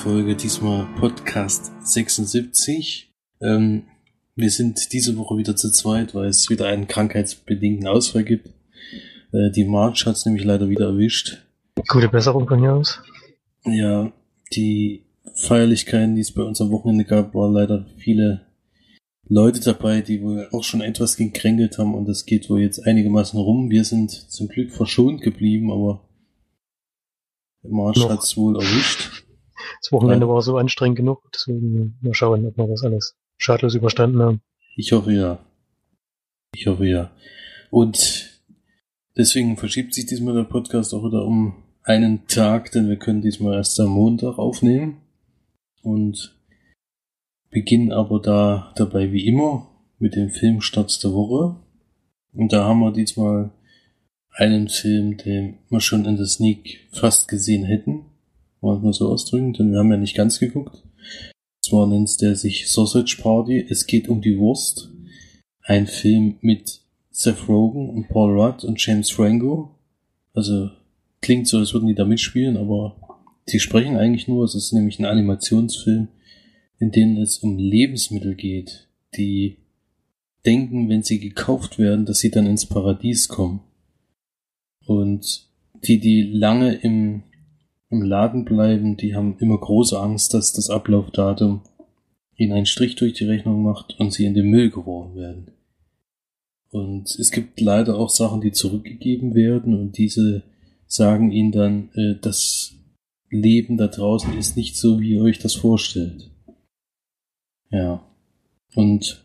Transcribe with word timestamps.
Leinwandperlenfolge, 0.00 0.34
diesmal 0.34 0.86
Podcast 0.98 1.72
76. 1.82 3.12
Ähm, 3.40 3.84
wir 4.34 4.50
sind 4.50 4.92
diese 4.92 5.16
Woche 5.16 5.36
wieder 5.36 5.56
zu 5.56 5.70
zweit, 5.70 6.14
weil 6.14 6.28
es 6.28 6.48
wieder 6.48 6.66
einen 6.66 6.88
krankheitsbedingten 6.88 7.86
Ausfall 7.86 8.24
gibt. 8.24 8.48
Äh, 9.32 9.50
die 9.50 9.64
March 9.64 10.06
hat 10.06 10.16
es 10.16 10.24
nämlich 10.24 10.44
leider 10.44 10.68
wieder 10.68 10.86
erwischt. 10.86 11.44
Gute 11.88 12.08
Besserung 12.08 12.48
von 12.48 12.60
hier 12.60 12.74
aus. 12.74 13.00
Ja, 13.64 14.12
die 14.54 15.04
Feierlichkeiten, 15.34 16.14
die 16.14 16.22
es 16.22 16.32
bei 16.32 16.42
uns 16.42 16.60
am 16.60 16.70
Wochenende 16.70 17.04
gab, 17.04 17.34
waren 17.34 17.52
leider 17.52 17.86
viele 17.98 18.46
Leute 19.28 19.60
dabei, 19.60 20.00
die 20.00 20.22
wohl 20.22 20.48
auch 20.52 20.64
schon 20.64 20.80
etwas 20.80 21.16
gekränkelt 21.16 21.78
haben 21.78 21.94
und 21.94 22.06
das 22.06 22.26
geht 22.26 22.48
wohl 22.48 22.60
jetzt 22.60 22.86
einigermaßen 22.86 23.38
rum. 23.38 23.70
Wir 23.70 23.84
sind 23.84 24.10
zum 24.10 24.48
Glück 24.48 24.72
verschont 24.72 25.20
geblieben, 25.20 25.70
aber 25.70 26.08
Marsch 27.62 28.02
hat 28.08 28.22
es 28.22 28.36
wohl 28.36 28.56
erwischt. 28.56 29.19
Das 29.80 29.92
Wochenende 29.92 30.26
ja. 30.26 30.32
war 30.32 30.42
so 30.42 30.56
anstrengend 30.56 30.96
genug, 30.96 31.30
deswegen 31.34 31.98
mal 32.00 32.14
schauen, 32.14 32.46
ob 32.46 32.56
wir 32.56 32.66
das 32.66 32.82
alles 32.84 33.16
schadlos 33.38 33.74
überstanden 33.74 34.22
haben. 34.22 34.40
Ich 34.76 34.92
hoffe 34.92 35.12
ja. 35.12 35.38
Ich 36.54 36.66
hoffe 36.66 36.86
ja. 36.86 37.10
Und 37.70 38.40
deswegen 39.16 39.56
verschiebt 39.56 39.94
sich 39.94 40.06
diesmal 40.06 40.34
der 40.34 40.44
Podcast 40.44 40.94
auch 40.94 41.04
wieder 41.04 41.24
um 41.24 41.54
einen 41.82 42.26
Tag, 42.26 42.72
denn 42.72 42.88
wir 42.88 42.96
können 42.96 43.22
diesmal 43.22 43.54
erst 43.54 43.78
am 43.80 43.90
Montag 43.90 44.38
aufnehmen. 44.38 44.98
Und 45.82 46.36
beginnen 47.50 47.92
aber 47.92 48.20
da 48.20 48.72
dabei 48.76 49.12
wie 49.12 49.26
immer 49.26 49.68
mit 49.98 50.14
dem 50.14 50.30
Filmstarts 50.30 50.98
der 51.00 51.12
Woche. 51.12 51.56
Und 52.32 52.52
da 52.52 52.64
haben 52.64 52.80
wir 52.80 52.92
diesmal 52.92 53.50
einen 54.32 54.68
Film, 54.68 55.16
den 55.16 55.58
wir 55.68 55.80
schon 55.80 56.04
in 56.04 56.16
der 56.16 56.26
Sneak 56.26 56.88
fast 56.92 57.28
gesehen 57.28 57.64
hätten. 57.64 58.06
Wollen 58.60 58.82
wir 58.82 58.92
so 58.92 59.08
ausdrücken, 59.10 59.52
denn 59.52 59.72
wir 59.72 59.78
haben 59.78 59.90
ja 59.90 59.96
nicht 59.96 60.16
ganz 60.16 60.38
geguckt. 60.38 60.82
Zwar 61.64 61.86
nennt 61.86 62.20
der 62.20 62.36
sich 62.36 62.70
Sausage 62.70 63.18
Party. 63.22 63.64
Es 63.68 63.86
geht 63.86 64.08
um 64.08 64.20
die 64.20 64.38
Wurst. 64.38 64.90
Ein 65.62 65.86
Film 65.86 66.36
mit 66.40 66.80
Seth 67.10 67.48
Rogen 67.48 67.90
und 67.90 68.08
Paul 68.08 68.38
Rudd 68.38 68.64
und 68.64 68.84
James 68.84 69.10
Franco. 69.10 69.70
Also 70.34 70.70
klingt 71.20 71.46
so, 71.48 71.58
als 71.58 71.72
würden 71.72 71.88
die 71.88 71.94
da 71.94 72.04
mitspielen, 72.04 72.56
aber 72.56 72.96
die 73.48 73.60
sprechen 73.60 73.96
eigentlich 73.96 74.28
nur. 74.28 74.44
Es 74.44 74.54
ist 74.54 74.72
nämlich 74.72 74.98
ein 74.98 75.04
Animationsfilm 75.04 76.08
in 76.80 76.90
denen 76.90 77.18
es 77.18 77.38
um 77.38 77.58
Lebensmittel 77.58 78.34
geht, 78.34 78.88
die 79.14 79.58
denken, 80.46 80.88
wenn 80.88 81.02
sie 81.02 81.20
gekauft 81.20 81.78
werden, 81.78 82.06
dass 82.06 82.18
sie 82.18 82.30
dann 82.30 82.46
ins 82.46 82.66
Paradies 82.66 83.28
kommen. 83.28 83.60
Und 84.86 85.46
die, 85.84 86.00
die 86.00 86.22
lange 86.22 86.74
im, 86.74 87.22
im 87.90 88.02
Laden 88.02 88.44
bleiben, 88.44 88.96
die 88.96 89.14
haben 89.14 89.36
immer 89.38 89.58
große 89.58 89.98
Angst, 89.98 90.32
dass 90.32 90.52
das 90.52 90.70
Ablaufdatum 90.70 91.62
ihnen 92.36 92.52
einen 92.52 92.66
Strich 92.66 92.94
durch 92.94 93.14
die 93.14 93.24
Rechnung 93.24 93.62
macht 93.62 93.98
und 93.98 94.12
sie 94.12 94.24
in 94.24 94.34
den 94.34 94.48
Müll 94.48 94.70
geworfen 94.70 95.16
werden. 95.16 95.50
Und 96.70 97.10
es 97.18 97.32
gibt 97.32 97.60
leider 97.60 97.98
auch 97.98 98.10
Sachen, 98.10 98.40
die 98.40 98.52
zurückgegeben 98.52 99.34
werden 99.34 99.74
und 99.78 99.98
diese 99.98 100.44
sagen 100.86 101.32
ihnen 101.32 101.52
dann, 101.52 101.90
äh, 101.94 102.14
das 102.20 102.74
Leben 103.28 103.76
da 103.76 103.88
draußen 103.88 104.36
ist 104.36 104.56
nicht 104.56 104.76
so, 104.76 105.00
wie 105.00 105.14
ihr 105.14 105.22
euch 105.22 105.38
das 105.38 105.54
vorstellt. 105.54 106.30
Ja. 107.70 108.04
Und 108.74 109.24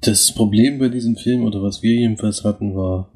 das 0.00 0.34
Problem 0.34 0.78
bei 0.78 0.88
diesem 0.88 1.16
Film, 1.16 1.44
oder 1.44 1.62
was 1.62 1.82
wir 1.82 1.94
jedenfalls 1.94 2.44
hatten, 2.44 2.74
war, 2.74 3.12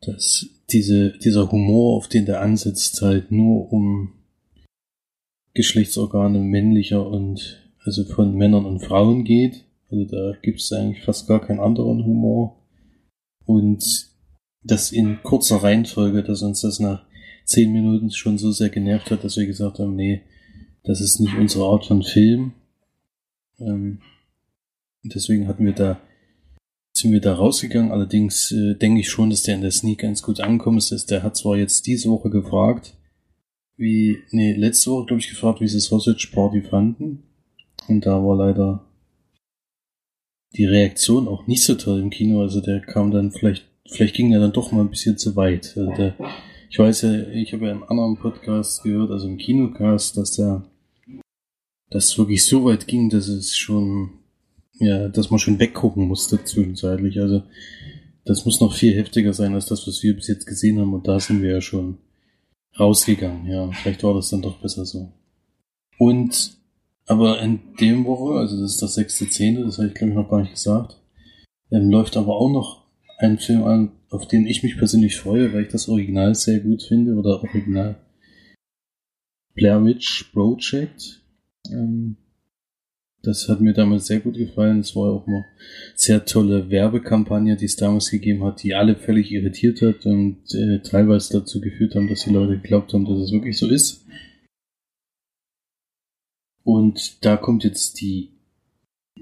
dass 0.00 0.46
diese, 0.70 1.12
dieser 1.18 1.50
Humor, 1.50 1.96
auf 1.96 2.08
den 2.08 2.26
der 2.26 2.40
ansetzt, 2.40 3.00
halt 3.02 3.30
nur 3.30 3.72
um 3.72 4.12
Geschlechtsorgane 5.54 6.40
männlicher 6.40 7.06
und 7.06 7.70
also 7.84 8.04
von 8.04 8.34
Männern 8.34 8.66
und 8.66 8.80
Frauen 8.80 9.24
geht. 9.24 9.64
Also 9.90 10.04
da 10.04 10.36
gibt 10.42 10.60
es 10.60 10.72
eigentlich 10.72 11.04
fast 11.04 11.28
gar 11.28 11.40
keinen 11.40 11.60
anderen 11.60 12.04
Humor. 12.04 12.56
Und 13.44 14.10
das 14.62 14.90
in 14.90 15.22
kurzer 15.22 15.62
Reihenfolge, 15.62 16.24
dass 16.24 16.42
uns 16.42 16.60
das 16.62 16.80
nach 16.80 17.06
zehn 17.44 17.72
Minuten 17.72 18.10
schon 18.10 18.38
so 18.38 18.50
sehr 18.50 18.68
genervt 18.68 19.10
hat, 19.10 19.22
dass 19.22 19.36
wir 19.36 19.46
gesagt 19.46 19.78
haben, 19.78 19.94
nee, 19.94 20.22
das 20.82 21.00
ist 21.00 21.20
nicht 21.20 21.36
unsere 21.36 21.64
Art 21.64 21.86
von 21.86 22.02
Film. 22.02 22.52
Ähm, 23.60 24.00
deswegen 25.04 25.46
hatten 25.46 25.64
wir 25.64 25.72
da, 25.72 26.00
sind 26.96 27.12
wir 27.12 27.20
da 27.20 27.34
rausgegangen. 27.34 27.92
Allerdings 27.92 28.52
äh, 28.52 28.74
denke 28.74 29.00
ich 29.00 29.10
schon, 29.10 29.30
dass 29.30 29.42
der 29.42 29.54
in 29.54 29.60
der 29.60 29.70
Sneak 29.70 30.00
ganz 30.00 30.22
gut 30.22 30.40
angekommen 30.40 30.78
ist. 30.78 31.10
Der 31.10 31.22
hat 31.22 31.36
zwar 31.36 31.56
jetzt 31.56 31.86
diese 31.86 32.10
Woche 32.10 32.30
gefragt, 32.30 32.94
wie, 33.76 34.18
nee, 34.30 34.54
letzte 34.54 34.90
Woche, 34.90 35.06
glaube 35.06 35.20
ich, 35.20 35.28
gefragt, 35.28 35.60
wie 35.60 35.68
sie 35.68 35.80
Sausage 35.80 36.30
Party 36.32 36.62
fanden. 36.62 37.22
Und 37.88 38.06
da 38.06 38.24
war 38.24 38.36
leider 38.36 38.84
die 40.56 40.64
Reaktion 40.64 41.28
auch 41.28 41.46
nicht 41.46 41.62
so 41.62 41.74
toll 41.74 42.00
im 42.00 42.10
Kino. 42.10 42.40
Also 42.40 42.60
der 42.60 42.80
kam 42.80 43.10
dann 43.10 43.32
vielleicht, 43.32 43.66
vielleicht 43.88 44.14
ging 44.14 44.32
er 44.32 44.40
dann 44.40 44.52
doch 44.52 44.72
mal 44.72 44.80
ein 44.80 44.90
bisschen 44.90 45.18
zu 45.18 45.36
weit. 45.36 45.74
Also 45.76 45.92
der, 45.92 46.14
ich 46.70 46.78
weiß 46.78 47.02
ja, 47.02 47.28
ich 47.28 47.52
habe 47.52 47.66
ja 47.66 47.72
im 47.72 47.84
anderen 47.84 48.16
Podcast 48.16 48.82
gehört, 48.82 49.10
also 49.10 49.28
im 49.28 49.38
Kinocast, 49.38 50.16
dass 50.16 50.32
der 50.32 50.64
das 51.90 52.16
wirklich 52.18 52.44
so 52.44 52.64
weit 52.64 52.86
ging, 52.86 53.10
dass 53.10 53.28
es 53.28 53.56
schon, 53.56 54.10
ja, 54.78 55.08
dass 55.08 55.30
man 55.30 55.38
schon 55.38 55.58
weggucken 55.58 56.06
musste 56.06 56.42
zwischenzeitlich. 56.44 57.20
Also 57.20 57.42
das 58.24 58.44
muss 58.44 58.60
noch 58.60 58.74
viel 58.74 58.94
heftiger 58.94 59.32
sein 59.32 59.54
als 59.54 59.66
das, 59.66 59.86
was 59.86 60.02
wir 60.02 60.14
bis 60.14 60.28
jetzt 60.28 60.46
gesehen 60.46 60.78
haben. 60.78 60.92
Und 60.92 61.08
da 61.08 61.20
sind 61.20 61.42
wir 61.42 61.50
ja 61.50 61.60
schon 61.60 61.98
rausgegangen. 62.78 63.46
Ja, 63.46 63.70
vielleicht 63.72 64.02
war 64.02 64.14
das 64.14 64.30
dann 64.30 64.42
doch 64.42 64.60
besser 64.60 64.84
so. 64.84 65.12
Und 65.98 66.56
aber 67.06 67.40
in 67.40 67.60
dem 67.80 68.04
Woche, 68.04 68.38
also 68.38 68.60
das 68.60 68.72
ist 68.72 68.82
das 68.82 68.94
sechste 68.94 69.30
Zehnte, 69.30 69.62
das 69.64 69.78
habe 69.78 69.88
ich 69.88 69.94
glaube 69.94 70.10
ich 70.10 70.16
noch 70.16 70.28
gar 70.28 70.40
nicht 70.40 70.54
gesagt, 70.54 71.00
ähm, 71.70 71.88
läuft 71.88 72.16
aber 72.16 72.36
auch 72.36 72.50
noch 72.50 72.84
ein 73.18 73.38
Film 73.38 73.62
an, 73.62 73.92
auf 74.10 74.26
den 74.26 74.46
ich 74.46 74.62
mich 74.62 74.76
persönlich 74.76 75.16
freue, 75.16 75.52
weil 75.52 75.62
ich 75.62 75.72
das 75.72 75.88
Original 75.88 76.34
sehr 76.34 76.60
gut 76.60 76.82
finde 76.82 77.14
oder 77.14 77.42
Original 77.42 77.96
Blair 79.54 79.84
Witch 79.84 80.24
Project 80.32 81.22
ähm, 81.70 82.16
das 83.26 83.48
hat 83.48 83.60
mir 83.60 83.72
damals 83.72 84.06
sehr 84.06 84.20
gut 84.20 84.36
gefallen. 84.36 84.80
Es 84.80 84.94
war 84.94 85.12
auch 85.12 85.26
eine 85.26 85.44
sehr 85.94 86.24
tolle 86.24 86.70
Werbekampagne, 86.70 87.56
die 87.56 87.64
es 87.64 87.76
damals 87.76 88.10
gegeben 88.10 88.44
hat, 88.44 88.62
die 88.62 88.74
alle 88.74 88.96
völlig 88.96 89.32
irritiert 89.32 89.82
hat 89.82 90.06
und 90.06 90.38
äh, 90.54 90.80
teilweise 90.80 91.40
dazu 91.40 91.60
geführt 91.60 91.94
haben, 91.94 92.08
dass 92.08 92.24
die 92.24 92.30
Leute 92.30 92.58
geglaubt 92.58 92.92
haben, 92.92 93.04
dass 93.04 93.18
es 93.18 93.32
wirklich 93.32 93.58
so 93.58 93.68
ist. 93.68 94.04
Und 96.62 97.24
da 97.24 97.36
kommt 97.36 97.64
jetzt 97.64 98.00
die 98.00 98.30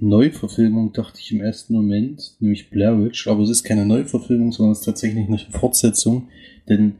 Neuverfilmung, 0.01 0.93
dachte 0.93 1.21
ich 1.21 1.31
im 1.33 1.41
ersten 1.41 1.73
Moment, 1.73 2.37
nämlich 2.41 2.71
Blair 2.71 3.03
Witch, 3.03 3.29
aber 3.29 3.43
es 3.43 3.51
ist 3.51 3.65
keine 3.65 3.87
Neuverfilmung, 3.87 4.51
sondern 4.51 4.73
es 4.73 4.81
ist 4.81 4.87
tatsächlich 4.87 5.29
eine 5.29 5.39
Fortsetzung, 5.39 6.29
denn 6.69 6.97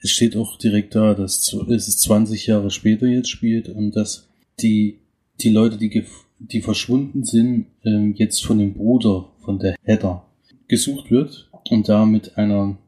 es 0.00 0.10
steht 0.10 0.36
auch 0.36 0.56
direkt 0.56 0.94
da, 0.94 1.14
dass 1.14 1.52
es 1.52 1.98
20 1.98 2.46
Jahre 2.46 2.70
später 2.70 3.06
jetzt 3.06 3.28
spielt 3.28 3.68
und 3.68 3.96
dass 3.96 4.28
die, 4.60 4.98
die 5.40 5.50
Leute, 5.50 5.76
die, 5.76 6.04
die 6.38 6.60
verschwunden 6.60 7.24
sind, 7.24 7.66
ähm, 7.84 8.14
jetzt 8.16 8.44
von 8.44 8.58
dem 8.58 8.74
Bruder 8.74 9.30
von 9.40 9.58
der 9.58 9.76
Heather 9.82 10.26
gesucht 10.68 11.10
wird 11.10 11.50
und 11.70 11.88
da 11.88 12.06
mit 12.06 12.36
einer, 12.36 12.78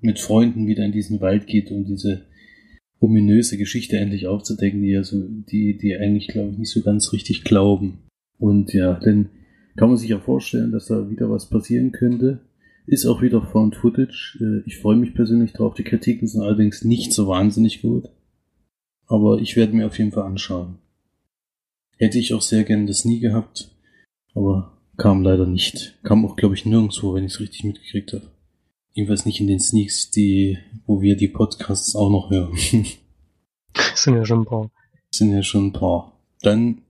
mit 0.00 0.18
Freunden 0.18 0.66
wieder 0.66 0.84
in 0.84 0.92
diesen 0.92 1.20
Wald 1.20 1.46
geht, 1.46 1.70
um 1.70 1.84
diese 1.84 2.22
ominöse 3.00 3.56
Geschichte 3.56 3.98
endlich 3.98 4.26
aufzudecken, 4.26 4.82
die 4.82 4.90
ja 4.90 5.04
so, 5.04 5.22
die, 5.28 5.78
die 5.78 5.96
eigentlich, 5.96 6.28
glaube 6.28 6.52
ich, 6.52 6.58
nicht 6.58 6.70
so 6.70 6.82
ganz 6.82 7.12
richtig 7.12 7.44
glauben. 7.44 7.98
Und 8.38 8.72
ja, 8.72 8.94
denn 8.94 9.28
kann 9.76 9.88
man 9.88 9.96
sich 9.96 10.10
ja 10.10 10.18
vorstellen, 10.18 10.72
dass 10.72 10.86
da 10.86 11.08
wieder 11.08 11.30
was 11.30 11.48
passieren 11.48 11.92
könnte. 11.92 12.40
Ist 12.86 13.06
auch 13.06 13.22
wieder 13.22 13.42
Found 13.42 13.76
Footage. 13.76 14.38
Äh, 14.40 14.66
ich 14.66 14.78
freue 14.78 14.96
mich 14.96 15.14
persönlich 15.14 15.52
drauf. 15.52 15.74
Die 15.74 15.84
Kritiken 15.84 16.26
sind 16.26 16.42
allerdings 16.42 16.84
nicht 16.84 17.12
so 17.12 17.28
wahnsinnig 17.28 17.82
gut. 17.82 18.08
Aber 19.06 19.38
ich 19.38 19.56
werde 19.56 19.76
mir 19.76 19.86
auf 19.86 19.98
jeden 19.98 20.10
Fall 20.10 20.24
anschauen. 20.24 20.78
Hätte 21.98 22.18
ich 22.18 22.32
auch 22.32 22.42
sehr 22.42 22.64
gerne 22.64 22.86
das 22.86 23.04
nie 23.04 23.20
gehabt, 23.20 23.70
aber 24.34 24.78
kam 24.96 25.22
leider 25.22 25.46
nicht. 25.46 25.98
Kam 26.04 26.24
auch, 26.24 26.36
glaube 26.36 26.54
ich, 26.54 26.64
nirgendwo, 26.64 27.14
wenn 27.14 27.24
ich 27.24 27.34
es 27.34 27.40
richtig 27.40 27.64
mitgekriegt 27.64 28.12
habe. 28.12 28.30
Jedenfalls 28.92 29.26
nicht 29.26 29.40
in 29.40 29.48
den 29.48 29.60
Sneaks, 29.60 30.10
die, 30.10 30.58
wo 30.86 31.00
wir 31.00 31.16
die 31.16 31.28
Podcasts 31.28 31.94
auch 31.94 32.10
noch 32.10 32.30
hören. 32.30 32.56
sind 33.94 34.14
ja 34.14 34.24
schon 34.24 34.40
ein 34.40 34.46
paar. 34.46 34.70
Sind 35.12 35.32
ja 35.32 35.42
schon 35.42 35.66
ein 35.66 35.72
paar. 35.72 36.20
Dann 36.42 36.82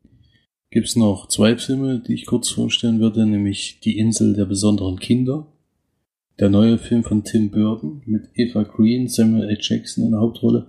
gibt's 0.70 0.96
noch 0.96 1.28
zwei 1.28 1.56
Filme, 1.56 2.00
die 2.00 2.14
ich 2.14 2.26
kurz 2.26 2.50
vorstellen 2.50 3.00
würde, 3.00 3.26
nämlich 3.26 3.80
Die 3.80 3.98
Insel 3.98 4.34
der 4.34 4.44
besonderen 4.44 4.98
Kinder. 4.98 5.46
Der 6.38 6.50
neue 6.50 6.78
Film 6.78 7.02
von 7.02 7.24
Tim 7.24 7.50
Burton 7.50 8.02
mit 8.06 8.28
Eva 8.34 8.62
Green, 8.62 9.08
Samuel 9.08 9.48
L. 9.48 9.58
Jackson 9.60 10.04
in 10.04 10.12
der 10.12 10.20
Hauptrolle 10.20 10.68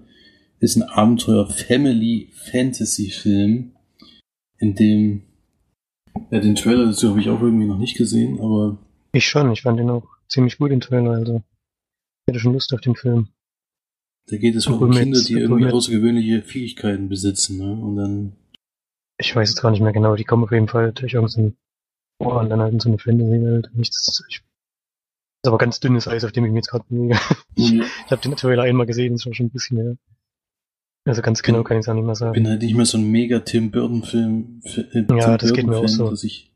ist 0.60 0.76
ein 0.76 0.84
Abenteuer-Family-Fantasy-Film 0.84 3.72
in 4.60 4.76
dem, 4.76 5.24
ja, 6.32 6.40
den 6.40 6.56
Trailer 6.56 6.86
dazu 6.86 7.10
habe 7.10 7.20
ich 7.20 7.30
auch 7.30 7.42
irgendwie 7.42 7.66
noch 7.66 7.78
nicht 7.78 7.98
gesehen, 7.98 8.40
aber. 8.40 8.78
Ich 9.14 9.26
schon, 9.28 9.52
ich 9.52 9.62
fand 9.64 9.80
den 9.80 9.90
auch 9.90 10.08
ziemlich 10.28 10.58
gut, 10.58 10.72
den 10.72 10.82
Trailer, 10.82 11.12
also. 11.12 11.38
Ich 12.28 12.32
hätte 12.34 12.40
schon 12.40 12.54
Lust 12.54 12.74
auf 12.74 12.82
den 12.82 12.96
Film. 12.96 13.30
Da 14.28 14.38
geht 14.38 14.56
es 14.56 14.68
um 14.68 14.92
Kinder, 14.92 15.20
die 15.22 15.34
irgendwie 15.34 15.64
mit- 15.66 15.74
außergewöhnliche 15.74 16.44
Fähigkeiten 16.44 17.10
besitzen, 17.10 17.58
ne? 17.58 17.72
Und 17.74 17.96
dann, 17.96 18.34
Ich 19.20 19.36
weiß 19.36 19.50
jetzt 19.50 19.62
gar 19.62 19.72
nicht 19.72 19.82
mehr 19.82 19.94
genau, 19.94 20.16
die 20.16 20.24
kommen 20.26 20.44
auf 20.44 20.52
jeden 20.52 20.68
Fall 20.68 20.92
durch 20.94 21.14
irgendeinen 21.16 21.58
Ohr 22.20 22.40
und 22.40 22.50
dann 22.50 22.60
halt 22.60 22.74
in 22.74 22.80
so 22.80 22.90
eine 22.90 23.00
Fantasy-Welt. 23.00 23.72
Nichts, 23.74 24.24
ich, 24.30 24.40
das 24.40 24.48
ist 25.44 25.48
aber 25.48 25.58
ganz 25.58 25.80
dünnes 25.80 26.08
Eis, 26.08 26.24
auf 26.26 26.32
dem 26.32 26.46
ich 26.46 26.52
mich 26.52 26.60
jetzt 26.60 26.70
gerade 26.70 26.86
bewege. 26.90 27.18
ich 27.56 27.74
Ich 28.06 28.12
habe 28.12 28.22
den 28.22 28.36
Trailer 28.36 28.64
einmal 28.64 28.86
gesehen, 28.86 29.14
das 29.14 29.26
war 29.26 29.34
schon 29.34 29.48
ein 29.48 29.52
bisschen 29.52 29.78
her. 29.78 29.98
Also 31.06 31.22
ganz 31.22 31.42
genau 31.42 31.64
kann 31.64 31.78
ich 31.78 31.86
es 31.86 31.90
auch 31.90 31.94
nicht 31.96 32.06
mehr 32.06 32.16
sagen. 32.16 32.34
bin 32.34 32.48
halt 32.48 32.62
nicht 32.62 32.76
mehr 32.76 32.86
so 32.86 32.98
ein 32.98 33.10
mega 33.10 33.40
Tim 33.40 33.72
Burton-Film, 33.72 34.62
äh, 34.94 35.04
Ja, 35.18 35.38
das 35.38 35.54
geht 35.54 35.66
mir 35.66 35.78
auch 35.78 35.88
so. 35.88 36.10
dass 36.10 36.24
ich, 36.24 36.52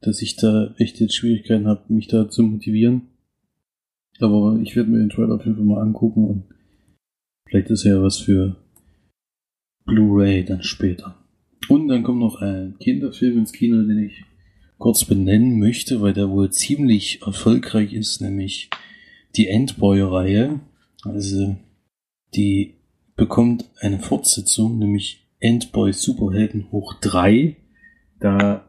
dass 0.00 0.20
ich 0.20 0.36
da 0.36 0.74
echt 0.78 1.00
jetzt 1.00 1.14
Schwierigkeiten 1.14 1.66
habe, 1.66 1.84
mich 1.88 2.08
da 2.08 2.28
zu 2.28 2.42
motivieren. 2.42 3.02
Aber 4.20 4.58
ich 4.62 4.76
werde 4.76 4.90
mir 4.90 4.98
den 4.98 5.08
Trailer 5.10 5.34
auf 5.36 5.44
jeden 5.44 5.56
Fall 5.56 5.64
mal 5.64 5.80
angucken 5.80 6.26
und 6.28 6.44
vielleicht 7.48 7.70
ist 7.70 7.84
ja 7.84 8.00
was 8.02 8.18
für 8.18 8.56
Blu-ray 9.86 10.44
dann 10.44 10.62
später. 10.62 11.16
Und 11.68 11.88
dann 11.88 12.02
kommt 12.02 12.20
noch 12.20 12.40
ein 12.40 12.76
Kinderfilm 12.78 13.38
ins 13.38 13.52
Kino, 13.52 13.82
den 13.82 14.04
ich 14.04 14.24
kurz 14.78 15.04
benennen 15.04 15.58
möchte, 15.58 16.00
weil 16.00 16.12
der 16.12 16.30
wohl 16.30 16.50
ziemlich 16.50 17.22
erfolgreich 17.22 17.92
ist, 17.92 18.20
nämlich 18.20 18.70
die 19.36 19.48
Endboy-Reihe. 19.48 20.60
Also 21.04 21.56
die 22.34 22.74
bekommt 23.16 23.70
eine 23.80 24.00
Fortsetzung, 24.00 24.78
nämlich 24.78 25.26
Endboy 25.40 25.92
Superhelden 25.92 26.70
hoch 26.72 26.94
3. 27.00 27.56
Da 28.20 28.68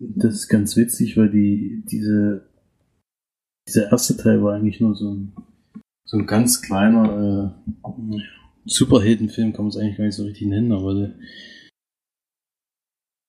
das 0.00 0.34
ist 0.34 0.48
ganz 0.48 0.76
witzig, 0.76 1.16
weil 1.16 1.30
die 1.30 1.82
diese 1.90 2.48
dieser 3.66 3.90
erste 3.90 4.16
Teil 4.16 4.42
war 4.42 4.54
eigentlich 4.54 4.80
nur 4.80 4.94
so 4.94 5.12
ein 5.12 5.32
so 6.04 6.16
ein 6.16 6.26
ganz 6.26 6.62
kleiner 6.62 7.54
äh, 7.66 8.18
Superheldenfilm, 8.64 9.52
kann 9.52 9.64
man 9.64 9.70
es 9.70 9.76
eigentlich 9.76 9.98
gar 9.98 10.04
nicht 10.04 10.14
so 10.14 10.24
richtig 10.24 10.48
nennen, 10.48 10.72
aber 10.72 10.94
der, 10.94 11.14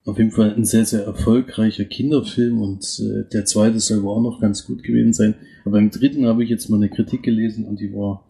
auf 0.06 0.18
jeden 0.18 0.32
Fall 0.32 0.54
ein 0.56 0.66
sehr, 0.66 0.86
sehr 0.86 1.04
erfolgreicher 1.04 1.86
Kinderfilm 1.86 2.62
und 2.62 2.84
äh, 3.00 3.30
der 3.32 3.46
zweite 3.46 3.80
soll 3.80 4.04
wohl 4.04 4.16
auch 4.16 4.22
noch 4.22 4.40
ganz 4.40 4.66
gut 4.66 4.84
gewesen 4.84 5.14
sein. 5.14 5.36
Aber 5.62 5.72
beim 5.74 5.92
dritten 5.92 6.26
habe 6.26 6.44
ich 6.44 6.50
jetzt 6.50 6.70
mal 6.70 6.78
eine 6.78 6.90
Kritik 6.90 7.24
gelesen 7.24 7.66
und 7.66 7.80
die 7.80 7.94
war 7.94 8.29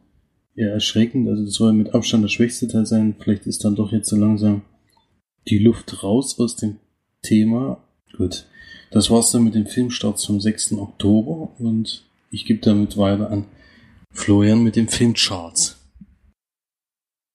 eher 0.55 0.71
erschreckend. 0.71 1.27
Also 1.29 1.45
das 1.45 1.53
soll 1.53 1.73
mit 1.73 1.93
Abstand 1.93 2.23
der 2.23 2.29
schwächste 2.29 2.67
Teil 2.67 2.85
sein. 2.85 3.15
Vielleicht 3.19 3.45
ist 3.47 3.63
dann 3.63 3.75
doch 3.75 3.91
jetzt 3.91 4.09
so 4.09 4.15
langsam 4.15 4.61
die 5.47 5.59
Luft 5.59 6.03
raus 6.03 6.39
aus 6.39 6.55
dem 6.55 6.77
Thema. 7.21 7.83
Gut. 8.15 8.45
Das 8.91 9.09
war's 9.11 9.31
dann 9.31 9.43
mit 9.43 9.55
dem 9.55 9.67
Filmstart 9.67 10.19
zum 10.19 10.41
6. 10.41 10.73
Oktober 10.73 11.53
und 11.59 12.03
ich 12.31 12.45
gebe 12.45 12.59
damit 12.59 12.97
weiter 12.97 13.29
an 13.29 13.45
Florian 14.11 14.63
mit 14.63 14.75
dem 14.75 14.87
Filmcharts. 14.87 15.77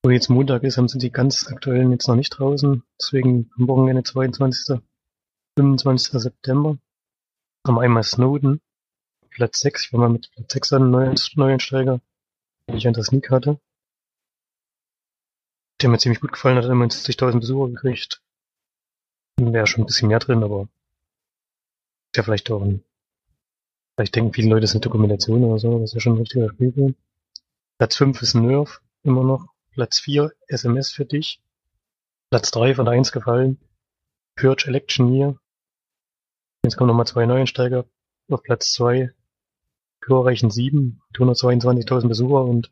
Wo 0.03 0.11
jetzt 0.11 0.29
Montag 0.29 0.65
ist, 0.65 0.77
haben 0.77 0.89
sie 0.89 0.99
die 0.99 1.11
ganz 1.11 1.47
aktuellen 1.47 1.93
jetzt 1.93 2.09
noch 2.09 2.17
nicht 2.17 2.31
draußen. 2.31 2.83
Deswegen 3.01 3.51
am 3.59 3.69
Wochenende 3.69 4.03
22. 4.03 4.81
25. 5.57 6.21
September. 6.21 6.77
Haben 7.67 7.79
einmal 7.79 8.03
Snowden. 8.03 8.61
Platz 9.31 9.61
6. 9.61 9.87
Ich 9.87 9.93
war 9.93 10.01
mal 10.01 10.11
mit 10.11 10.31
Platz 10.33 10.53
6 10.53 10.73
an, 10.75 10.91
neuen 10.91 11.17
Den 12.69 12.77
ich 12.77 12.87
an 12.87 12.95
der 12.95 13.05
Sneak 13.05 13.31
hatte. 13.31 13.61
Der 15.81 15.89
mir 15.89 15.99
ziemlich 15.99 16.21
gut 16.21 16.33
gefallen 16.33 16.57
hat, 16.57 16.65
immerhin 16.65 16.91
60.000 16.91 17.41
Besucher 17.41 17.73
gekriegt. 17.73 18.23
Wäre 19.37 19.67
schon 19.67 19.83
ein 19.83 19.87
bisschen 19.87 20.09
mehr 20.09 20.21
drin, 20.21 20.43
aber 20.43 20.63
ist 20.63 22.17
ja 22.17 22.23
vielleicht 22.23 22.51
auch 22.51 22.63
ein, 22.63 22.85
vielleicht 23.97 24.15
denken 24.15 24.33
viele 24.33 24.49
Leute, 24.49 24.65
es 24.65 24.71
ist 24.71 24.77
eine 24.77 24.83
Dokumentation 24.83 25.43
oder 25.43 25.59
so, 25.59 25.81
das 25.81 25.91
ist 25.91 25.95
ja 25.95 26.01
schon 26.01 26.15
ein 26.15 26.21
richtiger 26.21 26.49
Spielfilm. 26.51 26.95
Platz 27.79 27.97
5 27.97 28.23
ist 28.23 28.35
Nerf, 28.35 28.81
immer 29.03 29.25
noch. 29.25 29.49
Platz 29.73 29.99
4, 29.99 30.33
SMS 30.47 30.93
für 30.93 31.05
dich. 31.05 31.43
Platz 32.31 32.53
3 32.53 32.77
von 32.77 32.87
1 32.87 33.11
gefallen. 33.11 33.59
Purge 34.37 34.69
Election 34.69 35.13
Year. 35.13 35.37
Jetzt 36.65 36.77
kommen 36.77 36.89
nochmal 36.89 37.07
zwei 37.07 37.27
Neuensteiger. 37.27 37.85
Auf 38.31 38.43
Platz 38.43 38.73
2 38.73 39.13
glorreichen 40.05 40.51
7, 40.51 41.01
122.000 41.15 42.09
Besucher 42.09 42.45
und 42.45 42.71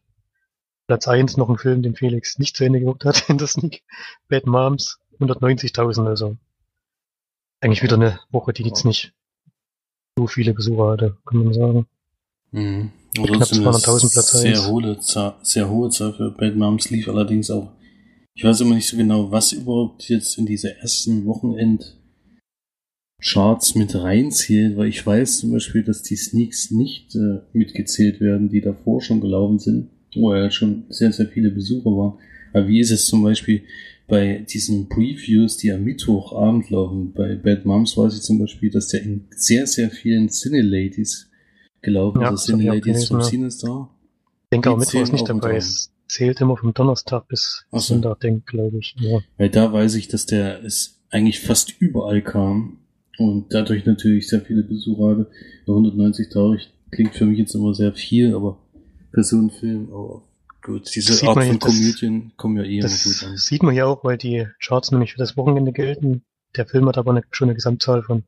Platz 0.87 1.09
1 1.09 1.37
noch 1.37 1.49
ein 1.49 1.59
Film, 1.59 1.83
den 1.83 1.95
Felix 1.95 2.39
nicht 2.39 2.57
zu 2.57 2.65
Ende 2.65 2.81
geguckt 2.81 3.05
hat 3.05 3.25
in 3.29 3.39
der 3.39 3.47
Sneak. 3.47 3.83
Bad 4.29 4.47
Moms, 4.47 4.99
190.000, 5.21 6.07
also 6.07 6.37
eigentlich 7.61 7.83
wieder 7.83 7.97
eine 7.97 8.21
Woche, 8.31 8.53
die 8.53 8.65
jetzt 8.65 8.85
nicht 8.85 9.15
so 10.17 10.27
viele 10.27 10.53
Besucher 10.53 10.91
hatte, 10.91 11.17
kann 11.25 11.45
man 11.45 11.55
sagen. 11.55 11.87
Mhm. 12.51 12.91
Knapp 13.15 13.27
Trotzdem 13.29 13.67
eine 13.67 13.77
200.000 13.77 14.13
Platz 14.13 14.31
sehr 14.33 14.51
eins. 14.53 14.67
hohe, 14.69 15.01
Zahl, 15.01 15.37
sehr 15.43 15.69
hohe 15.69 15.91
Zahl 15.91 16.13
für 16.15 16.31
Bad 16.31 16.57
Moms 16.57 16.91
lief 16.91 17.09
allerdings 17.09 17.51
auch. 17.51 17.73
Ich 18.35 18.45
weiß 18.45 18.63
immer 18.63 18.75
nicht 18.75 18.89
so 18.89 18.97
genau, 18.97 19.31
was 19.31 19.53
überhaupt 19.53 20.09
jetzt 20.09 20.39
in 20.39 20.47
diese 20.47 20.77
ersten 20.79 21.27
Wochenend 21.27 22.02
Charts 23.25 23.75
mit 23.75 23.95
reinzählt, 23.95 24.77
weil 24.77 24.89
ich 24.89 25.07
weiß 25.07 25.39
zum 25.39 25.53
Beispiel, 25.53 25.83
dass 25.85 26.03
die 26.03 26.17
Sneaks 26.17 26.71
nicht 26.71 27.15
äh, 27.15 27.39
mitgezählt 27.53 28.21
werden, 28.21 28.49
die 28.49 28.61
davor 28.61 29.01
schon 29.01 29.21
gelaufen 29.21 29.59
sind, 29.59 29.91
wo 30.15 30.35
ja 30.35 30.51
schon 30.51 30.85
sehr, 30.89 31.13
sehr 31.13 31.29
viele 31.29 31.51
Besucher 31.51 31.91
waren. 31.91 32.19
Aber 32.53 32.67
wie 32.69 32.81
ist 32.81 32.91
es 32.91 33.07
zum 33.07 33.23
Beispiel 33.23 33.63
bei 34.09 34.45
diesen 34.51 34.89
Previews, 34.89 35.57
die 35.57 35.71
am 35.73 35.85
Mittwochabend 35.85 36.69
laufen? 36.71 37.13
Bei 37.13 37.37
Bad 37.37 37.65
Moms 37.65 37.97
weiß 37.97 38.15
ich 38.17 38.23
zum 38.23 38.39
Beispiel, 38.41 38.71
dass 38.71 38.89
der 38.89 39.03
in 39.03 39.25
sehr, 39.37 39.67
sehr 39.67 39.91
vielen 39.91 40.29
Cine-Ladies 40.29 41.31
gelaufen 41.81 42.21
Ja, 42.21 42.31
ist. 42.35 42.43
auch 42.43 42.47
Cine-Ladies 42.57 43.09
vom. 43.09 43.21
Cinestar. 43.23 43.95
Ich 44.45 44.49
denke 44.51 44.71
auch 44.71 44.79
Mittwoch 44.79 45.01
ist 45.01 45.13
nicht 45.13 45.29
dabei. 45.29 45.57
Es 45.57 45.93
zählt 46.09 46.41
immer 46.41 46.57
vom 46.57 46.75
Donnerstag 46.75 47.27
bis 47.29 47.65
Ach 47.71 47.81
so. 47.81 47.95
Sonntag, 47.95 48.21
denk, 48.21 48.47
glaube 48.47 48.79
ich. 48.79 48.95
Ja. 48.99 49.21
Weil 49.39 49.49
da 49.49 49.73
weiß 49.73 49.95
ich, 49.95 50.09
dass 50.09 50.27
der 50.27 50.63
es 50.65 51.01
eigentlich 51.11 51.41
fast 51.41 51.81
überall 51.81 52.21
kam 52.21 52.79
und 53.19 53.53
dadurch 53.53 53.85
natürlich 53.87 54.29
sehr 54.29 54.41
viele 54.41 54.63
Besucher 54.63 55.11
hatte. 55.11 55.31
Bei 55.67 55.73
190.000 55.73 56.61
klingt 56.91 57.15
für 57.15 57.27
mich 57.27 57.39
jetzt 57.39 57.55
immer 57.55 57.75
sehr 57.75 57.93
viel, 57.93 58.35
aber 58.35 58.59
Personenfilm, 59.13 59.89
aber 59.93 60.23
gut, 60.63 60.91
diese 60.95 61.13
Das 61.13 61.23
Art 61.23 61.35
von 61.39 61.47
ja, 61.47 61.59
Komödien 61.59 62.33
kommen 62.37 62.57
ja 62.57 62.63
eh 62.65 62.79
immer 62.79 62.89
gut 62.89 63.25
an. 63.25 63.37
sieht 63.37 63.63
man 63.63 63.75
ja 63.75 63.87
auch, 63.87 64.05
weil 64.05 64.17
die 64.19 64.47
Charts 64.61 64.91
nämlich 64.91 65.13
für 65.13 65.19
das 65.19 65.37
Wochenende 65.37 65.73
gelten. 65.73 66.23
Der 66.57 66.67
Film 66.67 66.87
hat 66.89 66.99
aber 66.99 67.11
eine, 67.13 67.23
schon 67.31 67.49
eine 67.49 67.55
Gesamtzahl 67.55 68.03
von 68.03 68.25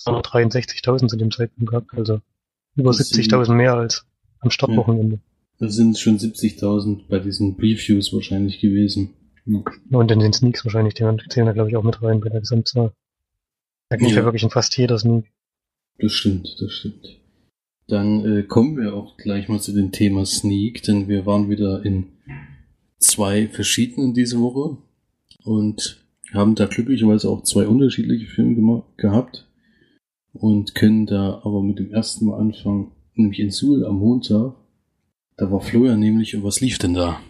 263.000 0.00 1.08
zu 1.08 1.16
dem 1.16 1.30
Zeitpunkt 1.30 1.70
gehabt, 1.70 1.90
also 1.94 2.20
über 2.76 2.90
Das 2.90 2.98
sind- 3.08 3.24
70.000 3.24 3.54
mehr 3.54 3.74
als 3.74 4.04
am 4.40 4.50
Startwochenende. 4.50 5.20
Das 5.58 5.74
sind 5.76 5.96
schon 5.98 6.18
70.000 6.18 7.08
bei 7.08 7.18
diesen 7.20 7.56
Previews 7.56 8.12
wahrscheinlich 8.12 8.60
gewesen. 8.60 9.10
Ja. 9.46 9.62
Und 9.90 10.10
in 10.10 10.18
den 10.18 10.32
Sneaks 10.32 10.64
wahrscheinlich, 10.64 10.94
die 10.94 11.04
zählen 11.28 11.46
da 11.46 11.52
glaube 11.52 11.68
ich 11.70 11.76
auch 11.76 11.82
mit 11.84 12.02
rein 12.02 12.20
bei 12.20 12.28
der 12.30 12.40
Gesamtzahl. 12.40 12.92
Da 13.92 13.98
lief 13.98 14.12
ja. 14.12 14.20
Ja. 14.20 14.24
wirklich 14.24 14.42
in 14.42 14.48
fast 14.48 14.74
jeder 14.78 14.98
Sneak. 14.98 15.30
Das 15.98 16.12
stimmt, 16.12 16.56
das 16.58 16.72
stimmt. 16.72 17.20
Dann 17.88 18.24
äh, 18.24 18.42
kommen 18.42 18.78
wir 18.78 18.94
auch 18.94 19.18
gleich 19.18 19.48
mal 19.48 19.60
zu 19.60 19.72
dem 19.72 19.92
Thema 19.92 20.24
Sneak, 20.24 20.82
denn 20.84 21.08
wir 21.08 21.26
waren 21.26 21.50
wieder 21.50 21.84
in 21.84 22.06
zwei 22.98 23.48
verschiedenen 23.48 24.14
diese 24.14 24.40
Woche 24.40 24.78
und 25.44 26.02
haben 26.32 26.54
da 26.54 26.64
glücklicherweise 26.64 27.28
auch 27.28 27.42
zwei 27.42 27.66
unterschiedliche 27.66 28.28
Filme 28.28 28.82
gehabt 28.96 29.46
und 30.32 30.74
können 30.74 31.04
da 31.04 31.42
aber 31.44 31.62
mit 31.62 31.78
dem 31.78 31.92
ersten 31.92 32.24
Mal 32.24 32.38
anfangen, 32.38 32.92
nämlich 33.14 33.40
in 33.40 33.50
Suhl 33.50 33.84
am 33.84 33.98
Montag. 33.98 34.54
Da 35.36 35.50
war 35.50 35.60
Florian 35.60 36.00
nämlich 36.00 36.34
und 36.34 36.44
was 36.44 36.62
lief 36.62 36.78
denn 36.78 36.94
da? 36.94 37.20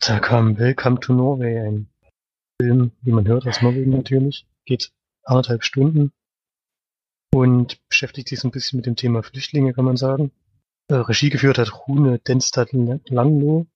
Da 0.00 0.18
kam 0.18 0.58
Welcome 0.58 1.00
to 1.00 1.14
Norway, 1.14 1.60
ein 1.60 1.88
Film, 2.60 2.90
wie 3.00 3.12
man 3.12 3.26
hört, 3.26 3.46
aus 3.46 3.62
Norwegen 3.62 3.92
natürlich. 3.92 4.46
Geht 4.66 4.92
anderthalb 5.24 5.64
Stunden 5.64 6.12
und 7.34 7.80
beschäftigt 7.88 8.28
sich 8.28 8.40
so 8.40 8.48
ein 8.48 8.52
bisschen 8.52 8.76
mit 8.76 8.86
dem 8.86 8.96
Thema 8.96 9.22
Flüchtlinge, 9.22 9.72
kann 9.72 9.84
man 9.84 9.96
sagen. 9.96 10.32
Äh, 10.88 10.94
Regie 10.94 11.30
geführt 11.30 11.58
hat 11.58 11.86
Rune 11.86 12.18
Denstad 12.18 12.72
Langlo. 12.72 13.66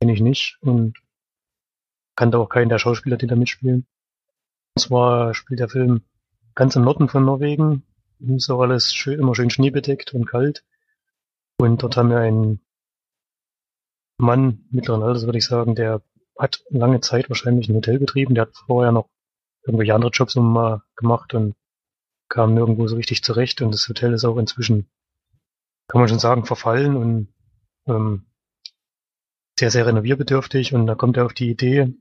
Kenne 0.00 0.12
ich 0.12 0.20
nicht 0.20 0.58
und 0.60 0.98
kannte 2.16 2.38
auch 2.38 2.48
keinen 2.48 2.68
der 2.68 2.78
Schauspieler, 2.78 3.16
die 3.16 3.26
da 3.26 3.36
mitspielen. 3.36 3.86
Und 4.76 4.80
zwar 4.80 5.34
spielt 5.34 5.60
der 5.60 5.68
Film 5.68 6.02
ganz 6.54 6.76
im 6.76 6.82
Norden 6.82 7.08
von 7.08 7.24
Norwegen. 7.24 7.84
Ist 8.20 8.50
auch 8.50 8.60
alles 8.60 8.94
schön, 8.94 9.18
immer 9.18 9.34
schön 9.34 9.50
schneebedeckt 9.50 10.14
und 10.14 10.26
kalt. 10.26 10.64
Und 11.58 11.82
dort 11.82 11.96
haben 11.96 12.10
wir 12.10 12.18
einen 12.18 12.60
Mann 14.18 14.66
mittleren 14.70 15.02
Alters, 15.02 15.26
würde 15.26 15.38
ich 15.38 15.44
sagen, 15.44 15.74
der 15.74 16.02
hat 16.38 16.64
lange 16.68 17.00
Zeit 17.00 17.28
wahrscheinlich 17.28 17.68
ein 17.68 17.76
Hotel 17.76 17.98
betrieben. 17.98 18.34
Der 18.34 18.42
hat 18.42 18.56
vorher 18.56 18.92
noch 18.92 19.08
irgendwelche 19.64 19.94
andere 19.94 20.10
Jobs 20.10 20.36
immer 20.36 20.48
mal 20.48 20.82
gemacht 20.96 21.34
und 21.34 21.54
kam 22.28 22.54
nirgendwo 22.54 22.86
so 22.86 22.96
richtig 22.96 23.22
zurecht. 23.22 23.62
Und 23.62 23.72
das 23.72 23.88
Hotel 23.88 24.12
ist 24.12 24.24
auch 24.24 24.36
inzwischen, 24.36 24.88
kann 25.88 26.00
man 26.00 26.08
schon 26.08 26.18
sagen, 26.18 26.44
verfallen 26.44 26.96
und 26.96 27.28
ähm, 27.86 28.26
sehr, 29.58 29.70
sehr 29.70 29.86
renovierbedürftig. 29.86 30.74
Und 30.74 30.86
da 30.86 30.94
kommt 30.94 31.16
er 31.16 31.26
auf 31.26 31.34
die 31.34 31.50
Idee, 31.50 31.94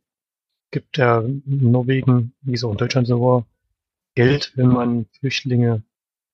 gibt 0.72 0.98
er 0.98 1.24
in 1.24 1.72
Norwegen, 1.72 2.34
wie 2.41 2.53
es 2.53 2.63
auch 2.63 2.72
in 2.72 2.77
Deutschland 2.77 3.08
so 3.08 3.22
war, 3.22 3.46
Geld, 4.15 4.53
wenn 4.55 4.67
man 4.67 5.05
Flüchtlinge, 5.20 5.84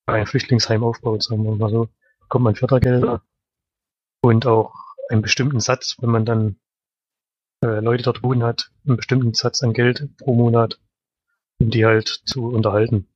ein 0.05 0.27
Flüchtlingsheim 0.27 0.83
aufbaut, 0.83 1.23
sagen 1.23 1.43
wir 1.43 1.55
mal 1.55 1.69
so, 1.69 1.87
bekommt 2.19 2.43
man 2.43 2.55
Fördergelder 2.55 3.21
und 4.21 4.45
auch 4.45 4.73
einen 5.09 5.21
bestimmten 5.21 5.59
Satz, 5.59 5.95
wenn 5.99 6.09
man 6.09 6.25
dann 6.25 6.59
äh, 7.63 7.79
Leute 7.79 8.03
dort 8.03 8.23
wohnen 8.23 8.43
hat, 8.43 8.71
einen 8.85 8.97
bestimmten 8.97 9.33
Satz 9.33 9.63
an 9.63 9.73
Geld 9.73 10.09
pro 10.17 10.33
Monat, 10.33 10.79
um 11.59 11.69
die 11.69 11.85
halt 11.85 12.07
zu 12.25 12.47
unterhalten. 12.47 13.07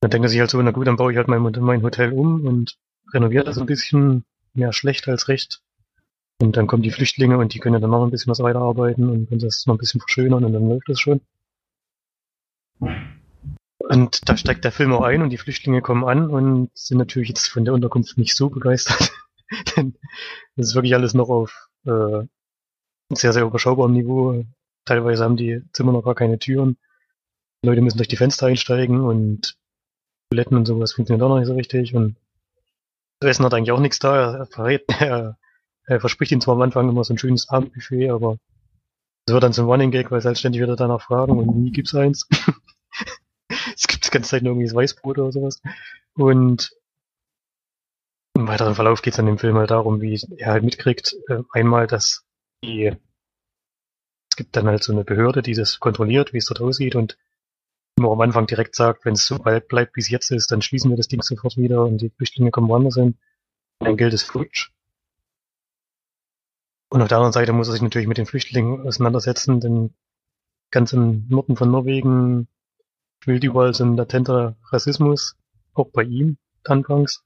Dann 0.00 0.10
denken 0.10 0.28
sie 0.28 0.40
halt 0.40 0.50
so, 0.50 0.60
na 0.62 0.70
gut, 0.70 0.86
dann 0.86 0.96
baue 0.96 1.12
ich 1.12 1.18
halt 1.18 1.28
mein, 1.28 1.42
mein 1.42 1.82
Hotel 1.82 2.12
um 2.12 2.46
und 2.46 2.78
renoviere 3.12 3.44
das 3.44 3.58
ein 3.58 3.66
bisschen 3.66 4.24
mehr 4.54 4.72
schlecht 4.72 5.08
als 5.08 5.28
recht. 5.28 5.60
Und 6.40 6.56
dann 6.56 6.68
kommen 6.68 6.82
die 6.82 6.92
Flüchtlinge 6.92 7.36
und 7.38 7.52
die 7.54 7.58
können 7.58 7.80
dann 7.80 7.90
noch 7.90 8.04
ein 8.04 8.10
bisschen 8.10 8.30
was 8.30 8.40
weiterarbeiten 8.40 9.08
und 9.08 9.28
können 9.28 9.40
das 9.40 9.66
noch 9.66 9.74
ein 9.74 9.78
bisschen 9.78 10.00
verschönern 10.00 10.44
und 10.44 10.52
dann 10.52 10.68
läuft 10.68 10.88
das 10.88 11.00
schon. 11.00 11.20
Und 13.78 14.28
da 14.28 14.36
steigt 14.36 14.64
der 14.64 14.72
Film 14.72 14.92
auch 14.92 15.02
ein 15.02 15.22
und 15.22 15.30
die 15.30 15.38
Flüchtlinge 15.38 15.82
kommen 15.82 16.04
an 16.04 16.30
und 16.30 16.70
sind 16.74 16.98
natürlich 16.98 17.30
jetzt 17.30 17.48
von 17.48 17.64
der 17.64 17.74
Unterkunft 17.74 18.18
nicht 18.18 18.36
so 18.36 18.50
begeistert. 18.50 19.12
Denn 19.76 19.94
das 20.56 20.68
ist 20.68 20.74
wirklich 20.74 20.94
alles 20.94 21.14
noch 21.14 21.28
auf 21.28 21.68
äh, 21.86 22.22
sehr, 23.10 23.32
sehr 23.32 23.42
überschaubarem 23.42 23.92
Niveau. 23.92 24.44
Teilweise 24.84 25.24
haben 25.24 25.36
die 25.36 25.62
Zimmer 25.72 25.92
noch 25.92 26.02
gar 26.02 26.14
keine 26.14 26.38
Türen. 26.38 26.76
Die 27.62 27.68
Leute 27.68 27.80
müssen 27.80 27.98
durch 27.98 28.08
die 28.08 28.16
Fenster 28.16 28.46
einsteigen 28.46 29.00
und 29.00 29.56
Toiletten 30.30 30.56
und 30.56 30.66
sowas 30.66 30.92
funktioniert 30.92 31.22
auch 31.24 31.28
noch 31.28 31.38
nicht 31.38 31.48
so 31.48 31.54
richtig. 31.54 31.94
Und 31.94 32.16
das 33.20 33.30
Essen 33.30 33.44
hat 33.44 33.54
eigentlich 33.54 33.72
auch 33.72 33.80
nichts 33.80 33.98
da. 33.98 34.38
Er, 34.38 34.46
verrät, 34.46 34.84
er, 35.00 35.38
er 35.86 36.00
verspricht 36.00 36.32
ihnen 36.32 36.40
zwar 36.40 36.54
am 36.54 36.62
Anfang 36.62 36.88
immer 36.88 37.04
so 37.04 37.14
ein 37.14 37.18
schönes 37.18 37.48
Abendbuffet, 37.48 38.10
aber 38.10 38.38
es 39.26 39.32
wird 39.32 39.42
dann 39.42 39.52
zum 39.52 39.66
Running 39.66 39.90
Gag, 39.90 40.10
weil 40.10 40.20
sie 40.20 40.28
halt 40.28 40.38
ständig 40.38 40.62
wieder 40.62 40.76
danach 40.76 41.02
fragen 41.02 41.38
und 41.38 41.56
nie 41.56 41.72
gibt's 41.72 41.94
eins. 41.94 42.28
es 43.74 43.86
gibt 43.86 44.06
die 44.06 44.10
ganze 44.10 44.30
Zeit 44.30 44.42
nur 44.42 44.52
irgendwie 44.52 44.66
das 44.66 44.74
Weißbrot 44.74 45.18
oder 45.18 45.32
sowas. 45.32 45.60
Und 46.14 46.72
im 48.34 48.46
weiteren 48.46 48.76
Verlauf 48.76 49.02
geht 49.02 49.14
es 49.14 49.16
dann 49.16 49.26
im 49.26 49.38
Film 49.38 49.56
halt 49.56 49.72
darum, 49.72 50.00
wie 50.00 50.20
er 50.36 50.52
halt 50.52 50.62
mitkriegt, 50.62 51.16
äh, 51.28 51.42
einmal, 51.52 51.88
dass 51.88 52.24
die, 52.62 52.92
es 54.30 54.36
gibt 54.36 54.54
dann 54.56 54.66
halt 54.66 54.84
so 54.84 54.92
eine 54.92 55.04
Behörde, 55.04 55.42
die 55.42 55.54
das 55.54 55.80
kontrolliert, 55.80 56.32
wie 56.32 56.38
es 56.38 56.46
dort 56.46 56.60
aussieht 56.60 56.94
und 56.94 57.18
immer 57.98 58.12
am 58.12 58.20
Anfang 58.20 58.46
direkt 58.46 58.74
sagt, 58.74 59.04
wenn 59.04 59.14
es 59.14 59.26
so 59.26 59.38
bald 59.38 59.68
bleibt, 59.68 59.96
wie 59.96 60.00
es 60.00 60.08
jetzt 60.08 60.30
ist, 60.30 60.50
dann 60.50 60.62
schließen 60.62 60.90
wir 60.90 60.96
das 60.96 61.08
Ding 61.08 61.22
sofort 61.22 61.56
wieder 61.56 61.84
und 61.84 61.98
die 61.98 62.10
Flüchtlinge 62.10 62.50
kommen 62.50 62.68
woanders 62.68 62.94
hin. 62.94 63.18
Dann 63.80 63.96
gilt 63.96 64.14
es 64.14 64.22
futsch. 64.22 64.70
Und 66.90 67.02
auf 67.02 67.08
der 67.08 67.18
anderen 67.18 67.32
Seite 67.32 67.52
muss 67.52 67.68
er 67.68 67.72
sich 67.72 67.82
natürlich 67.82 68.08
mit 68.08 68.18
den 68.18 68.26
Flüchtlingen 68.26 68.86
auseinandersetzen, 68.86 69.60
denn 69.60 69.94
ganz 70.70 70.92
im 70.92 71.26
Norden 71.28 71.56
von 71.56 71.70
Norwegen 71.70 72.48
spielt 73.20 73.44
überall 73.44 73.74
so 73.74 73.84
ein 73.84 73.96
latenter 73.96 74.56
Rassismus, 74.70 75.36
auch 75.74 75.90
bei 75.90 76.02
ihm 76.02 76.38
anfangs. 76.64 77.24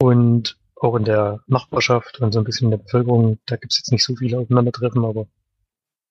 Und 0.00 0.58
auch 0.76 0.96
in 0.96 1.04
der 1.04 1.42
Nachbarschaft 1.46 2.20
und 2.20 2.32
so 2.32 2.40
ein 2.40 2.44
bisschen 2.44 2.66
in 2.66 2.72
der 2.72 2.78
Bevölkerung, 2.78 3.38
da 3.46 3.56
gibt's 3.56 3.78
jetzt 3.78 3.92
nicht 3.92 4.04
so 4.04 4.16
viele 4.16 4.38
Aufeinandertreffen, 4.38 5.04
aber 5.04 5.26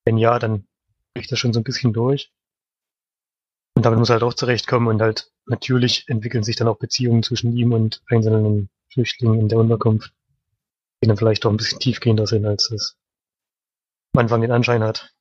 wenn 0.05 0.17
ja, 0.17 0.39
dann 0.39 0.65
bricht 1.13 1.31
das 1.31 1.39
schon 1.39 1.53
so 1.53 1.59
ein 1.59 1.63
bisschen 1.63 1.93
durch. 1.93 2.31
Und 3.81 3.85
damit 3.85 3.97
muss 3.97 4.09
er 4.09 4.13
halt 4.13 4.23
auch 4.23 4.35
zurechtkommen 4.35 4.89
und 4.89 5.01
halt 5.01 5.31
natürlich 5.47 6.07
entwickeln 6.07 6.43
sich 6.43 6.55
dann 6.55 6.67
auch 6.67 6.77
Beziehungen 6.77 7.23
zwischen 7.23 7.57
ihm 7.57 7.73
und 7.73 8.03
einzelnen 8.05 8.69
Flüchtlingen 8.89 9.39
in 9.39 9.49
der 9.49 9.57
Unterkunft, 9.57 10.13
die 11.01 11.07
dann 11.07 11.17
vielleicht 11.17 11.43
auch 11.47 11.49
ein 11.49 11.57
bisschen 11.57 11.79
tiefgehender 11.79 12.27
sind, 12.27 12.45
als 12.45 12.69
es 12.69 12.95
am 14.13 14.19
Anfang 14.19 14.41
den 14.41 14.51
Anschein 14.51 14.83
hat. 14.83 15.15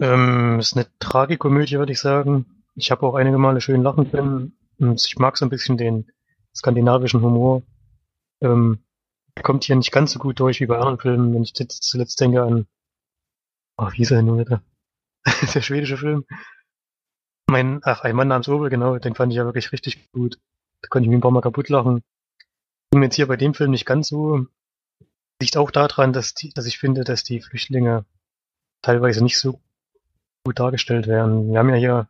Ähm, 0.00 0.60
ist 0.60 0.76
eine 0.76 0.86
Tragikomödie, 1.00 1.78
würde 1.78 1.90
ich 1.90 1.98
sagen. 1.98 2.62
Ich 2.76 2.92
habe 2.92 3.04
auch 3.04 3.16
einige 3.16 3.38
Male 3.38 3.60
schön 3.60 3.82
lachen 3.82 4.08
können. 4.08 4.56
Und 4.78 5.04
ich 5.04 5.18
mag 5.18 5.36
so 5.36 5.44
ein 5.46 5.50
bisschen 5.50 5.78
den 5.78 6.12
skandinavischen 6.54 7.22
Humor. 7.22 7.64
Ähm, 8.40 8.84
kommt 9.42 9.64
hier 9.64 9.74
nicht 9.74 9.90
ganz 9.90 10.12
so 10.12 10.20
gut 10.20 10.38
durch 10.38 10.60
wie 10.60 10.66
bei 10.66 10.78
anderen 10.78 11.00
Filmen, 11.00 11.34
wenn 11.34 11.42
ich 11.42 11.54
zuletzt 11.54 12.20
denke 12.20 12.44
an, 12.44 12.68
oh, 13.78 13.88
wie 13.90 14.02
ist 14.02 14.12
er 14.12 14.18
denn 14.18 14.26
nun 14.26 14.38
wieder? 14.38 14.62
der 15.54 15.62
schwedische 15.62 15.96
Film. 15.96 16.24
Mein, 17.48 17.80
ach, 17.84 18.02
ein 18.02 18.16
Mann 18.16 18.28
namens 18.28 18.48
Obel, 18.48 18.70
genau, 18.70 18.98
den 18.98 19.14
fand 19.14 19.32
ich 19.32 19.36
ja 19.36 19.44
wirklich 19.44 19.72
richtig 19.72 20.10
gut. 20.12 20.38
Da 20.80 20.88
konnte 20.88 21.04
ich 21.04 21.08
mich 21.08 21.18
ein 21.18 21.22
paar 21.22 21.30
Mal 21.30 21.42
kaputt 21.42 21.68
lachen. 21.68 22.02
Und 22.92 23.02
jetzt 23.02 23.16
hier 23.16 23.28
bei 23.28 23.36
dem 23.36 23.54
Film 23.54 23.70
nicht 23.70 23.86
ganz 23.86 24.08
so. 24.08 24.46
Liegt 25.40 25.56
auch 25.56 25.70
daran, 25.70 26.12
dass 26.12 26.34
die, 26.34 26.52
dass 26.52 26.66
ich 26.66 26.78
finde, 26.78 27.04
dass 27.04 27.24
die 27.24 27.40
Flüchtlinge 27.40 28.04
teilweise 28.80 29.22
nicht 29.22 29.38
so 29.38 29.60
gut 30.44 30.58
dargestellt 30.58 31.06
werden. 31.06 31.52
Wir 31.52 31.58
haben 31.58 31.70
ja 31.70 31.76
hier 31.76 32.08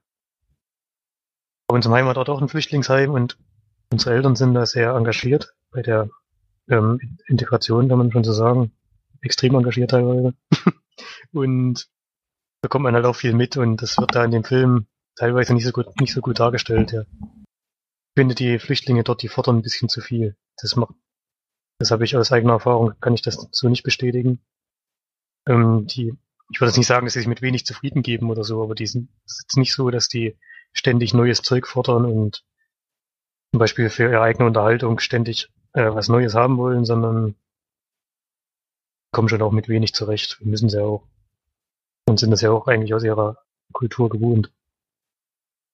bei 1.67 1.77
uns 1.77 1.87
im 1.87 1.93
Heimatort 1.93 2.29
auch 2.29 2.41
ein 2.41 2.49
Flüchtlingsheim 2.49 3.11
und 3.11 3.39
unsere 3.91 4.15
Eltern 4.15 4.37
sind 4.37 4.55
da 4.55 4.67
sehr 4.67 4.93
engagiert 4.93 5.55
bei 5.71 5.83
der 5.83 6.11
ähm, 6.69 7.19
Integration, 7.27 7.89
kann 7.89 7.99
man 7.99 8.13
schon 8.13 8.25
so 8.25 8.33
sagen. 8.33 8.73
Extrem 9.21 9.55
engagiert 9.55 9.91
teilweise. 9.91 10.35
und 11.33 11.89
bekommt 12.63 12.85
man 12.85 12.95
halt 12.95 13.05
auch 13.05 13.17
viel 13.17 13.35
mit 13.35 13.57
und 13.57 13.83
das 13.83 13.99
wird 13.99 14.15
da 14.15 14.25
in 14.25 14.31
dem 14.31 14.45
Film 14.45 14.87
teilweise 15.17 15.53
nicht 15.53 15.65
so 15.65 15.73
gut, 15.73 16.01
nicht 16.01 16.15
so 16.15 16.21
gut 16.21 16.41
dargestellt, 16.41 16.93
ja. 16.93 17.03
Ich 17.03 18.21
finde 18.21 18.35
die 18.35 18.59
Flüchtlinge 18.59 19.05
dort, 19.05 19.23
die 19.23 19.29
fordern 19.29 19.57
ein 19.57 19.63
bisschen 19.63 19.89
zu 19.89 20.01
viel. 20.01 20.37
Das 20.61 20.77
macht, 20.77 20.95
das 21.79 21.91
habe 21.91 22.05
ich 22.05 22.17
aus 22.17 22.31
eigener 22.31 22.55
Erfahrung, 22.55 22.95
kann 23.01 23.15
ich 23.15 23.23
das 23.23 23.49
so 23.51 23.69
nicht 23.69 23.83
bestätigen. 23.83 24.41
Ähm, 25.47 25.87
die, 25.87 26.15
ich 26.51 26.61
würde 26.61 26.69
jetzt 26.71 26.77
nicht 26.77 26.87
sagen, 26.87 27.07
dass 27.07 27.15
sie 27.15 27.21
sich 27.21 27.29
mit 27.29 27.43
wenig 27.43 27.67
zufrieden 27.67 28.03
geben 28.03 28.31
oder 28.31 28.45
so, 28.45 28.63
aber 28.63 28.75
die 28.75 28.87
sind, 28.87 29.09
es 29.27 29.45
ist 29.49 29.57
nicht 29.57 29.75
so, 29.75 29.91
dass 29.91 30.09
die 30.09 30.39
ständig 30.73 31.15
neues 31.15 31.43
Zeug 31.43 31.67
fordern 31.67 32.05
und 32.05 32.45
zum 33.51 33.59
Beispiel 33.59 33.91
für 33.91 34.05
ihre 34.05 34.23
eigene 34.23 34.47
Unterhaltung 34.47 34.99
ständig 34.99 35.51
äh, 35.73 35.93
was 35.93 36.09
Neues 36.09 36.35
haben 36.35 36.59
wollen, 36.59 36.85
sondern 36.85 37.35
kommen 39.11 39.29
schon 39.29 39.43
auch 39.43 39.53
mit 39.53 39.69
wenig 39.69 39.95
zurecht. 39.95 40.39
Müssen 40.43 40.69
sie 40.69 40.83
auch 40.83 41.07
und 42.07 42.19
sind 42.19 42.31
das 42.31 42.41
ja 42.41 42.51
auch 42.51 42.67
eigentlich 42.67 42.95
aus 42.95 43.05
ihrer 43.05 43.39
Kultur 43.73 44.09
gewohnt. 44.09 44.53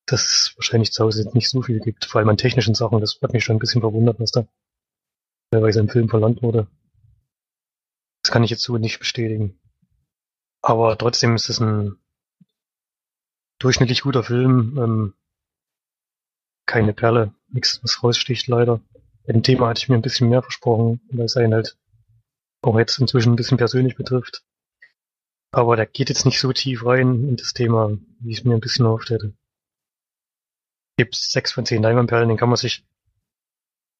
Dass 0.06 0.24
es 0.24 0.54
wahrscheinlich 0.56 0.92
zu 0.92 1.04
Hause 1.04 1.28
nicht 1.34 1.50
so 1.50 1.62
viel 1.62 1.80
gibt, 1.80 2.04
vor 2.06 2.20
allem 2.20 2.28
an 2.28 2.36
technischen 2.36 2.74
Sachen. 2.74 3.00
Das 3.00 3.18
hat 3.22 3.32
mich 3.32 3.44
schon 3.44 3.56
ein 3.56 3.60
bisschen 3.60 3.82
verwundert, 3.82 4.18
was 4.20 4.30
da 4.30 4.46
teilweise 5.50 5.80
im 5.80 5.88
Film 5.88 6.08
verlangt 6.08 6.42
wurde. 6.42 6.66
Das 8.22 8.32
kann 8.32 8.44
ich 8.44 8.50
jetzt 8.50 8.62
so 8.62 8.78
nicht 8.78 8.98
bestätigen. 8.98 9.58
Aber 10.62 10.96
trotzdem 10.98 11.34
ist 11.34 11.48
es 11.48 11.60
ein 11.60 11.96
durchschnittlich 13.58 14.02
guter 14.02 14.22
Film. 14.22 14.78
Ähm, 14.78 15.14
keine 16.66 16.92
Perle, 16.92 17.34
nichts, 17.48 17.82
was 17.82 18.02
raussticht 18.02 18.46
leider. 18.46 18.80
Bei 19.26 19.32
dem 19.32 19.42
Thema 19.42 19.68
hatte 19.68 19.80
ich 19.80 19.88
mir 19.88 19.94
ein 19.94 20.02
bisschen 20.02 20.28
mehr 20.28 20.42
versprochen, 20.42 21.00
weil 21.10 21.26
es 21.26 21.36
einen 21.36 21.54
halt 21.54 21.76
auch 22.62 22.78
jetzt 22.78 22.98
inzwischen 22.98 23.32
ein 23.32 23.36
bisschen 23.36 23.56
persönlich 23.56 23.96
betrifft. 23.96 24.44
Aber 25.50 25.76
der 25.76 25.86
geht 25.86 26.08
jetzt 26.08 26.26
nicht 26.26 26.40
so 26.40 26.52
tief 26.52 26.84
rein 26.84 27.28
in 27.28 27.36
das 27.36 27.54
Thema, 27.54 27.96
wie 28.20 28.32
ich 28.32 28.38
es 28.38 28.44
mir 28.44 28.54
ein 28.54 28.60
bisschen 28.60 28.84
erhofft 28.84 29.10
hätte. 29.10 29.34
Gibt 30.96 31.14
sechs 31.14 31.52
von 31.52 31.64
zehn 31.64 31.82
Diamondperlen, 31.82 32.28
den 32.28 32.36
kann 32.36 32.48
man 32.48 32.56
sich 32.56 32.84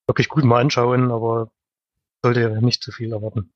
wirklich 0.07 0.28
gut 0.28 0.45
mal 0.45 0.61
anschauen, 0.61 1.11
aber 1.11 1.50
sollte 2.23 2.40
ja 2.40 2.61
nicht 2.61 2.83
zu 2.83 2.93
viel 2.93 3.12
erwarten. 3.12 3.52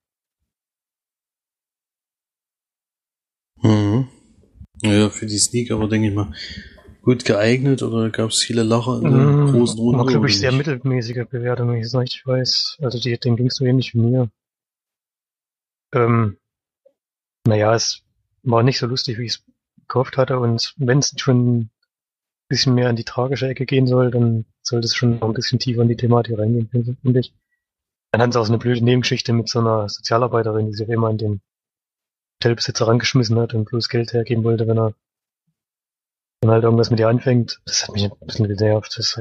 Mhm. 3.63 4.09
Ja, 4.83 5.11
für 5.11 5.27
die 5.27 5.39
Sneak 5.39 5.71
aber 5.71 5.89
denke 5.89 6.09
ich 6.09 6.15
mal 6.15 6.33
gut 7.03 7.25
geeignet 7.25 7.83
oder 7.83 8.11
gab 8.11 8.31
es 8.31 8.39
viele 8.39 8.63
Lacher 8.63 9.01
in 9.03 9.11
der 9.11 9.13
mmh, 9.13 9.53
großen 9.53 9.79
Runde? 9.79 9.99
War, 9.99 10.07
glaube 10.07 10.29
ich, 10.29 10.39
sehr 10.39 10.53
mittelmäßige 10.53 11.27
Bewertung, 11.29 11.69
wenn 11.69 11.79
ich 11.79 11.87
es 11.87 11.95
richtig 11.95 12.27
weiß. 12.27 12.79
Also 12.81 12.99
die, 12.99 13.19
dem 13.19 13.37
ging 13.37 13.47
es 13.47 13.57
so 13.57 13.65
ähnlich 13.65 13.95
wie 13.95 13.99
mir. 13.99 14.31
Ähm, 15.93 16.39
naja, 17.47 17.75
es 17.75 18.03
war 18.43 18.63
nicht 18.63 18.79
so 18.79 18.87
lustig, 18.87 19.19
wie 19.19 19.27
ich 19.27 19.35
es 19.35 19.45
gehofft 19.89 20.17
hatte. 20.17 20.39
Und 20.39 20.75
wenn 20.77 20.99
es 20.99 21.15
schon 21.17 21.59
ein 21.59 21.71
bisschen 22.49 22.75
mehr 22.75 22.91
in 22.91 22.97
die 22.97 23.05
tragische 23.05 23.49
Ecke 23.49 23.67
gehen 23.67 23.87
soll, 23.87 24.11
dann 24.11 24.45
sollte 24.63 24.87
es 24.87 24.95
schon 24.95 25.19
noch 25.19 25.29
ein 25.29 25.35
bisschen 25.35 25.59
tiefer 25.59 25.83
in 25.83 25.89
die 25.89 25.97
Thematik 25.97 26.39
reingehen, 26.39 26.69
finde 26.69 27.21
ich. 27.21 27.35
Dann 28.13 28.21
hatten 28.21 28.33
sie 28.33 28.39
auch 28.39 28.45
so 28.45 28.53
eine 28.53 28.59
blöde 28.59 28.85
Nebengeschichte 28.85 29.33
mit 29.33 29.49
so 29.49 29.61
einer 29.61 29.89
Sozialarbeiterin, 29.89 30.67
die 30.67 30.75
sich 30.75 30.89
immer 30.89 31.09
an 31.09 31.19
den 31.19 31.41
Hotelbesitzer 32.43 32.87
rangeschmissen 32.87 33.39
hat 33.39 33.55
und 33.55 33.65
bloß 33.65 33.89
Geld 33.89 34.13
hergeben 34.13 34.45
wollte, 34.45 34.67
wenn 34.67 34.79
er 34.79 34.95
dann 36.43 36.51
halt 36.51 36.65
irgendwas 36.65 36.91
mit 36.91 37.01
ihr 37.01 37.09
anfängt. 37.09 37.61
Das 37.65 37.87
hat 37.87 37.95
mich 37.95 38.05
ein 38.05 38.27
bisschen 38.27 38.49
genervt. 38.49 38.99
Das 38.99 39.17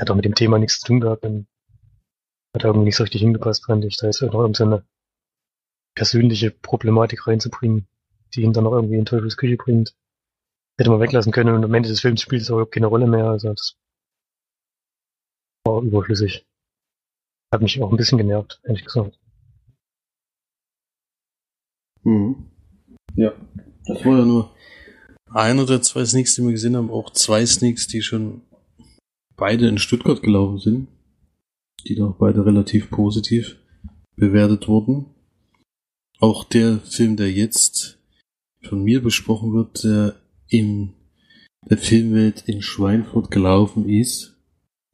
hat 0.00 0.10
auch 0.10 0.14
mit 0.14 0.24
dem 0.24 0.34
Thema 0.34 0.58
nichts 0.58 0.80
zu 0.80 0.86
tun 0.86 1.00
gehabt 1.00 1.24
und 1.24 1.46
hat 2.54 2.64
irgendwie 2.64 2.84
nicht 2.84 2.96
so 2.96 3.02
richtig 3.02 3.22
hingepasst, 3.22 3.64
fand 3.64 3.84
ich. 3.84 3.96
Da 3.96 4.08
ist 4.08 4.22
noch 4.22 4.34
irgendeine 4.34 4.84
persönliche 5.94 6.50
Problematik 6.50 7.26
reinzubringen, 7.26 7.86
die 8.34 8.42
ihn 8.42 8.52
dann 8.52 8.64
noch 8.64 8.72
irgendwie 8.72 8.96
in 8.96 9.04
Teufels 9.04 9.36
Küche 9.36 9.56
bringt. 9.56 9.94
Hätte 10.78 10.90
man 10.90 11.00
weglassen 11.00 11.32
können 11.32 11.54
und 11.54 11.64
am 11.64 11.74
Ende 11.74 11.88
des 11.88 12.00
Films 12.00 12.20
spielt 12.20 12.42
es 12.42 12.50
auch 12.50 12.64
keine 12.66 12.86
Rolle 12.86 13.06
mehr. 13.06 13.26
Also 13.26 13.50
das 13.50 13.76
war 15.64 15.82
überflüssig. 15.82 16.46
Hat 17.52 17.62
mich 17.62 17.80
auch 17.80 17.90
ein 17.90 17.96
bisschen 17.96 18.18
genervt, 18.18 18.60
ehrlich 18.64 18.84
gesagt. 18.84 19.18
Mhm. 22.02 22.50
Ja, 23.14 23.32
das 23.86 24.04
war 24.04 24.18
ja 24.18 24.24
nur 24.24 24.54
einer 25.30 25.64
der 25.64 25.80
zwei 25.82 26.04
Sneaks, 26.04 26.34
die 26.34 26.42
wir 26.42 26.50
gesehen 26.50 26.76
haben, 26.76 26.90
auch 26.90 27.10
zwei 27.12 27.46
Sneaks, 27.46 27.86
die 27.86 28.02
schon 28.02 28.42
beide 29.36 29.68
in 29.68 29.78
Stuttgart 29.78 30.22
gelaufen 30.22 30.58
sind. 30.58 30.88
die 31.86 31.94
doch 31.96 32.16
beide 32.16 32.46
relativ 32.46 32.90
positiv 32.90 33.58
bewertet 34.16 34.68
wurden. 34.68 35.13
Auch 36.20 36.44
der 36.44 36.78
Film, 36.78 37.16
der 37.16 37.30
jetzt 37.30 37.98
von 38.62 38.82
mir 38.82 39.02
besprochen 39.02 39.52
wird, 39.52 39.84
der 39.84 40.16
in 40.48 40.94
der 41.68 41.78
Filmwelt 41.78 42.44
in 42.46 42.62
Schweinfurt 42.62 43.30
gelaufen 43.30 43.88
ist, 43.88 44.36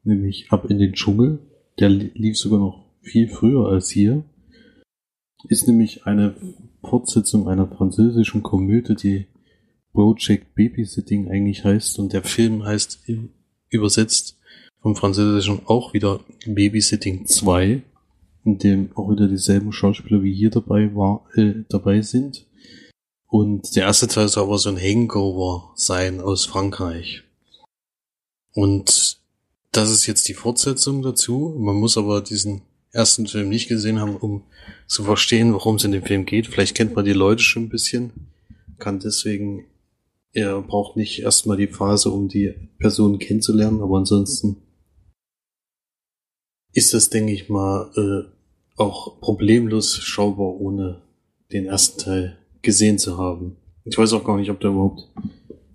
nämlich 0.03 0.51
Ab 0.51 0.71
in 0.71 0.79
den 0.79 0.93
Dschungel, 0.93 1.39
der 1.79 1.89
lief 1.89 2.39
sogar 2.39 2.59
noch 2.59 2.85
viel 3.03 3.29
früher 3.29 3.69
als 3.69 3.91
hier, 3.91 4.25
ist 5.49 5.67
nämlich 5.67 6.07
eine 6.07 6.37
Fortsetzung 6.83 7.49
einer 7.49 7.67
französischen 7.67 8.43
Komödie, 8.43 8.95
die 8.95 9.27
Project 9.93 10.55
Babysitting 10.55 11.31
eigentlich 11.31 11.65
heißt. 11.65 11.99
Und 11.99 12.13
der 12.13 12.23
Film 12.23 12.65
heißt 12.65 13.07
übersetzt 13.69 14.39
vom 14.81 14.97
Französischen 14.97 15.67
auch 15.67 15.95
wieder 15.95 16.21
Babysitting 16.47 17.27
2, 17.27 17.83
in 18.45 18.59
dem 18.59 18.97
auch 18.97 19.11
wieder 19.11 19.29
dieselben 19.29 19.73
Schauspieler 19.73 20.23
wie 20.23 20.35
hier 20.35 20.51
dabei 20.51 20.95
war, 20.95 21.27
äh, 21.35 21.65
dabei 21.69 22.03
sind. 22.03 22.47
Und 23.27 23.77
der 23.77 23.85
erste 23.85 24.09
Teil 24.09 24.29
soll 24.29 24.45
aber 24.45 24.59
so 24.59 24.71
ein 24.71 24.79
Hangover 24.79 25.73
sein 25.77 26.21
aus 26.21 26.47
Frankreich. 26.47 27.23
Und 28.53 29.21
das 29.73 29.91
ist 29.91 30.07
jetzt 30.07 30.29
die 30.29 30.35
Fortsetzung 30.35 31.03
dazu. 31.03 31.55
Man 31.57 31.77
muss 31.77 31.97
aber 31.97 32.23
diesen 32.23 32.63
ersten 32.93 33.27
Film 33.27 33.49
nicht 33.49 33.69
gesehen 33.69 34.01
haben, 34.01 34.17
um 34.17 34.43
zu 34.87 35.05
verstehen, 35.05 35.53
worum 35.53 35.77
es 35.77 35.85
in 35.85 35.93
dem 35.93 36.03
Film 36.03 36.27
geht. 36.27 36.49
Vielleicht 36.49 36.75
kennt 36.75 36.97
man 36.97 37.05
die 37.05 37.13
Leute 37.13 37.43
schon 37.43 37.65
ein 37.65 37.69
bisschen, 37.69 38.13
kann 38.79 38.99
deswegen, 38.99 39.67
er 40.33 40.61
braucht 40.61 40.97
nicht 40.97 41.21
erstmal 41.21 41.57
die 41.57 41.69
Phase, 41.69 42.11
um 42.11 42.29
die 42.29 42.53
Person 42.79 43.19
kennenzulernen, 43.19 43.81
aber 43.81 43.99
ansonsten 43.99 44.57
ist 46.73 46.95
das, 46.95 47.11
denke 47.11 47.33
ich 47.33 47.49
mal, 47.49 47.91
äh, 47.97 48.81
auch 48.81 49.21
problemlos 49.21 49.97
schaubar, 49.97 50.61
ohne 50.61 51.03
den 51.53 51.67
ersten 51.67 52.01
Teil 52.01 52.39
gesehen 52.63 52.99
zu 52.99 53.19
haben. 53.19 53.57
Ich 53.85 53.97
weiß 53.97 54.13
auch 54.13 54.25
gar 54.25 54.37
nicht, 54.37 54.51
ob 54.51 54.61
der 54.61 54.71
überhaupt 54.71 55.09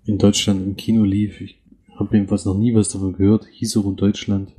in 0.06 0.18
Deutschland 0.18 0.64
im 0.64 0.76
Kino 0.76 1.04
lief. 1.04 1.40
Ich 1.40 1.60
habe 1.96 2.16
jedenfalls 2.16 2.44
noch 2.44 2.56
nie 2.56 2.74
was 2.74 2.88
davon 2.88 3.12
gehört. 3.12 3.46
Hieß 3.46 3.76
auch 3.76 3.86
in 3.86 3.96
Deutschland 3.96 4.52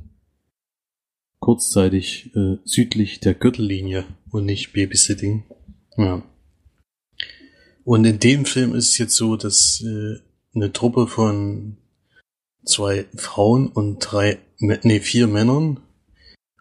kurzzeitig 1.40 2.30
äh, 2.34 2.56
südlich 2.64 3.20
der 3.20 3.34
Gürtellinie 3.34 4.04
und 4.30 4.44
nicht 4.44 4.72
Babysitting. 4.72 5.44
Ja. 5.96 6.22
Und 7.84 8.04
in 8.04 8.18
dem 8.18 8.44
Film 8.44 8.74
ist 8.74 8.90
es 8.90 8.98
jetzt 8.98 9.16
so, 9.16 9.36
dass 9.36 9.82
äh, 9.82 10.18
eine 10.54 10.72
Truppe 10.72 11.06
von 11.06 11.78
zwei 12.64 13.06
Frauen 13.16 13.68
und 13.68 14.00
drei, 14.00 14.38
nee, 14.58 15.00
vier 15.00 15.26
Männern 15.26 15.80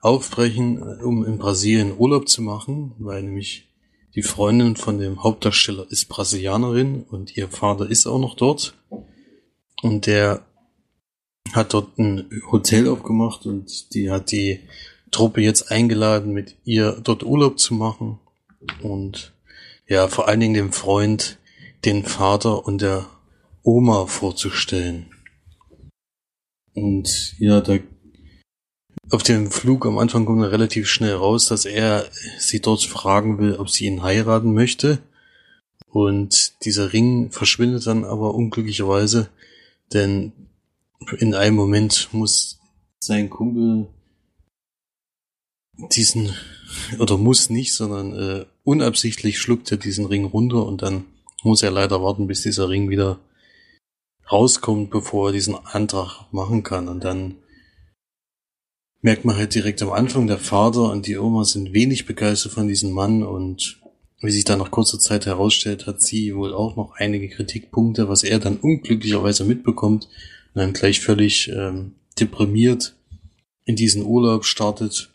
aufbrechen, 0.02 0.82
um 1.02 1.26
in 1.26 1.38
Brasilien 1.38 1.98
Urlaub 1.98 2.30
zu 2.30 2.42
machen, 2.42 2.94
weil 3.00 3.24
nämlich 3.24 3.68
die 4.16 4.24
Freundin 4.24 4.76
von 4.76 4.98
dem 4.98 5.24
Hauptdarsteller 5.24 5.86
ist 5.90 6.06
Brasilianerin 6.06 7.04
und 7.04 7.38
ihr 7.38 7.50
Vater 7.50 7.90
ist 7.90 8.08
auch 8.08 8.20
noch 8.20 8.36
dort. 8.36 8.76
Und 9.84 10.08
der 10.08 10.46
hat 11.54 11.74
dort 11.74 11.98
ein 11.98 12.30
Hotel 12.52 12.88
aufgemacht 12.88 13.46
und 13.46 13.94
die 13.94 14.10
hat 14.10 14.32
die 14.32 14.62
Truppe 15.12 15.42
jetzt 15.42 15.72
eingeladen, 15.72 16.34
mit 16.34 16.56
ihr 16.64 17.00
dort 17.04 17.24
Urlaub 17.24 17.60
zu 17.60 17.74
machen. 17.74 18.20
Und 18.82 19.34
ja, 19.88 20.08
vor 20.08 20.28
allen 20.28 20.40
Dingen 20.40 20.54
dem 20.54 20.74
Freund, 20.74 21.38
den 21.86 22.04
Vater 22.04 22.66
und 22.66 22.82
der 22.82 23.06
Oma 23.64 24.08
vorzustellen. 24.08 25.08
Und 26.74 27.36
ja, 27.40 27.62
da 27.62 27.78
auf 29.10 29.24
dem 29.24 29.52
Flug 29.52 29.86
am 29.86 29.98
Anfang 29.98 30.26
kommt 30.26 30.44
er 30.44 30.52
relativ 30.52 30.88
schnell 30.88 31.16
raus, 31.16 31.48
dass 31.48 31.66
er 31.66 32.06
sie 32.40 32.60
dort 32.60 32.84
fragen 32.84 33.38
will, 33.40 33.56
ob 33.56 33.70
sie 33.70 33.86
ihn 33.86 34.04
heiraten 34.04 34.54
möchte. 34.54 35.00
Und 35.90 36.64
dieser 36.66 36.94
Ring 36.94 37.32
verschwindet 37.32 37.88
dann 37.88 38.04
aber 38.04 38.36
unglücklicherweise, 38.36 39.30
denn 39.94 40.34
in 41.20 41.34
einem 41.34 41.56
Moment 41.56 42.10
muss 42.12 42.60
sein 43.00 43.30
Kumpel 43.30 43.88
diesen, 45.92 46.34
oder 47.00 47.18
muss 47.18 47.50
nicht, 47.50 47.74
sondern 47.74 48.14
äh, 48.14 48.46
unabsichtlich 48.64 49.40
schluckt 49.40 49.72
er 49.72 49.78
diesen 49.78 50.06
Ring 50.06 50.26
runter 50.26 50.66
und 50.66 50.82
dann 50.82 51.06
muss 51.44 51.64
er 51.64 51.72
leider 51.72 52.02
warten, 52.02 52.28
bis 52.28 52.42
dieser 52.42 52.68
Ring 52.68 52.90
wieder 52.90 53.20
rauskommt, 54.32 54.90
bevor 54.90 55.30
er 55.30 55.34
diesen 55.34 55.56
Antrag 55.56 56.26
machen 56.32 56.64
kann. 56.64 56.88
Und 56.88 57.04
dann 57.04 57.36
merkt 59.02 59.26
man 59.26 59.36
halt 59.36 59.56
direkt 59.56 59.82
am 59.82 59.92
Anfang, 59.92 60.28
der 60.28 60.38
Vater 60.38 60.92
und 60.92 61.08
die 61.08 61.18
Oma 61.18 61.44
sind 61.44 61.74
wenig 61.74 62.06
begeistert 62.06 62.54
von 62.54 62.68
diesem 62.68 62.92
Mann 62.92 63.24
und 63.24 63.80
wie 64.22 64.32
sich 64.32 64.46
dann 64.46 64.60
nach 64.60 64.72
kurzer 64.72 65.00
Zeit 65.00 65.28
herausstellt, 65.28 65.86
hat 65.86 66.02
sie 66.02 66.36
wohl 66.36 66.54
auch 66.54 66.76
noch 66.76 66.94
einige 66.96 67.30
Kritikpunkte, 67.30 68.10
was 68.10 68.24
er 68.24 68.40
dann 68.40 68.58
unglücklicherweise 68.58 69.46
mitbekommt 69.46 70.06
und 70.54 70.62
dann 70.62 70.74
gleich 70.74 71.02
völlig 71.02 71.50
ähm, 71.50 71.94
deprimiert 72.20 72.96
in 73.66 73.76
diesen 73.76 74.04
Urlaub 74.04 74.46
startet. 74.46 75.12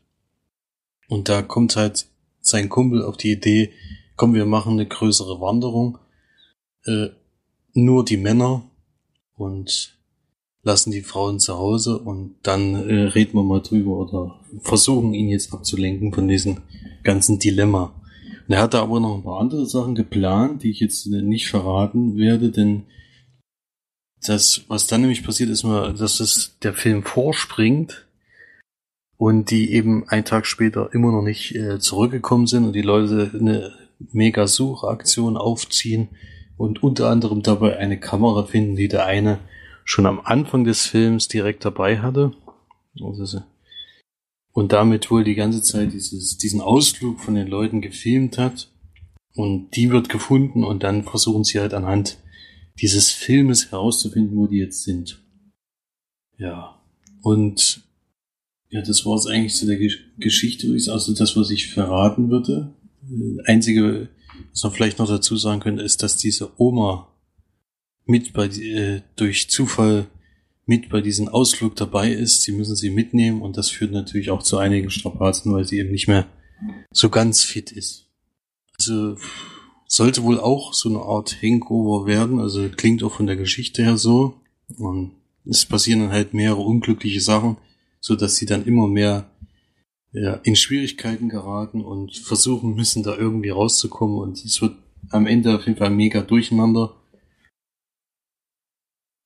Und 1.09 1.29
da 1.29 1.43
kommt 1.43 1.75
halt 1.75 2.07
sein 2.41 2.69
Kumpel 2.69 3.03
auf 3.03 3.17
die 3.17 3.33
Idee, 3.33 3.73
komm, 4.17 4.35
wir 4.35 4.47
machen 4.47 4.75
eine 4.75 4.87
größere 4.87 5.41
Wanderung, 5.41 5.99
äh, 6.85 7.09
nur 7.75 8.05
die 8.05 8.17
Männer 8.17 8.71
und 9.35 9.99
lassen 10.63 10.93
die 10.93 11.03
Frauen 11.03 11.41
zu 11.41 11.59
Hause 11.59 11.99
und 11.99 12.37
dann 12.43 12.89
äh, 12.89 13.03
reden 13.09 13.35
wir 13.35 13.43
mal 13.43 13.61
drüber 13.61 13.99
oder 13.99 14.41
versuchen 14.61 15.13
ihn 15.13 15.29
jetzt 15.29 15.53
abzulenken 15.53 16.13
von 16.13 16.29
diesem 16.29 16.59
ganzen 17.03 17.39
Dilemma. 17.39 17.95
Und 18.47 18.55
er 18.55 18.63
hatte 18.63 18.81
aber 18.81 19.01
noch 19.01 19.17
ein 19.17 19.25
paar 19.25 19.41
andere 19.41 19.67
Sachen 19.67 19.95
geplant, 19.95 20.63
die 20.63 20.71
ich 20.71 20.81
jetzt 20.81 21.07
nicht 21.07 21.49
verraten 21.49 22.17
werde, 22.17 22.51
denn 22.51 22.85
das, 24.25 24.63
was 24.69 24.87
dann 24.87 25.01
nämlich 25.01 25.25
passiert, 25.25 25.51
ist 25.51 25.65
nur, 25.65 25.93
dass 25.93 26.21
es 26.21 26.57
der 26.63 26.75
Film 26.75 27.03
vorspringt 27.03 28.07
und 29.17 29.51
die 29.51 29.73
eben 29.73 30.09
einen 30.09 30.25
Tag 30.25 30.47
später 30.47 30.91
immer 30.93 31.11
noch 31.11 31.23
nicht 31.23 31.57
äh, 31.57 31.81
zurückgekommen 31.81 32.47
sind 32.47 32.65
und 32.65 32.73
die 32.73 32.83
Leute 32.83 33.33
eine 33.35 33.73
mega 34.13 34.47
Suchaktion 34.47 35.37
aufziehen 35.37 36.09
und 36.57 36.83
unter 36.85 37.09
anderem 37.11 37.43
dabei 37.43 37.79
eine 37.79 37.99
Kamera 37.99 38.45
finden, 38.45 38.77
die 38.77 38.89
der 38.89 39.07
eine 39.07 39.41
schon 39.85 40.07
am 40.07 40.21
Anfang 40.21 40.65
des 40.65 40.87
Films 40.87 41.29
direkt 41.29 41.65
dabei 41.65 42.01
hatte. 42.01 42.33
Also, 43.01 43.43
und 44.53 44.73
damit 44.73 45.11
wohl 45.11 45.25
die 45.25 45.35
ganze 45.35 45.63
Zeit 45.63 45.93
dieses, 45.93 46.37
diesen 46.37 46.61
Ausflug 46.61 47.21
von 47.21 47.35
den 47.35 47.47
Leuten 47.47 47.81
gefilmt 47.81 48.39
hat. 48.39 48.69
Und 49.35 49.71
die 49.77 49.91
wird 49.91 50.11
gefunden 50.11 50.63
und 50.63 50.83
dann 50.83 51.05
versuchen 51.05 51.45
sie 51.45 51.59
halt 51.59 51.73
anhand 51.73 52.19
dieses 52.81 53.11
Filmes 53.11 53.71
herauszufinden, 53.71 54.37
wo 54.37 54.47
die 54.47 54.59
jetzt 54.59 54.83
sind. 54.85 55.23
Ja. 56.37 56.79
Und 57.23 57.83
ja, 58.69 58.83
das 58.83 59.07
war 59.07 59.15
es 59.15 59.27
eigentlich 59.27 59.55
zu 59.55 59.67
der 59.67 59.79
Geschichte, 60.19 60.69
also 60.91 61.15
das, 61.15 61.37
was 61.37 61.51
ich 61.51 61.69
verraten 61.69 62.31
würde. 62.31 62.75
Äh, 63.11 63.51
einzige, 63.51 64.09
was 64.51 64.63
man 64.65 64.73
vielleicht 64.73 64.99
noch 64.99 65.09
dazu 65.09 65.37
sagen 65.37 65.61
könnte, 65.61 65.83
ist, 65.83 66.03
dass 66.03 66.17
diese 66.17 66.59
Oma 66.61 67.12
mit 68.05 68.33
bei, 68.33 68.47
äh, 68.47 69.03
durch 69.17 69.49
Zufall 69.51 70.07
mit 70.67 70.89
bei 70.91 71.01
diesem 71.01 71.29
Ausflug 71.29 71.77
dabei 71.77 72.13
ist. 72.13 72.43
Sie 72.43 72.53
müssen 72.53 72.77
sie 72.77 72.91
mitnehmen 72.91 73.43
und 73.43 73.57
das 73.57 73.69
führt 73.69 73.93
natürlich 73.93 74.31
auch 74.31 74.43
zu 74.43 74.59
einigen 74.59 74.91
Strapazen, 74.91 75.53
weil 75.53 75.65
sie 75.65 75.79
eben 75.79 75.91
nicht 75.91 76.09
mehr 76.09 76.27
so 76.93 77.09
ganz 77.09 77.43
fit 77.43 77.73
ist. 77.73 78.07
Also 78.79 79.17
sollte 79.87 80.23
wohl 80.23 80.41
auch 80.41 80.73
so 80.73 80.89
eine 80.89 81.01
Art 81.01 81.43
Hangover 81.43 82.07
werden, 82.07 82.41
also 82.41 82.69
klingt 82.69 83.03
auch 83.03 83.13
von 83.13 83.27
der 83.27 83.37
Geschichte 83.37 83.83
her 83.83 83.97
so. 83.97 84.41
Und 84.79 85.13
es 85.45 85.67
passieren 85.67 86.01
dann 86.01 86.13
halt 86.13 86.33
mehrere 86.35 86.61
unglückliche 86.61 87.21
Sachen, 87.21 87.57
so 88.01 88.17
dass 88.17 88.37
sie 88.37 88.47
dann 88.47 88.65
immer 88.65 88.87
mehr 88.89 89.31
ja, 90.13 90.35
in 90.45 90.57
Schwierigkeiten 90.57 91.29
geraten 91.29 91.83
und 91.83 92.17
versuchen 92.17 92.75
müssen, 92.75 93.03
da 93.03 93.17
irgendwie 93.17 93.51
rauszukommen. 93.51 94.19
Und 94.19 94.45
es 94.45 94.61
wird 94.63 94.77
am 95.11 95.27
Ende 95.27 95.57
auf 95.57 95.67
jeden 95.67 95.79
Fall 95.79 95.91
mega 95.91 96.23
durcheinander. 96.23 96.95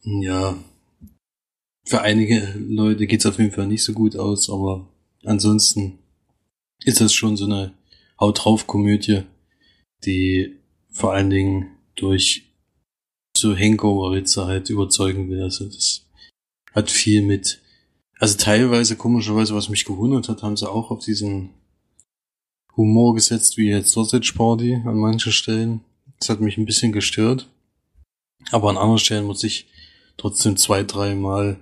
Ja, 0.03 0.57
für 1.85 2.03
einige 2.03 2.55
Leute 2.59 3.07
geht's 3.07 3.27
auf 3.27 3.39
jeden 3.39 3.53
Fall 3.53 3.67
nicht 3.67 3.85
so 3.85 3.93
gut 3.93 4.17
aus, 4.17 4.51
aber 4.51 4.89
ansonsten 5.25 5.99
ist 6.85 7.01
das 7.01 7.13
schon 7.13 7.37
so 7.37 7.45
eine 7.45 7.73
Haut 8.21 8.45
drauf 8.45 8.67
Komödie, 8.67 9.23
die 10.05 10.57
vor 10.91 11.13
allen 11.13 11.31
Dingen 11.31 11.71
durch 11.97 12.47
so 13.37 13.57
Hangover-Witze 13.57 14.47
halt 14.47 14.71
überzeugen 14.71 15.29
will. 15.29 15.43
Also 15.43 15.67
das 15.67 16.07
hat 16.73 16.91
viel 16.91 17.23
mit, 17.23 17.61
also 18.19 18.37
teilweise 18.37 18.97
komischerweise, 18.97 19.55
was 19.55 19.69
mich 19.69 19.85
gewundert 19.85 20.29
hat, 20.29 20.43
haben 20.43 20.57
sie 20.57 20.71
auch 20.71 20.91
auf 20.91 21.05
diesen 21.05 21.51
Humor 22.77 23.15
gesetzt, 23.15 23.57
wie 23.57 23.69
jetzt 23.69 23.93
Sausage 23.93 24.33
Party 24.37 24.75
an 24.75 24.97
manchen 24.97 25.33
Stellen. 25.33 25.81
Das 26.19 26.29
hat 26.31 26.41
mich 26.41 26.57
ein 26.57 26.67
bisschen 26.67 26.93
gestört. 26.93 27.49
Aber 28.51 28.71
an 28.71 28.77
anderen 28.77 28.99
Stellen 28.99 29.27
muss 29.27 29.45
ich 29.45 29.67
trotzdem 30.17 30.57
zwei, 30.57 30.83
dreimal 30.83 31.59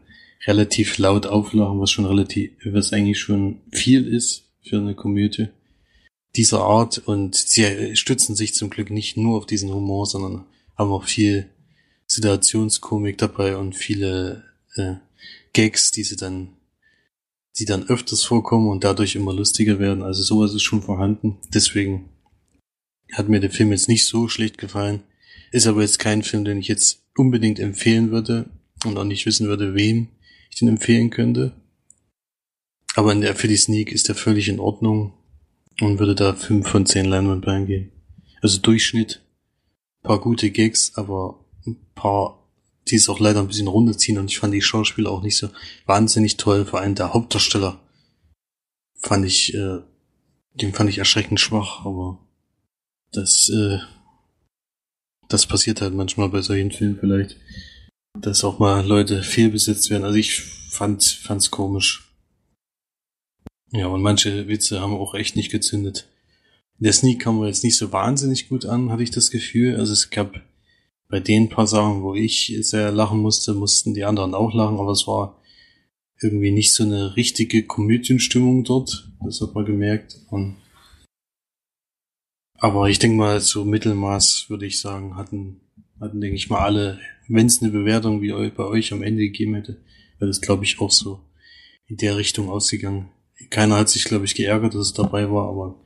relativ 0.46 0.98
laut 0.98 1.26
auflachen, 1.26 1.80
was 1.80 1.90
schon 1.90 2.04
relativ, 2.04 2.52
was 2.64 2.92
eigentlich 2.92 3.18
schon 3.18 3.60
viel 3.72 4.06
ist 4.06 4.44
für 4.62 4.78
eine 4.78 4.94
Komödie 4.94 5.48
dieser 6.36 6.62
Art 6.62 6.98
und 6.98 7.34
sie 7.34 7.96
stützen 7.96 8.34
sich 8.34 8.54
zum 8.54 8.70
Glück 8.70 8.90
nicht 8.90 9.16
nur 9.16 9.38
auf 9.38 9.46
diesen 9.46 9.72
Humor, 9.72 10.06
sondern 10.06 10.44
haben 10.76 10.90
auch 10.90 11.04
viel 11.04 11.48
Situationskomik 12.06 13.18
dabei 13.18 13.56
und 13.56 13.74
viele 13.74 14.44
äh, 14.74 14.94
Gags, 15.52 15.92
die 15.92 16.02
sie 16.02 16.16
dann, 16.16 16.56
die 17.58 17.64
dann 17.64 17.88
öfters 17.88 18.24
vorkommen 18.24 18.68
und 18.68 18.84
dadurch 18.84 19.14
immer 19.14 19.32
lustiger 19.32 19.78
werden. 19.78 20.02
Also 20.02 20.22
sowas 20.22 20.52
ist 20.54 20.64
schon 20.64 20.82
vorhanden. 20.82 21.38
Deswegen 21.54 22.08
hat 23.12 23.28
mir 23.28 23.40
der 23.40 23.50
Film 23.50 23.70
jetzt 23.70 23.88
nicht 23.88 24.04
so 24.04 24.28
schlecht 24.28 24.58
gefallen. 24.58 25.02
Ist 25.54 25.68
aber 25.68 25.82
jetzt 25.82 26.00
kein 26.00 26.24
Film, 26.24 26.44
den 26.44 26.58
ich 26.58 26.66
jetzt 26.66 27.04
unbedingt 27.16 27.60
empfehlen 27.60 28.10
würde 28.10 28.50
und 28.84 28.98
auch 28.98 29.04
nicht 29.04 29.24
wissen 29.24 29.46
würde, 29.46 29.76
wem 29.76 30.08
ich 30.50 30.58
den 30.58 30.66
empfehlen 30.66 31.10
könnte. 31.10 31.52
Aber 32.96 33.12
in 33.12 33.20
der, 33.20 33.36
für 33.36 33.46
die 33.46 33.56
Sneak 33.56 33.92
ist 33.92 34.08
der 34.08 34.16
völlig 34.16 34.48
in 34.48 34.58
Ordnung 34.58 35.12
und 35.80 36.00
würde 36.00 36.16
da 36.16 36.34
fünf 36.34 36.66
von 36.66 36.86
zehn 36.86 37.04
Leinwandperlen 37.04 37.66
geben. 37.66 37.92
Also 38.42 38.58
Durchschnitt, 38.58 39.22
paar 40.02 40.20
gute 40.20 40.50
Gags, 40.50 40.96
aber 40.96 41.44
ein 41.64 41.76
paar, 41.94 42.50
die 42.88 42.96
es 42.96 43.08
auch 43.08 43.20
leider 43.20 43.38
ein 43.38 43.46
bisschen 43.46 43.68
runterziehen 43.68 44.18
und 44.18 44.32
ich 44.32 44.40
fand 44.40 44.52
die 44.54 44.60
Schauspieler 44.60 45.12
auch 45.12 45.22
nicht 45.22 45.36
so 45.36 45.50
wahnsinnig 45.86 46.36
toll. 46.36 46.64
Vor 46.64 46.80
allem 46.80 46.96
der 46.96 47.14
Hauptdarsteller 47.14 47.80
fand 48.96 49.24
ich, 49.24 49.54
äh, 49.54 49.78
den 50.54 50.72
fand 50.72 50.90
ich 50.90 50.98
erschreckend 50.98 51.38
schwach, 51.38 51.86
aber 51.86 52.18
das, 53.12 53.48
äh, 53.50 53.78
das 55.34 55.46
passiert 55.46 55.80
halt 55.80 55.94
manchmal 55.94 56.28
bei 56.28 56.42
solchen 56.42 56.70
Filmen 56.70 56.96
vielleicht, 56.96 57.36
dass 58.20 58.44
auch 58.44 58.60
mal 58.60 58.86
Leute 58.86 59.24
fehlbesetzt 59.24 59.90
werden. 59.90 60.04
Also 60.04 60.16
ich 60.16 60.40
fand, 60.40 61.02
fand's 61.02 61.50
komisch. 61.50 62.08
Ja, 63.72 63.88
und 63.88 64.00
manche 64.00 64.46
Witze 64.46 64.80
haben 64.80 64.94
auch 64.94 65.14
echt 65.14 65.34
nicht 65.34 65.50
gezündet. 65.50 66.08
Der 66.78 66.92
Sneak 66.92 67.20
kam 67.20 67.40
mir 67.40 67.48
jetzt 67.48 67.64
nicht 67.64 67.76
so 67.76 67.90
wahnsinnig 67.90 68.48
gut 68.48 68.64
an, 68.64 68.90
hatte 68.90 69.02
ich 69.02 69.10
das 69.10 69.32
Gefühl. 69.32 69.74
Also 69.74 69.92
es 69.92 70.10
gab 70.10 70.40
bei 71.08 71.18
den 71.18 71.48
paar 71.48 71.66
Sachen, 71.66 72.02
wo 72.02 72.14
ich 72.14 72.56
sehr 72.60 72.92
lachen 72.92 73.18
musste, 73.18 73.54
mussten 73.54 73.92
die 73.92 74.04
anderen 74.04 74.34
auch 74.34 74.54
lachen, 74.54 74.78
aber 74.78 74.92
es 74.92 75.08
war 75.08 75.42
irgendwie 76.22 76.52
nicht 76.52 76.72
so 76.72 76.84
eine 76.84 77.16
richtige 77.16 77.64
Komödienstimmung 77.64 78.62
dort. 78.62 79.10
Das 79.24 79.40
hat 79.40 79.52
man 79.56 79.64
gemerkt. 79.64 80.16
Und 80.30 80.54
aber 82.64 82.88
ich 82.88 82.98
denke 82.98 83.18
mal, 83.18 83.42
so 83.42 83.66
Mittelmaß 83.66 84.46
würde 84.48 84.64
ich 84.64 84.80
sagen, 84.80 85.16
hatten, 85.16 85.60
hatten, 86.00 86.18
denke 86.22 86.36
ich 86.36 86.48
mal, 86.48 86.60
alle, 86.60 86.98
wenn 87.28 87.44
es 87.44 87.60
eine 87.60 87.70
Bewertung 87.70 88.22
wie 88.22 88.32
bei 88.48 88.64
euch 88.64 88.90
am 88.94 89.02
Ende 89.02 89.20
gegeben 89.20 89.54
hätte, 89.54 89.82
wäre 90.18 90.30
das, 90.30 90.40
glaube 90.40 90.64
ich, 90.64 90.80
auch 90.80 90.90
so 90.90 91.20
in 91.88 91.98
der 91.98 92.16
Richtung 92.16 92.48
ausgegangen. 92.48 93.10
Keiner 93.50 93.76
hat 93.76 93.90
sich, 93.90 94.04
glaube 94.04 94.24
ich, 94.24 94.34
geärgert, 94.34 94.72
dass 94.72 94.80
es 94.86 94.92
dabei 94.94 95.30
war, 95.30 95.50
aber 95.50 95.78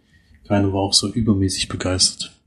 keiner 0.46 0.72
war 0.72 0.82
auch 0.82 0.92
so 0.92 1.08
übermäßig 1.08 1.66
begeistert. 1.66 2.40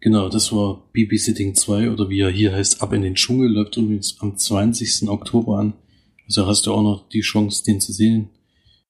Genau, 0.00 0.28
das 0.28 0.50
war 0.50 0.90
Babysitting 0.92 1.54
2 1.54 1.92
oder 1.92 2.08
wie 2.08 2.22
er 2.22 2.30
hier 2.30 2.52
heißt, 2.52 2.82
Ab 2.82 2.92
in 2.92 3.02
den 3.02 3.14
Dschungel, 3.14 3.52
läuft 3.52 3.76
übrigens 3.76 4.16
am 4.18 4.36
20. 4.36 5.08
Oktober 5.08 5.58
an. 5.60 5.74
Also 6.26 6.44
hast 6.48 6.66
du 6.66 6.72
auch 6.72 6.82
noch 6.82 7.08
die 7.08 7.20
Chance, 7.20 7.62
den 7.62 7.80
zu 7.80 7.92
sehen. 7.92 8.30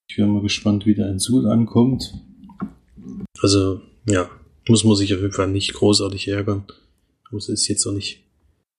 Ich 0.08 0.16
wäre 0.16 0.26
mal 0.26 0.40
gespannt, 0.40 0.86
wie 0.86 0.94
der 0.94 1.10
in 1.10 1.18
Suhl 1.18 1.46
ankommt. 1.50 2.14
Also, 3.42 3.82
ja, 4.06 4.30
muss 4.68 4.84
man 4.84 4.96
sich 4.96 5.14
auf 5.14 5.20
jeden 5.20 5.32
Fall 5.32 5.48
nicht 5.48 5.74
großartig 5.74 6.28
ärgern. 6.28 6.64
Aber 7.28 7.38
es 7.38 7.48
ist 7.48 7.68
jetzt 7.68 7.86
auch 7.86 7.92
nicht 7.92 8.24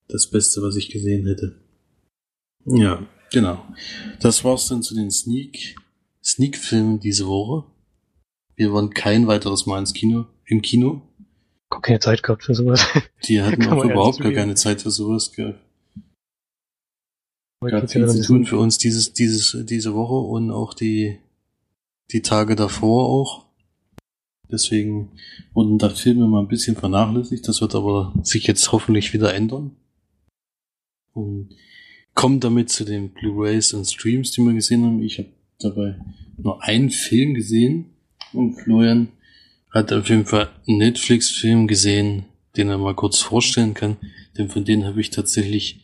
das 0.08 0.30
Beste, 0.30 0.62
was 0.62 0.76
ich 0.76 0.89
gesehen 0.89 1.26
hätte. 1.26 1.56
Ja, 2.65 3.08
genau. 3.32 3.65
Das 4.20 4.44
war's 4.44 4.67
dann 4.67 4.84
zu 4.84 4.94
den 4.94 5.12
Sneak 5.12 5.76
Sneak-Film 6.24 7.00
diese 7.00 7.28
Woche. 7.28 7.65
Wir 8.56 8.74
waren 8.74 8.91
kein 8.91 9.28
weiteres 9.28 9.65
Mal 9.65 9.80
ins 9.80 9.94
Kino, 9.94 10.28
im 10.46 10.62
Kino. 10.62 11.02
Gar 11.70 11.82
keine 11.82 12.00
Zeit 12.00 12.22
gehabt 12.22 12.44
für 12.44 12.54
sowas. 12.54 12.86
Die 13.26 13.41
hatten 13.41 13.65
auch 13.67 13.84
überhaupt 13.84 14.20
gar 14.20 14.32
keine 14.34 14.56
Zeit 14.56 14.82
für 14.82 14.91
sowas 14.91 15.32
gehabt. 15.32 15.60
Gab 17.62 17.91
viel 17.91 18.08
zu 18.08 18.22
tun 18.24 18.46
für 18.46 18.58
uns 18.58 18.80
dieses, 18.80 19.13
dieses, 19.13 19.65
diese 19.65 19.94
Woche 19.94 20.15
und 20.15 20.50
auch 20.50 20.74
die, 20.74 21.20
die 22.12 22.22
Tage 22.22 22.56
davor 22.56 23.08
auch. 23.08 23.46
Deswegen 24.52 25.12
wurden 25.54 25.78
da 25.78 25.90
Filme 25.90 26.28
mal 26.28 26.42
ein 26.42 26.48
bisschen 26.48 26.76
vernachlässigt. 26.76 27.48
Das 27.48 27.62
wird 27.62 27.76
aber 27.76 28.14
sich 28.24 28.48
jetzt 28.48 28.72
hoffentlich 28.72 29.14
wieder 29.14 29.34
ändern. 29.34 29.76
Und 31.14 31.56
kommen 32.14 32.40
damit 32.40 32.70
zu 32.70 32.84
den 32.84 33.12
Blu-rays 33.14 33.74
und 33.74 33.86
Streams, 33.86 34.32
die 34.32 34.42
wir 34.42 34.54
gesehen 34.54 34.84
haben. 34.84 35.02
Ich 35.02 35.18
habe 35.18 35.30
dabei 35.60 36.00
nur 36.38 36.64
einen 36.64 36.90
Film 36.90 37.34
gesehen 37.34 37.92
und 38.34 38.56
Florian 38.56 39.10
hat 39.72 39.94
auf 39.94 40.10
jeden 40.10 40.26
Fall 40.26 40.50
einen 40.68 40.78
Netflix-Film 40.78 41.68
gesehen, 41.68 42.26
den 42.58 42.70
er 42.70 42.78
mal 42.78 42.96
kurz 42.96 43.20
vorstellen 43.20 43.74
kann, 43.74 43.98
denn 44.38 44.50
von 44.50 44.66
denen 44.66 44.86
habe 44.86 45.00
ich 45.00 45.10
tatsächlich 45.10 45.80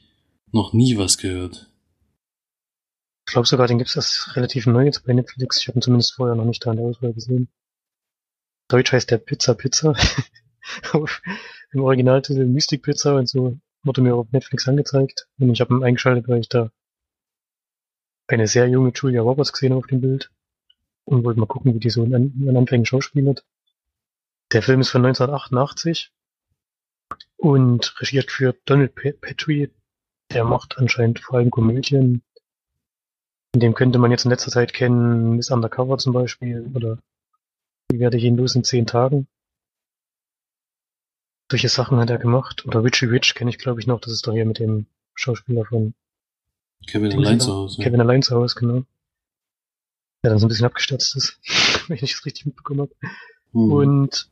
noch 0.52 0.74
nie 0.74 0.98
was 0.98 1.18
gehört. 1.18 1.70
Ich 3.28 3.34
glaube 3.34 3.48
sogar, 3.48 3.68
den 3.68 3.78
gibt 3.78 3.96
es 3.96 4.36
relativ 4.36 4.68
neu 4.68 4.86
jetzt 4.86 5.06
bei 5.06 5.14
Netflix. 5.14 5.60
Ich 5.60 5.68
habe 5.68 5.80
ihn 5.80 5.82
zumindest 5.82 6.16
vorher 6.16 6.36
noch 6.36 6.46
nicht 6.46 6.66
da 6.66 6.72
in 6.72 6.78
der 6.78 6.86
Auswahl 6.86 7.14
gesehen. 7.14 7.50
Deutsch 8.68 8.92
heißt 8.92 9.12
der 9.12 9.18
Pizza 9.18 9.54
Pizza. 9.54 9.96
Im 11.72 11.82
Originaltitel 11.82 12.46
Mystic 12.46 12.84
Pizza 12.84 13.16
und 13.16 13.30
so 13.30 13.58
wurde 13.84 14.02
mir 14.02 14.16
auf 14.16 14.32
Netflix 14.32 14.68
angezeigt. 14.68 15.28
Und 15.40 15.52
ich 15.52 15.62
habe 15.62 15.74
ihn 15.74 15.84
eingeschaltet, 15.84 16.28
weil 16.28 16.40
ich 16.40 16.50
da 16.50 16.72
eine 18.28 18.48
sehr 18.48 18.68
junge 18.68 18.92
Julia 18.94 19.22
Roberts 19.22 19.54
gesehen 19.54 19.74
auf 19.74 19.88
dem 19.88 20.02
Bild 20.02 20.32
und 21.06 21.24
wollte 21.24 21.40
mal 21.40 21.46
gucken, 21.46 21.74
wie 21.74 21.80
die 21.80 21.90
so 21.90 22.04
in, 22.04 22.14
in 22.14 22.58
Anfängen 22.58 22.86
schauspielert. 22.86 23.46
Der 24.52 24.62
Film 24.62 24.82
ist 24.82 24.90
von 24.90 25.06
1988 25.06 26.12
und 27.38 27.96
regiert 28.02 28.32
für 28.32 28.56
Donald 28.66 28.96
Petrie. 28.96 29.72
Der 30.32 30.44
macht 30.44 30.78
anscheinend 30.78 31.20
vor 31.20 31.38
allem 31.38 31.52
Komödien. 31.52 32.22
In 33.54 33.60
dem 33.62 33.74
könnte 33.74 34.00
man 34.00 34.12
jetzt 34.12 34.26
in 34.26 34.32
letzter 34.32 34.52
Zeit 34.52 34.74
kennen, 34.74 35.38
Miss 35.38 35.52
Undercover 35.52 35.98
zum 35.98 36.12
Beispiel 36.12 36.70
oder 36.74 37.00
Wie 37.92 38.00
werde 38.00 38.18
ich 38.18 38.24
ihn 38.24 38.38
los 38.38 38.56
in 38.56 38.64
zehn 38.64 38.86
Tagen. 38.86 39.28
Solche 41.50 41.70
Sachen 41.70 41.98
hat 42.00 42.10
er 42.10 42.18
gemacht. 42.18 42.66
Oder 42.66 42.84
Richie 42.84 43.06
Rich 43.06 43.36
kenne 43.36 43.50
ich 43.50 43.58
glaube 43.58 43.80
ich 43.80 43.88
noch. 43.88 44.02
Das 44.02 44.12
ist 44.12 44.28
doch 44.28 44.34
hier 44.34 44.46
mit 44.46 44.60
dem 44.60 44.88
Schauspieler 45.16 45.66
von 45.66 45.94
Kevin 46.86 47.14
allein 47.14 47.40
zu 47.40 47.54
Hause. 47.54 47.82
Kevin 47.82 48.02
allein 48.02 48.22
zu 48.22 48.36
Hause, 48.36 48.56
genau. 48.60 48.84
Der 50.24 50.32
dann 50.32 50.40
so 50.40 50.46
ein 50.46 50.50
bisschen 50.50 50.66
abgestürzt 50.66 51.16
ist, 51.16 51.40
wenn 51.88 51.96
ich 51.98 52.14
es 52.14 52.26
richtig 52.26 52.46
mitbekommen 52.46 52.82
habe. 52.82 52.96
Mhm. 53.54 53.72
Und 53.72 54.30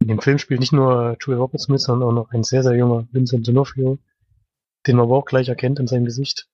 in 0.00 0.08
dem 0.08 0.20
Film 0.20 0.38
spielt 0.38 0.60
nicht 0.60 0.72
nur 0.72 1.16
Julia 1.20 1.40
Roberts 1.40 1.68
mit, 1.68 1.80
sondern 1.80 2.08
auch 2.08 2.12
noch 2.12 2.30
ein 2.30 2.44
sehr, 2.44 2.62
sehr 2.62 2.74
junger 2.74 3.08
Vincent 3.10 3.48
D'Onofrio, 3.48 3.98
den 4.86 4.96
man 4.96 5.06
aber 5.06 5.16
auch 5.16 5.24
gleich 5.24 5.48
erkennt 5.48 5.80
in 5.80 5.86
seinem 5.86 6.04
Gesicht. 6.04 6.48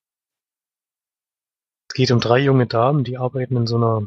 Es 1.88 1.94
geht 1.94 2.10
um 2.10 2.20
drei 2.20 2.38
junge 2.38 2.66
Damen, 2.66 3.04
die 3.04 3.18
arbeiten 3.18 3.56
in 3.56 3.66
so 3.66 3.76
einer 3.76 4.06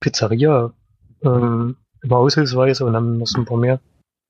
Pizzeria, 0.00 0.74
ähm, 1.22 1.76
immer 2.02 2.16
aushilfsweise 2.16 2.84
und 2.84 2.96
haben 2.96 3.18
noch 3.18 3.26
so 3.26 3.38
ein 3.38 3.44
paar 3.44 3.58
mehr 3.58 3.80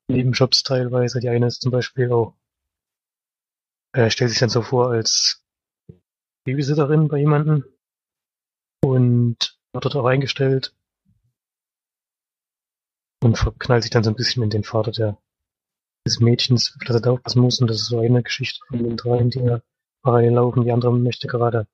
Nebenjobs 0.08 0.62
teilweise. 0.62 1.20
Die 1.20 1.28
eine 1.28 1.46
ist 1.46 1.62
zum 1.62 1.70
Beispiel 1.70 2.12
auch, 2.12 2.34
äh, 3.92 4.10
stellt 4.10 4.30
sich 4.30 4.40
dann 4.40 4.48
so 4.48 4.62
vor 4.62 4.90
als 4.90 5.44
Babysitterin 6.44 7.08
bei 7.08 7.18
jemandem 7.18 7.64
und 8.84 9.58
wird 9.72 9.84
dort 9.84 9.96
auch 9.96 10.06
eingestellt 10.06 10.74
und 13.22 13.36
verknallt 13.36 13.82
sich 13.82 13.90
dann 13.90 14.04
so 14.04 14.10
ein 14.10 14.16
bisschen 14.16 14.42
in 14.42 14.50
den 14.50 14.64
Vater 14.64 14.90
der, 14.90 15.18
des 16.06 16.20
Mädchens, 16.20 16.74
auf 16.74 16.84
das 16.86 16.96
er 16.96 17.02
da 17.02 17.10
aufpassen 17.12 17.42
muss. 17.42 17.60
Und 17.60 17.68
das 17.68 17.82
ist 17.82 17.88
so 17.88 18.00
eine 18.00 18.22
Geschichte 18.22 18.60
von 18.66 18.82
den 18.82 18.96
dreien, 18.96 19.30
die 19.30 19.40
ja 19.40 19.60
parallel 20.02 20.32
laufen. 20.32 20.64
Die 20.64 20.72
andere 20.72 20.92
möchte 20.92 21.28
gerade 21.28 21.66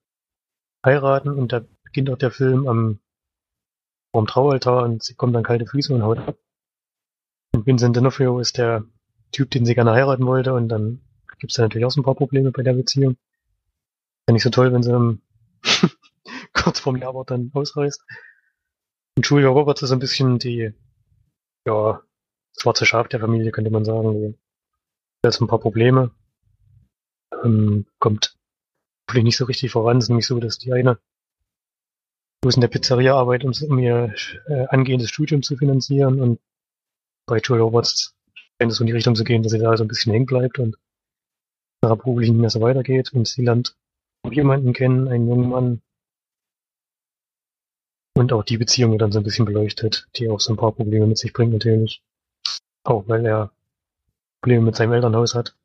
heiraten 0.84 1.30
und 1.30 1.52
da 1.52 1.64
beginnt 1.84 2.10
auch 2.10 2.18
der 2.18 2.30
Film 2.30 2.68
am 2.68 3.00
vorm 4.16 4.26
Traualtar 4.26 4.82
und 4.84 5.02
sie 5.02 5.14
kommt 5.14 5.36
dann 5.36 5.42
kalte 5.42 5.66
Füße 5.66 5.92
und 5.92 6.02
haut 6.02 6.18
ab. 6.18 6.38
Und 7.52 7.66
Vincent 7.66 7.94
D'Onofrio 7.94 8.40
ist 8.40 8.56
der 8.56 8.86
Typ, 9.30 9.50
den 9.50 9.66
sie 9.66 9.74
gerne 9.74 9.92
heiraten 9.92 10.24
wollte 10.24 10.54
und 10.54 10.70
dann 10.70 11.02
gibt 11.38 11.52
es 11.52 11.56
da 11.56 11.64
natürlich 11.64 11.84
auch 11.84 11.90
so 11.90 12.00
ein 12.00 12.04
paar 12.04 12.14
Probleme 12.14 12.50
bei 12.50 12.62
der 12.62 12.72
Beziehung. 12.72 13.12
Ist 13.12 14.28
ja 14.28 14.32
nicht 14.32 14.42
so 14.42 14.48
toll, 14.48 14.72
wenn 14.72 14.82
sie 14.82 14.90
dann 14.90 15.20
kurz 16.54 16.80
vorm 16.80 16.96
Jawort 16.96 17.30
dann 17.30 17.50
ausreißt. 17.52 18.02
Und 19.18 19.26
Julia 19.26 19.48
Roberts 19.48 19.82
ist 19.82 19.92
ein 19.92 19.98
bisschen 19.98 20.38
die 20.38 20.72
ja, 21.66 22.00
schwarze 22.58 22.86
Schaf 22.86 23.08
der 23.08 23.20
Familie, 23.20 23.50
könnte 23.50 23.70
man 23.70 23.84
sagen. 23.84 24.38
Hat 25.24 25.34
jetzt 25.34 25.42
ein 25.42 25.46
paar 25.46 25.60
Probleme. 25.60 26.10
Ähm, 27.44 27.84
kommt 27.98 28.38
vielleicht 29.10 29.26
nicht 29.26 29.36
so 29.36 29.44
richtig 29.44 29.72
voran. 29.72 29.98
Es 29.98 30.04
ist 30.04 30.08
nämlich 30.08 30.26
so, 30.26 30.40
dass 30.40 30.56
die 30.56 30.72
eine 30.72 30.98
bloß 32.46 32.54
in 32.54 32.60
der 32.60 32.68
Pizzeria 32.68 33.16
arbeitet, 33.16 33.60
um, 33.62 33.76
ihr 33.80 34.14
äh, 34.46 34.66
angehendes 34.68 35.10
Studium 35.10 35.42
zu 35.42 35.56
finanzieren. 35.56 36.20
Und 36.20 36.38
bei 37.26 37.38
Julia 37.38 37.64
Roberts 37.64 38.14
scheint 38.36 38.70
es 38.70 38.78
so 38.78 38.84
in 38.84 38.86
die 38.86 38.92
Richtung 38.92 39.16
zu 39.16 39.24
gehen, 39.24 39.42
dass 39.42 39.50
sie 39.50 39.58
da 39.58 39.76
so 39.76 39.82
ein 39.82 39.88
bisschen 39.88 40.12
hängen 40.12 40.26
bleibt 40.26 40.60
und 40.60 40.76
nach 41.82 41.96
beruflich 41.96 42.30
nicht 42.30 42.38
mehr 42.38 42.50
so 42.50 42.60
weitergeht. 42.60 43.12
Und 43.12 43.26
sie 43.26 43.42
lernt 43.42 43.76
jemanden 44.30 44.74
kennen, 44.74 45.08
einen 45.08 45.28
jungen 45.28 45.48
Mann. 45.48 45.82
Und 48.14 48.32
auch 48.32 48.44
die 48.44 48.58
Beziehung 48.58 48.96
dann 48.96 49.10
so 49.10 49.18
ein 49.18 49.24
bisschen 49.24 49.44
beleuchtet, 49.44 50.06
die 50.14 50.30
auch 50.30 50.38
so 50.38 50.52
ein 50.52 50.56
paar 50.56 50.70
Probleme 50.70 51.08
mit 51.08 51.18
sich 51.18 51.32
bringt 51.32 51.52
natürlich. 51.52 52.00
Auch 52.84 53.08
weil 53.08 53.26
er 53.26 53.50
Probleme 54.40 54.66
mit 54.66 54.76
seinem 54.76 54.92
Elternhaus 54.92 55.34
hat. 55.34 55.56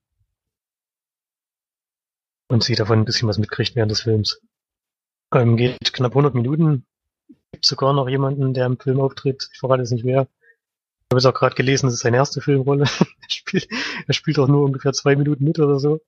Und 2.48 2.64
sie 2.64 2.74
davon 2.74 3.02
ein 3.02 3.06
bisschen 3.06 3.30
was 3.30 3.38
mitkriegt 3.38 3.76
während 3.76 3.92
des 3.92 4.02
Films. 4.02 4.42
Ähm, 5.34 5.58
geht 5.58 5.94
knapp 5.94 6.12
100 6.12 6.34
Minuten. 6.34 6.86
Gibt 7.52 7.66
sogar 7.66 7.94
noch 7.94 8.10
jemanden, 8.10 8.54
der 8.54 8.66
im 8.66 8.78
Film 8.78 9.00
auftritt. 9.00 9.50
Ich 9.54 9.60
verrate 9.60 9.82
jetzt 9.82 9.92
nicht 9.92 10.06
wer. 10.06 10.24
Ich 10.24 11.14
habe 11.14 11.18
es 11.18 11.26
auch 11.26 11.34
gerade 11.34 11.56
gelesen, 11.56 11.88
das 11.88 11.96
ist 11.96 12.02
seine 12.02 12.18
erste 12.18 12.42
Filmrolle. 12.42 12.84
er, 13.22 13.30
spielt, 13.30 13.68
er 14.08 14.14
spielt 14.14 14.40
auch 14.40 14.48
nur 14.48 14.64
ungefähr 14.64 14.94
zwei 14.94 15.16
Minuten 15.16 15.44
mit 15.44 15.60
oder 15.60 15.80
so. 15.80 16.02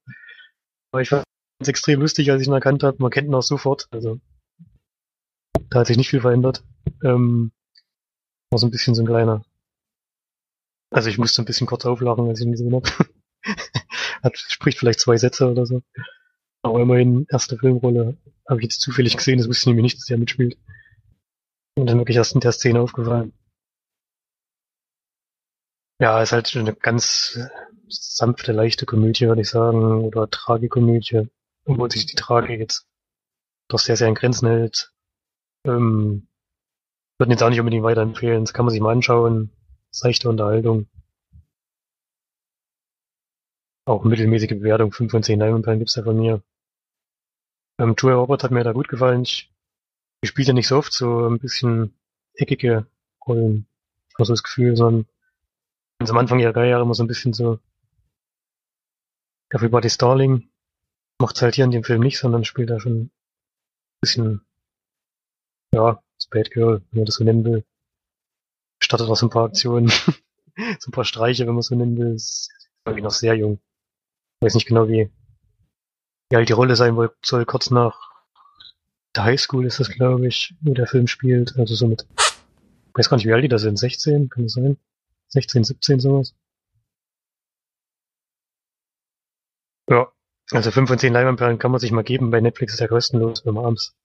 Aber 0.91 1.01
ich 1.01 1.09
fand 1.09 1.23
es 1.59 1.67
extrem 1.67 2.01
lustig, 2.01 2.31
als 2.31 2.41
ich 2.41 2.47
ihn 2.47 2.53
erkannt 2.53 2.83
habe. 2.83 2.97
Man 2.99 3.11
kennt 3.11 3.27
ihn 3.27 3.35
auch 3.35 3.43
sofort. 3.43 3.87
Also 3.91 4.19
da 5.69 5.79
hat 5.79 5.87
sich 5.87 5.97
nicht 5.97 6.09
viel 6.09 6.21
verändert. 6.21 6.63
Ähm, 7.03 7.51
war 8.51 8.59
so 8.59 8.67
ein 8.67 8.71
bisschen 8.71 8.95
so 8.95 9.01
ein 9.01 9.07
kleiner. 9.07 9.43
Also 10.91 11.09
ich 11.09 11.17
musste 11.17 11.41
ein 11.41 11.45
bisschen 11.45 11.67
kurz 11.67 11.85
auflachen, 11.85 12.27
als 12.27 12.39
ich 12.39 12.45
ihn 12.45 12.51
gesehen 12.51 12.75
habe. 12.75 12.89
hat, 14.23 14.37
spricht 14.37 14.79
vielleicht 14.79 14.99
zwei 14.99 15.17
Sätze 15.17 15.49
oder 15.49 15.65
so. 15.65 15.81
Aber 16.63 16.79
immerhin 16.79 17.27
erste 17.29 17.57
Filmrolle 17.57 18.17
habe 18.47 18.59
ich 18.59 18.63
jetzt 18.63 18.81
zufällig 18.81 19.17
gesehen, 19.17 19.37
das 19.37 19.47
wusste 19.47 19.63
ich 19.63 19.67
nämlich 19.67 19.83
nicht, 19.83 19.97
dass 19.97 20.09
er 20.09 20.17
mitspielt. 20.17 20.57
Und 21.77 21.87
dann 21.87 21.97
wirklich 21.97 22.17
erst 22.17 22.35
in 22.35 22.41
der 22.41 22.51
Szene 22.51 22.79
aufgefallen. 22.81 23.33
Ja, 25.99 26.21
ist 26.21 26.31
halt 26.31 26.55
eine 26.55 26.73
ganz 26.73 27.39
sanfte, 27.87 28.51
leichte 28.51 28.85
Komödie, 28.85 29.27
würde 29.27 29.41
ich 29.41 29.49
sagen, 29.49 30.03
oder 30.03 30.29
Tragikomödie, 30.29 31.29
obwohl 31.65 31.91
sich 31.91 32.05
die 32.05 32.15
Tragik 32.15 32.59
jetzt 32.59 32.87
doch 33.69 33.79
sehr, 33.79 33.95
sehr 33.95 34.07
in 34.07 34.15
Grenzen 34.15 34.47
hält. 34.47 34.93
Ähm, 35.65 36.27
würden 37.17 37.31
jetzt 37.31 37.43
auch 37.43 37.49
nicht 37.49 37.59
unbedingt 37.59 37.83
weiterempfehlen. 37.83 38.45
Das 38.45 38.53
kann 38.53 38.65
man 38.65 38.71
sich 38.71 38.81
mal 38.81 38.91
anschauen. 38.91 39.51
Seichte 39.91 40.29
Unterhaltung. 40.29 40.87
Auch 43.85 44.03
mittelmäßige 44.03 44.49
Bewertung, 44.49 44.91
5 44.91 45.11
von 45.11 45.23
10 45.23 45.39
Leinwandperlen 45.39 45.79
gibt's 45.79 45.93
da 45.93 46.03
von 46.03 46.17
mir. 46.17 46.41
Ähm, 47.79 47.95
Julia 47.97 48.17
Robert 48.17 48.43
hat 48.43 48.51
mir 48.51 48.63
da 48.63 48.71
gut 48.71 48.87
gefallen. 48.87 49.23
Ich, 49.23 49.51
ich 50.21 50.29
spiele 50.29 50.47
ja 50.47 50.53
nicht 50.53 50.67
so 50.67 50.77
oft 50.77 50.93
so 50.93 51.27
ein 51.27 51.39
bisschen 51.39 51.93
eckige 52.35 52.87
Rollen. 53.25 53.67
Ich 54.09 54.15
habe 54.15 54.25
so 54.25 54.33
das 54.33 54.43
Gefühl, 54.43 54.75
sondern 54.75 55.07
ganz 55.99 56.11
am 56.11 56.17
Anfang 56.17 56.39
ihrer 56.39 56.53
Karriere 56.53 56.81
immer 56.81 56.93
so 56.93 57.03
ein 57.03 57.07
bisschen 57.07 57.33
so 57.33 57.59
Everybody 59.49 59.89
Starling. 59.89 60.49
Macht's 61.19 61.41
halt 61.41 61.55
hier 61.55 61.65
in 61.65 61.71
dem 61.71 61.83
Film 61.83 62.01
nicht, 62.01 62.19
sondern 62.19 62.43
spielt 62.43 62.69
da 62.69 62.79
schon 62.79 62.93
ein 63.03 63.11
bisschen 64.01 64.45
ja, 65.73 66.01
Spade 66.21 66.49
Girl, 66.49 66.81
wenn 66.91 66.99
man 66.99 67.05
das 67.05 67.15
so 67.15 67.23
nennen 67.23 67.43
will. 67.45 67.65
Startet 68.81 69.09
auch 69.09 69.15
so 69.15 69.27
ein 69.27 69.29
paar 69.29 69.45
Aktionen, 69.45 69.89
so 70.79 70.89
ein 70.89 70.91
paar 70.91 71.05
Streiche, 71.05 71.47
wenn 71.47 71.53
man 71.53 71.61
so 71.63 71.75
nennen 71.75 71.97
will. 71.97 72.15
Ist, 72.15 72.51
glaube 72.85 73.01
noch 73.01 73.11
sehr 73.11 73.35
jung. 73.35 73.59
Ich 74.39 74.45
weiß 74.45 74.55
nicht 74.55 74.67
genau, 74.67 74.87
wie, 74.87 75.09
wie 76.33 76.37
alt 76.37 76.49
die 76.49 76.53
Rolle 76.53 76.75
sein 76.75 76.97
soll, 77.23 77.45
kurz 77.45 77.69
nach 77.69 78.11
der 79.15 79.25
Highschool 79.25 79.67
ist 79.67 79.79
das, 79.79 79.89
glaube 79.89 80.25
ich, 80.25 80.55
wo 80.61 80.73
der 80.73 80.87
Film 80.87 81.05
spielt. 81.05 81.55
Also 81.59 81.75
so 81.75 81.85
mit, 81.85 82.07
ich 82.17 82.95
weiß 82.95 83.07
gar 83.07 83.17
nicht, 83.17 83.27
wie 83.27 83.33
alt 83.33 83.43
die 83.43 83.49
da 83.49 83.59
sind, 83.59 83.77
16, 83.77 84.29
kann 84.29 84.41
das 84.41 84.53
sein? 84.53 84.77
16, 85.27 85.63
17, 85.63 85.99
sowas. 85.99 86.33
Ja, 89.87 90.11
also 90.49 90.71
5 90.71 90.89
von 90.89 90.97
10 90.97 91.13
Leinwandperlen 91.13 91.59
kann 91.59 91.69
man 91.69 91.79
sich 91.79 91.91
mal 91.91 92.03
geben. 92.03 92.31
Bei 92.31 92.41
Netflix 92.41 92.73
ist 92.73 92.79
der 92.79 92.87
kostenlos, 92.87 93.45
wenn 93.45 93.53
man 93.53 93.65
abends 93.65 93.95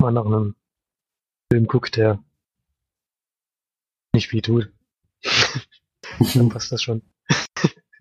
mal 0.00 0.10
nach 0.10 0.26
einem 0.26 0.56
Film 1.52 1.68
guckt, 1.68 1.94
der 1.96 2.24
nicht 4.12 4.32
wie 4.32 4.42
tut. 4.42 4.72
Dann 6.34 6.48
passt 6.48 6.72
das 6.72 6.82
schon. 6.82 7.02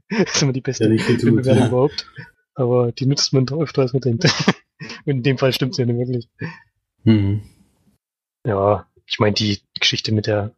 das 0.09 0.33
ist 0.33 0.41
immer 0.41 0.53
die 0.53 0.61
beste 0.61 0.85
Filmbewertung 0.97 1.61
ja. 1.61 1.67
überhaupt. 1.67 2.07
Aber 2.55 2.91
die 2.91 3.05
nutzt 3.05 3.33
man 3.33 3.45
doch 3.45 3.59
öfter, 3.59 3.81
als 3.81 3.93
man 3.93 4.01
denkt. 4.01 4.25
Und 5.05 5.17
in 5.17 5.23
dem 5.23 5.37
Fall 5.37 5.53
stimmt's 5.53 5.77
ja 5.77 5.85
nicht 5.85 5.97
wirklich. 5.97 6.29
Mhm. 7.03 7.43
Ja, 8.45 8.87
ich 9.05 9.19
meine, 9.19 9.33
die 9.33 9.61
Geschichte 9.79 10.11
mit 10.11 10.27
der 10.27 10.55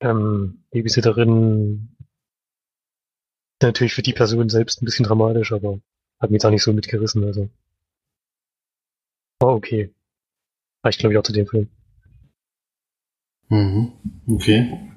ähm, 0.00 0.64
Babysitterin 0.70 1.96
ist 3.60 3.62
natürlich 3.62 3.94
für 3.94 4.02
die 4.02 4.12
Person 4.12 4.48
selbst 4.48 4.82
ein 4.82 4.84
bisschen 4.84 5.06
dramatisch, 5.06 5.52
aber 5.52 5.80
hat 6.20 6.30
mich 6.30 6.42
da 6.42 6.50
nicht 6.50 6.62
so 6.62 6.72
mitgerissen, 6.72 7.24
also. 7.24 7.48
Oh, 9.40 9.48
okay. 9.48 9.94
Reicht, 10.82 10.98
glaube 10.98 11.14
ich, 11.14 11.18
auch 11.18 11.24
zu 11.24 11.32
dem 11.32 11.46
Film. 11.46 11.68
Mhm. 13.48 13.92
Okay. 14.26 14.90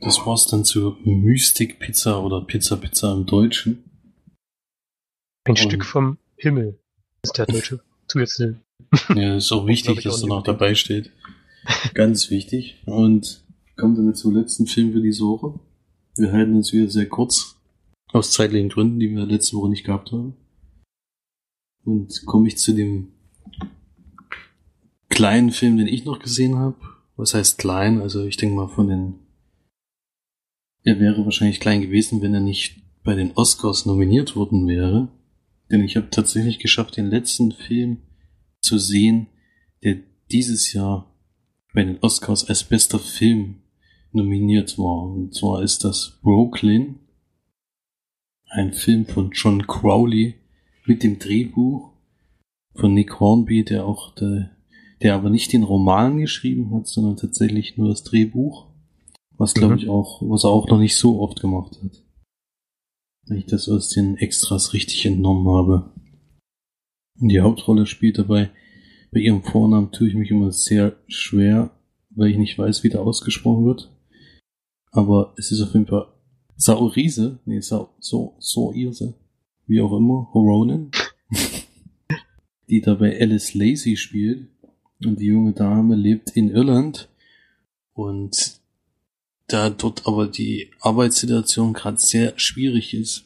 Das 0.00 0.24
war's 0.24 0.46
dann 0.46 0.64
zu 0.64 0.96
Mystic 1.04 1.78
Pizza 1.78 2.22
oder 2.22 2.42
Pizza 2.42 2.76
Pizza 2.76 3.12
im 3.12 3.26
Deutschen. 3.26 3.89
Ein 5.44 5.52
Und 5.52 5.58
Stück 5.58 5.84
vom 5.84 6.18
Himmel 6.36 6.78
ist 7.22 7.38
der 7.38 7.46
deutsche 7.46 7.80
Zusatztitel. 8.08 8.60
Ja, 9.14 9.36
ist 9.36 9.52
auch 9.52 9.66
wichtig, 9.68 10.02
dass 10.02 10.20
da 10.20 10.26
noch 10.26 10.42
dabei 10.42 10.74
steht. 10.74 11.12
Ganz 11.94 12.30
wichtig. 12.30 12.82
Und 12.86 13.42
kommen 13.76 13.94
damit 13.96 14.16
zum 14.16 14.34
letzten 14.34 14.66
Film 14.66 14.92
für 14.92 15.00
diese 15.00 15.24
Woche. 15.24 15.58
Wir 16.16 16.32
halten 16.32 16.56
uns 16.56 16.72
wieder 16.72 16.88
sehr 16.88 17.08
kurz. 17.08 17.56
Aus 18.12 18.32
zeitlichen 18.32 18.68
Gründen, 18.68 18.98
die 18.98 19.10
wir 19.10 19.24
letzte 19.24 19.56
Woche 19.56 19.70
nicht 19.70 19.84
gehabt 19.84 20.12
haben. 20.12 20.34
Und 21.84 22.26
komme 22.26 22.48
ich 22.48 22.58
zu 22.58 22.74
dem 22.74 23.12
kleinen 25.08 25.52
Film, 25.52 25.76
den 25.76 25.86
ich 25.86 26.04
noch 26.04 26.18
gesehen 26.18 26.56
habe. 26.56 26.76
Was 27.16 27.34
heißt 27.34 27.58
klein? 27.58 28.00
Also 28.00 28.24
ich 28.24 28.36
denke 28.36 28.56
mal 28.56 28.68
von 28.68 28.88
den. 28.88 29.14
Er 30.82 30.98
wäre 30.98 31.24
wahrscheinlich 31.24 31.60
klein 31.60 31.80
gewesen, 31.82 32.20
wenn 32.20 32.34
er 32.34 32.40
nicht 32.40 32.82
bei 33.04 33.14
den 33.14 33.32
Oscars 33.32 33.86
nominiert 33.86 34.36
worden 34.36 34.66
wäre. 34.66 35.08
Denn 35.70 35.84
ich 35.84 35.96
habe 35.96 36.10
tatsächlich 36.10 36.58
geschafft, 36.58 36.96
den 36.96 37.10
letzten 37.10 37.52
Film 37.52 37.98
zu 38.60 38.78
sehen, 38.78 39.28
der 39.82 39.96
dieses 40.30 40.72
Jahr 40.72 41.14
bei 41.72 41.84
den 41.84 41.98
Oscars 42.00 42.48
als 42.48 42.64
bester 42.64 42.98
Film 42.98 43.62
nominiert 44.12 44.78
war. 44.78 45.04
Und 45.04 45.34
zwar 45.34 45.62
ist 45.62 45.84
das 45.84 46.18
Brooklyn. 46.22 46.98
Ein 48.48 48.72
Film 48.72 49.06
von 49.06 49.30
John 49.32 49.66
Crowley 49.66 50.34
mit 50.86 51.04
dem 51.04 51.18
Drehbuch 51.18 51.92
von 52.74 52.94
Nick 52.94 53.20
Hornby, 53.20 53.64
der 53.64 53.86
auch 53.86 54.14
der 54.14 54.50
der 55.02 55.14
aber 55.14 55.30
nicht 55.30 55.52
den 55.52 55.62
Roman 55.62 56.18
geschrieben 56.18 56.74
hat, 56.74 56.86
sondern 56.86 57.16
tatsächlich 57.16 57.76
nur 57.76 57.88
das 57.88 58.02
Drehbuch. 58.02 58.66
Was 59.36 59.54
glaube 59.54 59.74
mhm. 59.74 59.80
ich 59.80 59.88
auch, 59.88 60.20
was 60.22 60.44
er 60.44 60.50
auch 60.50 60.68
noch 60.68 60.78
nicht 60.78 60.96
so 60.96 61.20
oft 61.20 61.40
gemacht 61.40 61.78
hat. 61.82 62.02
Wenn 63.30 63.38
ich 63.38 63.46
das 63.46 63.68
aus 63.68 63.90
den 63.90 64.16
Extras 64.16 64.72
richtig 64.72 65.06
entnommen 65.06 65.46
habe. 65.46 65.92
Und 67.20 67.28
die 67.28 67.40
Hauptrolle 67.40 67.86
spielt 67.86 68.18
dabei, 68.18 68.50
bei 69.12 69.20
ihrem 69.20 69.44
Vornamen 69.44 69.92
tue 69.92 70.08
ich 70.08 70.14
mich 70.14 70.32
immer 70.32 70.50
sehr 70.50 70.96
schwer, 71.06 71.70
weil 72.10 72.32
ich 72.32 72.38
nicht 72.38 72.58
weiß, 72.58 72.82
wie 72.82 72.88
der 72.88 73.02
ausgesprochen 73.02 73.66
wird. 73.66 73.94
Aber 74.90 75.32
es 75.36 75.52
ist 75.52 75.60
auf 75.60 75.74
jeden 75.74 75.86
Fall 75.86 76.08
Saurise, 76.56 77.38
nee, 77.44 77.60
Sau, 77.60 77.94
so, 78.00 78.34
so 78.40 78.74
wie 78.74 79.80
auch 79.80 79.96
immer, 79.96 80.28
Horonen, 80.34 80.90
die 82.68 82.80
dabei 82.80 83.16
Alice 83.20 83.54
Lacey 83.54 83.96
spielt. 83.96 84.48
Und 85.06 85.20
die 85.20 85.26
junge 85.26 85.52
Dame 85.52 85.94
lebt 85.94 86.30
in 86.30 86.50
Irland 86.50 87.08
und 87.92 88.59
da 89.52 89.68
dort 89.68 90.06
aber 90.06 90.28
die 90.28 90.70
Arbeitssituation 90.80 91.72
gerade 91.72 91.98
sehr 91.98 92.38
schwierig 92.38 92.94
ist 92.94 93.24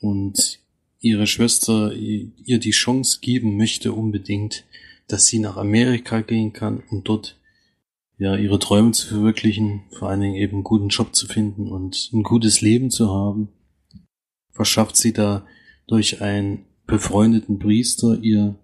und 0.00 0.58
ihre 0.98 1.26
Schwester 1.26 1.92
ihr 1.94 2.58
die 2.58 2.70
Chance 2.70 3.20
geben 3.20 3.56
möchte 3.56 3.92
unbedingt, 3.92 4.64
dass 5.06 5.26
sie 5.26 5.38
nach 5.38 5.56
Amerika 5.56 6.20
gehen 6.20 6.52
kann, 6.52 6.82
um 6.90 7.04
dort 7.04 7.38
ja 8.18 8.36
ihre 8.36 8.58
Träume 8.58 8.90
zu 8.90 9.08
verwirklichen, 9.08 9.84
vor 9.92 10.08
allen 10.08 10.20
Dingen 10.20 10.34
eben 10.34 10.56
einen 10.56 10.64
guten 10.64 10.88
Job 10.88 11.14
zu 11.14 11.26
finden 11.26 11.68
und 11.68 12.10
ein 12.12 12.22
gutes 12.22 12.60
Leben 12.60 12.90
zu 12.90 13.10
haben, 13.10 13.48
verschafft 14.50 14.96
sie 14.96 15.12
da 15.12 15.46
durch 15.86 16.20
einen 16.20 16.66
befreundeten 16.86 17.58
Priester 17.58 18.18
ihr 18.20 18.56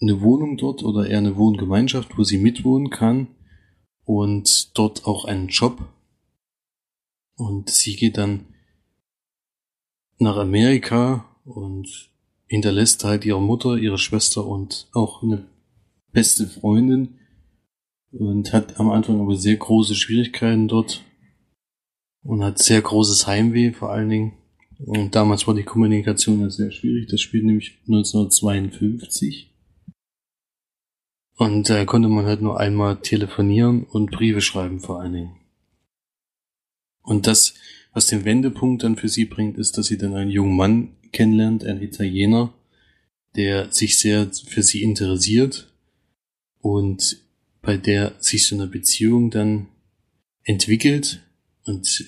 eine 0.00 0.20
Wohnung 0.20 0.56
dort 0.56 0.82
oder 0.82 1.08
eher 1.08 1.18
eine 1.18 1.36
Wohngemeinschaft, 1.36 2.16
wo 2.16 2.24
sie 2.24 2.38
mitwohnen 2.38 2.90
kann 2.90 3.28
und 4.18 4.76
dort 4.76 5.06
auch 5.06 5.24
einen 5.24 5.48
Job. 5.48 5.82
Und 7.36 7.70
sie 7.70 7.96
geht 7.96 8.18
dann 8.18 8.46
nach 10.18 10.36
Amerika 10.36 11.24
und 11.44 12.10
hinterlässt 12.46 13.04
halt 13.04 13.24
ihre 13.24 13.40
Mutter, 13.40 13.76
ihre 13.76 13.98
Schwester 13.98 14.46
und 14.46 14.88
auch 14.92 15.22
eine 15.22 15.46
beste 16.12 16.46
Freundin 16.46 17.18
und 18.12 18.52
hat 18.52 18.78
am 18.78 18.90
Anfang 18.90 19.20
aber 19.20 19.36
sehr 19.36 19.56
große 19.56 19.94
Schwierigkeiten 19.94 20.68
dort 20.68 21.02
und 22.22 22.44
hat 22.44 22.58
sehr 22.58 22.82
großes 22.82 23.26
Heimweh 23.26 23.72
vor 23.72 23.90
allen 23.90 24.10
Dingen 24.10 24.32
Und 24.84 25.14
damals 25.14 25.46
war 25.46 25.54
die 25.54 25.62
Kommunikation 25.62 26.40
ja 26.40 26.50
sehr 26.50 26.70
schwierig. 26.72 27.08
Das 27.08 27.20
spielt 27.20 27.44
nämlich 27.44 27.78
1952. 27.86 29.51
Und 31.42 31.68
da 31.68 31.80
äh, 31.80 31.86
konnte 31.86 32.08
man 32.08 32.24
halt 32.24 32.40
nur 32.40 32.60
einmal 32.60 33.00
telefonieren 33.00 33.82
und 33.82 34.12
Briefe 34.12 34.40
schreiben 34.40 34.78
vor 34.78 35.00
allen 35.00 35.12
Dingen. 35.12 35.36
Und 37.02 37.26
das, 37.26 37.54
was 37.92 38.06
den 38.06 38.24
Wendepunkt 38.24 38.84
dann 38.84 38.94
für 38.94 39.08
sie 39.08 39.24
bringt, 39.24 39.58
ist, 39.58 39.76
dass 39.76 39.86
sie 39.86 39.98
dann 39.98 40.14
einen 40.14 40.30
jungen 40.30 40.56
Mann 40.56 40.94
kennenlernt, 41.10 41.64
ein 41.64 41.82
Italiener, 41.82 42.54
der 43.34 43.72
sich 43.72 43.98
sehr 43.98 44.30
für 44.32 44.62
sie 44.62 44.84
interessiert 44.84 45.74
und 46.60 47.20
bei 47.60 47.76
der 47.76 48.14
sich 48.20 48.46
so 48.46 48.54
eine 48.54 48.68
Beziehung 48.68 49.32
dann 49.32 49.66
entwickelt. 50.44 51.24
Und 51.64 51.88
es 51.88 52.04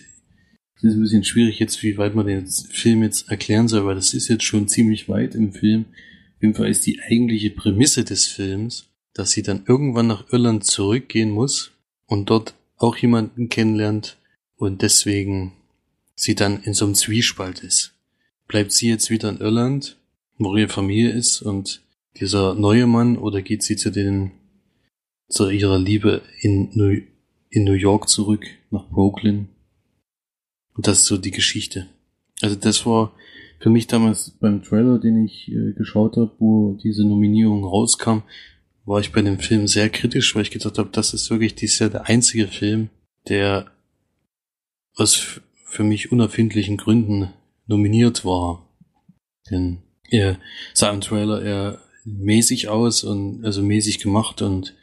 ist 0.81 0.94
ein 0.94 1.01
bisschen 1.01 1.25
schwierig 1.25 1.59
jetzt, 1.59 1.83
wie 1.83 1.99
weit 1.99 2.14
man 2.14 2.29
den 2.29 2.47
Film 2.47 3.03
jetzt 3.03 3.29
erklären 3.29 3.66
soll, 3.66 3.85
weil 3.85 3.97
das 3.97 4.14
ist 4.14 4.29
jetzt 4.29 4.44
schon 4.44 4.68
ziemlich 4.68 5.09
weit 5.09 5.35
im 5.35 5.53
Film. 5.53 5.87
Auf 6.37 6.42
jeden 6.42 6.55
Fall 6.55 6.68
ist 6.68 6.87
die 6.87 7.01
eigentliche 7.01 7.51
Prämisse 7.51 8.05
des 8.05 8.29
Films, 8.29 8.93
dass 9.14 9.31
sie 9.31 9.42
dann 9.42 9.64
irgendwann 9.66 10.09
nach 10.09 10.33
Irland 10.33 10.64
zurückgehen 10.64 11.31
muss 11.31 11.72
und 12.07 12.31
dort 12.31 12.55
auch 12.77 12.96
jemanden 12.96 13.48
kennenlernt 13.48 14.18
und 14.57 14.83
deswegen 14.83 15.53
sie 16.14 16.35
dann 16.35 16.62
in 16.62 16.74
so 16.74 16.85
einem 16.85 16.94
Zwiespalt 16.94 17.61
ist. 17.61 17.94
Bleibt 18.46 18.72
sie 18.72 18.88
jetzt 18.88 19.11
wieder 19.11 19.31
in 19.31 19.38
Irland, 19.38 19.96
wo 20.38 20.57
ihre 20.57 20.68
Familie 20.68 21.11
ist 21.11 21.42
und 21.42 21.83
dieser 22.16 22.55
neue 22.55 22.87
Mann 22.87 23.16
oder 23.16 23.42
geht 23.42 23.62
sie 23.62 23.77
zu 23.77 23.90
den 23.90 24.33
zu 25.29 25.48
ihrer 25.48 25.79
Liebe 25.79 26.22
in 26.40 26.70
New, 26.74 27.00
in 27.50 27.64
New 27.64 27.72
York 27.72 28.09
zurück 28.09 28.44
nach 28.70 28.88
Brooklyn? 28.88 29.48
Und 30.74 30.87
das 30.87 31.00
ist 31.00 31.07
so 31.07 31.16
die 31.16 31.31
Geschichte. 31.31 31.87
Also 32.42 32.57
das 32.57 32.85
war 32.85 33.12
für 33.61 33.70
mich 33.70 33.87
damals 33.87 34.31
beim 34.40 34.62
Trailer, 34.62 34.98
den 34.98 35.24
ich 35.24 35.50
äh, 35.50 35.72
geschaut 35.72 36.16
habe, 36.16 36.33
wo 36.38 36.79
diese 36.83 37.05
Nominierung 37.05 37.64
rauskam, 37.64 38.22
war 38.85 39.01
ich 39.01 39.12
bei 39.12 39.23
dem 39.23 39.38
Film 39.38 39.66
sehr 39.66 39.88
kritisch, 39.88 40.35
weil 40.35 40.42
ich 40.42 40.51
gedacht 40.51 40.79
habe, 40.79 40.90
das 40.92 41.14
ist 41.14 41.31
wirklich 41.31 41.55
dies 41.55 41.79
Jahr 41.79 41.90
der 41.90 42.07
einzige 42.07 42.49
Film, 42.49 42.90
der 43.29 43.70
aus 44.97 45.40
für 45.66 45.83
mich 45.85 46.12
unerfindlichen 46.12 46.77
Gründen 46.77 47.33
nominiert 47.66 48.25
war. 48.25 48.68
Denn 49.51 49.83
er 50.11 50.38
sah 50.75 50.90
im 50.90 51.01
Trailer 51.01 51.42
eher 51.42 51.83
mäßig 52.05 52.68
aus 52.68 53.03
und 53.05 53.44
also 53.44 53.62
mäßig 53.62 53.99
gemacht 53.99 54.42
und 54.42 54.75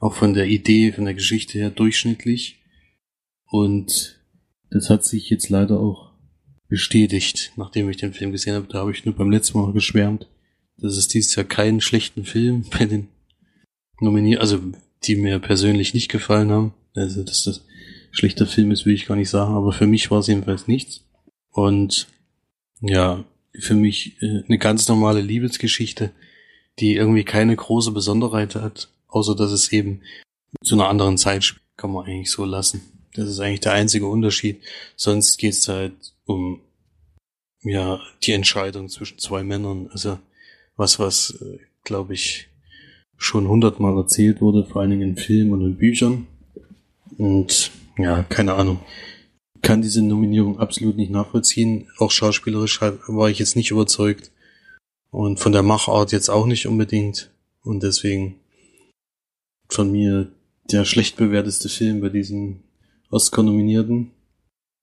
auch 0.00 0.14
von 0.14 0.32
der 0.32 0.46
Idee, 0.46 0.92
von 0.92 1.04
der 1.04 1.14
Geschichte 1.14 1.58
her 1.58 1.70
durchschnittlich. 1.70 2.60
Und 3.50 4.20
das 4.70 4.90
hat 4.90 5.04
sich 5.04 5.28
jetzt 5.30 5.48
leider 5.48 5.80
auch 5.80 6.12
bestätigt, 6.68 7.52
nachdem 7.56 7.90
ich 7.90 7.96
den 7.96 8.12
Film 8.12 8.30
gesehen 8.30 8.54
habe. 8.54 8.68
Da 8.68 8.78
habe 8.78 8.92
ich 8.92 9.04
nur 9.04 9.14
beim 9.14 9.30
letzten 9.30 9.58
Mal 9.58 9.72
geschwärmt, 9.72 10.28
dass 10.76 10.96
es 10.96 11.08
dieses 11.08 11.34
Jahr 11.34 11.46
keinen 11.46 11.80
schlechten 11.80 12.24
Film 12.24 12.64
bei 12.78 12.84
den 12.84 13.08
nominiert, 14.00 14.40
also 14.40 14.60
die 15.04 15.16
mir 15.16 15.38
persönlich 15.38 15.94
nicht 15.94 16.10
gefallen 16.10 16.50
haben. 16.50 16.74
Also, 16.94 17.22
dass 17.22 17.44
das 17.44 17.64
schlechter 18.10 18.46
Film 18.46 18.70
ist, 18.70 18.86
will 18.86 18.94
ich 18.94 19.06
gar 19.06 19.16
nicht 19.16 19.30
sagen, 19.30 19.54
aber 19.54 19.72
für 19.72 19.86
mich 19.86 20.10
war 20.10 20.20
es 20.20 20.26
jedenfalls 20.26 20.66
nichts. 20.66 21.04
Und 21.50 22.08
ja, 22.80 23.24
für 23.58 23.74
mich 23.74 24.20
äh, 24.22 24.42
eine 24.46 24.58
ganz 24.58 24.88
normale 24.88 25.20
Liebesgeschichte, 25.20 26.12
die 26.78 26.94
irgendwie 26.94 27.24
keine 27.24 27.54
große 27.54 27.90
Besonderheit 27.90 28.54
hat, 28.54 28.88
außer 29.08 29.34
dass 29.34 29.50
es 29.50 29.72
eben 29.72 30.02
zu 30.62 30.74
einer 30.74 30.88
anderen 30.88 31.18
Zeit 31.18 31.44
spielt, 31.44 31.62
kann 31.76 31.92
man 31.92 32.06
eigentlich 32.06 32.30
so 32.30 32.44
lassen. 32.44 32.82
Das 33.14 33.28
ist 33.28 33.40
eigentlich 33.40 33.60
der 33.60 33.72
einzige 33.72 34.06
Unterschied. 34.06 34.62
Sonst 34.96 35.38
geht 35.38 35.54
es 35.54 35.68
halt 35.68 35.94
um 36.24 36.60
ja 37.62 38.00
die 38.22 38.32
Entscheidung 38.32 38.88
zwischen 38.88 39.18
zwei 39.18 39.42
Männern. 39.42 39.88
Also 39.92 40.18
was, 40.76 40.98
was, 40.98 41.30
äh, 41.42 41.58
glaube 41.84 42.14
ich, 42.14 42.47
schon 43.18 43.48
hundertmal 43.48 43.96
erzählt 43.96 44.40
wurde, 44.40 44.64
vor 44.64 44.80
allen 44.80 44.92
Dingen 44.92 45.10
in 45.10 45.16
Filmen 45.16 45.52
und 45.52 45.60
in 45.62 45.76
Büchern. 45.76 46.26
Und 47.18 47.72
ja, 47.98 48.22
keine 48.22 48.54
Ahnung. 48.54 48.80
Kann 49.60 49.82
diese 49.82 50.02
Nominierung 50.02 50.60
absolut 50.60 50.96
nicht 50.96 51.10
nachvollziehen. 51.10 51.88
Auch 51.98 52.12
schauspielerisch 52.12 52.80
war 52.80 53.28
ich 53.28 53.40
jetzt 53.40 53.56
nicht 53.56 53.72
überzeugt. 53.72 54.30
Und 55.10 55.40
von 55.40 55.52
der 55.52 55.64
Machart 55.64 56.12
jetzt 56.12 56.28
auch 56.28 56.46
nicht 56.46 56.66
unbedingt. 56.66 57.30
Und 57.62 57.82
deswegen 57.82 58.36
von 59.68 59.90
mir 59.90 60.30
der 60.70 60.84
schlecht 60.84 61.16
bewerteste 61.16 61.68
Film 61.68 62.00
bei 62.00 62.08
diesen 62.08 62.62
Oscar-Nominierten. 63.10 64.12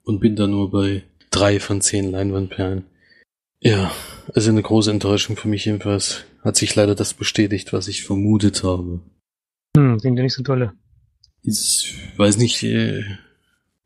Und 0.03 0.19
bin 0.19 0.35
da 0.35 0.45
nur 0.45 0.69
bei 0.69 1.03
drei 1.31 1.59
von 1.59 1.79
zehn 1.79 2.11
Leinwandperlen. 2.11 2.83
Ja, 3.61 3.91
also 4.33 4.51
eine 4.51 4.61
große 4.61 4.91
Enttäuschung 4.91 5.37
für 5.37 5.47
mich 5.47 5.65
jedenfalls. 5.65 6.25
Hat 6.45 6.55
sich 6.55 6.75
leider 6.75 6.93
das 6.93 7.15
bestätigt, 7.15 7.73
was 7.73 7.87
ich 7.87 8.03
vermutet 8.03 8.63
habe. 8.63 9.01
Hm, 9.75 9.99
sind 9.99 10.15
ja 10.15 10.23
nicht 10.23 10.35
so 10.35 10.43
tolle. 10.43 10.73
Ich 11.41 11.95
weiß 12.17 12.37
nicht, 12.37 12.63
äh, 12.63 13.03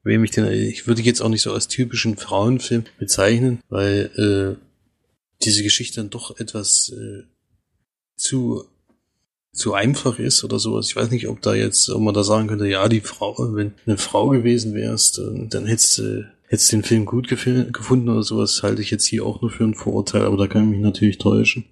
wem 0.04 0.26
ich 0.26 0.32
den, 0.32 0.46
ich 0.52 0.86
würde 0.86 1.02
jetzt 1.02 1.22
auch 1.22 1.30
nicht 1.30 1.42
so 1.42 1.54
als 1.54 1.70
typischen 1.70 2.18
Frauenfilm 2.18 2.84
bezeichnen, 2.98 3.60
weil 3.70 4.58
äh, 4.60 4.64
diese 5.44 5.64
Geschichte 5.64 6.02
dann 6.02 6.10
doch 6.10 6.38
etwas 6.38 6.90
äh, 6.90 7.24
zu 8.18 8.66
zu 9.52 9.74
einfach 9.74 10.20
ist 10.20 10.44
oder 10.44 10.60
sowas. 10.60 10.88
Ich 10.88 10.96
weiß 10.96 11.10
nicht, 11.10 11.28
ob 11.28 11.42
da 11.42 11.56
jetzt, 11.56 11.90
ob 11.90 12.02
man 12.02 12.14
da 12.14 12.24
sagen 12.24 12.48
könnte, 12.48 12.68
ja, 12.68 12.88
die 12.88 13.02
Frau, 13.02 13.36
wenn 13.56 13.74
eine 13.86 13.98
Frau 13.98 14.30
gewesen 14.30 14.74
wärst, 14.74 15.18
dann 15.18 15.66
hättest 15.66 15.98
du 15.98 16.30
hättest 16.50 16.72
den 16.72 16.84
Film 16.84 17.06
gut 17.06 17.28
gefunden 17.28 18.10
oder 18.10 18.24
sowas, 18.24 18.64
halte 18.64 18.82
ich 18.82 18.90
jetzt 18.90 19.06
hier 19.06 19.26
auch 19.26 19.42
nur 19.42 19.52
für 19.52 19.64
ein 19.64 19.76
Vorurteil, 19.76 20.24
aber 20.24 20.36
da 20.36 20.48
kann 20.48 20.66
ich 20.66 20.70
mich 20.72 20.80
natürlich 20.82 21.20
täuschen. 21.20 21.66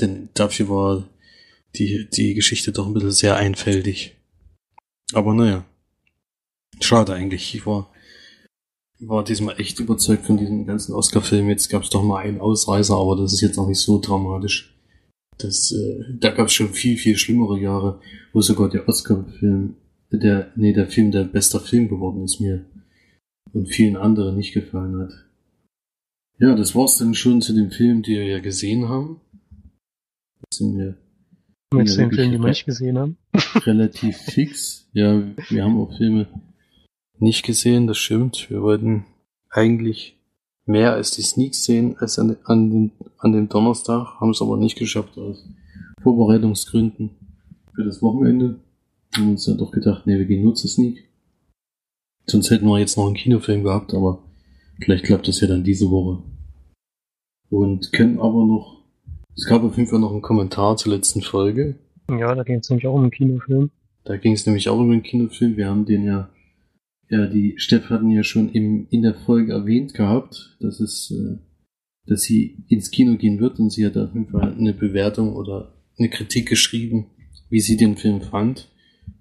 Denn 0.00 0.28
dafür 0.34 0.68
war 0.68 1.08
die, 1.76 2.08
die 2.10 2.34
Geschichte 2.34 2.72
doch 2.72 2.86
ein 2.86 2.94
bisschen 2.94 3.12
sehr 3.12 3.36
einfältig. 3.36 4.16
Aber 5.12 5.34
naja. 5.34 5.64
Schade 6.80 7.14
eigentlich. 7.14 7.54
Ich 7.54 7.66
war, 7.66 7.90
war 9.00 9.24
diesmal 9.24 9.60
echt 9.60 9.78
überzeugt 9.80 10.26
von 10.26 10.36
diesem 10.36 10.66
ganzen 10.66 10.94
Oscar-Film. 10.94 11.48
Jetzt 11.48 11.68
gab 11.68 11.82
es 11.82 11.90
doch 11.90 12.02
mal 12.02 12.22
einen 12.22 12.40
Ausreißer, 12.40 12.96
aber 12.96 13.16
das 13.16 13.32
ist 13.32 13.40
jetzt 13.40 13.58
auch 13.58 13.68
nicht 13.68 13.80
so 13.80 14.00
dramatisch. 14.00 14.74
Das, 15.38 15.72
äh, 15.72 16.14
da 16.18 16.30
gab 16.30 16.46
es 16.46 16.52
schon 16.52 16.72
viel, 16.72 16.96
viel 16.96 17.16
schlimmere 17.16 17.58
Jahre, 17.58 18.00
wo 18.32 18.40
sogar 18.40 18.68
der 18.68 18.88
Oscar-Film, 18.88 19.76
der, 20.10 20.52
nee, 20.56 20.72
der 20.72 20.86
Film 20.88 21.10
der 21.10 21.24
bester 21.24 21.60
Film 21.60 21.88
geworden 21.88 22.22
ist 22.24 22.40
mir 22.40 22.64
und 23.52 23.68
vielen 23.68 23.96
anderen 23.96 24.36
nicht 24.36 24.52
gefallen 24.52 24.98
hat. 24.98 25.12
Ja, 26.38 26.54
das 26.54 26.74
war's 26.74 26.98
dann 26.98 27.14
schon 27.14 27.40
zu 27.42 27.52
dem 27.52 27.70
Film, 27.70 28.02
die 28.02 28.12
wir 28.12 28.24
ja 28.24 28.40
gesehen 28.40 28.88
haben. 28.88 29.20
Sind 30.52 30.78
wir 30.78 30.96
mit 31.72 31.88
den 31.88 32.12
Filmen, 32.12 32.32
die 32.32 32.38
wir 32.38 32.48
nicht 32.48 32.66
gesehen 32.66 32.98
haben. 32.98 33.16
Relativ 33.66 34.16
fix. 34.16 34.88
Ja, 34.92 35.22
wir 35.48 35.64
haben 35.64 35.78
auch 35.78 35.96
Filme 35.96 36.28
nicht 37.18 37.44
gesehen, 37.44 37.86
das 37.86 37.98
stimmt. 37.98 38.48
Wir 38.50 38.62
wollten 38.62 39.04
eigentlich 39.50 40.16
mehr 40.66 40.92
als 40.92 41.12
die 41.12 41.22
Sneaks 41.22 41.64
sehen 41.64 41.96
als 41.98 42.18
an, 42.18 42.36
an, 42.44 42.70
den, 42.70 42.92
an 43.18 43.32
dem 43.32 43.48
Donnerstag, 43.48 44.20
haben 44.20 44.30
es 44.30 44.42
aber 44.42 44.56
nicht 44.56 44.78
geschafft 44.78 45.18
aus 45.18 45.46
Vorbereitungsgründen 46.02 47.10
für 47.74 47.84
das 47.84 48.02
Wochenende. 48.02 48.60
Haben 49.16 49.30
uns 49.30 49.44
dann 49.44 49.58
doch 49.58 49.70
gedacht, 49.70 50.06
nee, 50.06 50.18
wir 50.18 50.26
gehen 50.26 50.42
nur 50.42 50.54
zur 50.54 50.70
Sneak. 50.70 51.08
Sonst 52.26 52.50
hätten 52.50 52.66
wir 52.66 52.78
jetzt 52.78 52.96
noch 52.96 53.06
einen 53.06 53.14
Kinofilm 53.14 53.62
gehabt, 53.62 53.94
aber 53.94 54.22
vielleicht 54.80 55.04
klappt 55.04 55.28
das 55.28 55.40
ja 55.40 55.46
dann 55.46 55.64
diese 55.64 55.90
Woche. 55.90 56.22
Und 57.50 57.92
können 57.92 58.18
aber 58.18 58.44
noch, 58.44 58.73
es 59.36 59.46
gab 59.46 59.62
auf 59.62 59.76
jeden 59.76 59.88
Fall 59.88 60.00
noch 60.00 60.12
einen 60.12 60.22
Kommentar 60.22 60.76
zur 60.76 60.92
letzten 60.92 61.22
Folge. 61.22 61.76
Ja, 62.08 62.34
da 62.34 62.42
ging 62.42 62.58
es 62.58 62.68
nämlich 62.68 62.86
auch 62.86 62.94
um 62.94 63.02
einen 63.02 63.10
Kinofilm. 63.10 63.70
Da 64.04 64.16
ging 64.16 64.32
es 64.32 64.46
nämlich 64.46 64.68
auch 64.68 64.78
um 64.78 64.90
einen 64.90 65.02
Kinofilm. 65.02 65.56
Wir 65.56 65.68
haben 65.68 65.86
den 65.86 66.04
ja, 66.04 66.28
ja, 67.08 67.26
die 67.26 67.54
Steff 67.56 67.90
hatten 67.90 68.10
ja 68.10 68.22
schon 68.22 68.50
im, 68.50 68.86
in 68.90 69.02
der 69.02 69.14
Folge 69.14 69.52
erwähnt 69.52 69.94
gehabt, 69.94 70.56
dass 70.60 70.80
es, 70.80 71.10
äh, 71.10 71.38
dass 72.06 72.22
sie 72.22 72.64
ins 72.68 72.90
Kino 72.90 73.16
gehen 73.16 73.40
wird 73.40 73.58
und 73.58 73.70
sie 73.70 73.86
hat 73.86 73.96
auf 73.96 74.14
jeden 74.14 74.28
Fall 74.28 74.54
eine 74.54 74.74
Bewertung 74.74 75.34
oder 75.34 75.74
eine 75.98 76.10
Kritik 76.10 76.48
geschrieben, 76.48 77.06
wie 77.48 77.60
sie 77.60 77.76
den 77.76 77.96
Film 77.96 78.20
fand. 78.20 78.70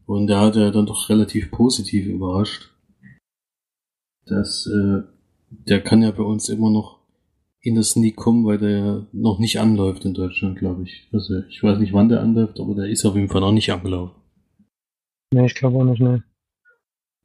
Und 0.06 0.28
da 0.28 0.42
hat 0.42 0.56
er 0.58 0.72
dann 0.72 0.86
doch 0.86 1.10
relativ 1.10 1.50
positiv 1.52 2.06
überrascht 2.08 2.74
dass 4.26 4.68
äh, 4.68 5.04
der 5.50 5.82
kann 5.82 6.02
ja 6.02 6.12
bei 6.12 6.24
uns 6.24 6.50
immer 6.50 6.70
noch 6.70 7.00
in 7.64 7.76
das 7.76 7.92
Sneak 7.92 8.18
kommen, 8.18 8.46
weil 8.46 8.58
der 8.58 8.70
ja 8.70 9.08
noch 9.14 9.40
nicht 9.40 9.60
anläuft 9.60 10.04
in 10.04 10.14
Deutschland, 10.14 10.60
glaube 10.60 10.84
ich. 10.84 11.08
Also 11.14 11.44
ich 11.50 11.64
weiß 11.64 11.80
nicht, 11.80 11.94
wann 11.94 12.10
der 12.10 12.22
anläuft, 12.22 12.60
aber 12.60 12.76
der 12.76 12.88
ist 12.88 13.06
auf 13.06 13.16
jeden 13.16 13.30
Fall 13.30 13.42
noch 13.42 13.54
nicht 13.54 13.72
angelaufen. 13.72 14.16
Nee, 15.34 15.46
ich 15.46 15.56
glaube 15.56 15.78
auch 15.78 15.86
nicht, 15.86 16.02
ne. 16.02 16.24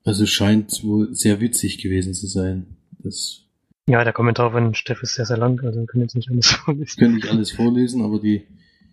Also 0.05 0.25
scheint 0.27 0.83
wohl 0.85 1.13
sehr 1.13 1.41
witzig 1.41 1.83
gewesen 1.83 2.15
zu 2.15 2.29
sein. 2.29 2.77
Das 3.01 3.49
ja, 3.89 4.05
der 4.05 4.13
Kommentar 4.13 4.53
von 4.53 4.75
Steff 4.75 5.03
ist 5.03 5.15
sehr, 5.15 5.25
sehr 5.25 5.39
lang, 5.39 5.59
also 5.65 5.81
wir 5.81 5.87
können 5.87 6.03
jetzt 6.03 6.15
nicht 6.15 6.31
alles 6.31 6.47
vorlesen. 6.51 7.01
Kann 7.01 7.15
nicht 7.15 7.29
alles 7.29 7.51
vorlesen, 7.51 8.03
aber 8.03 8.21
die... 8.21 8.47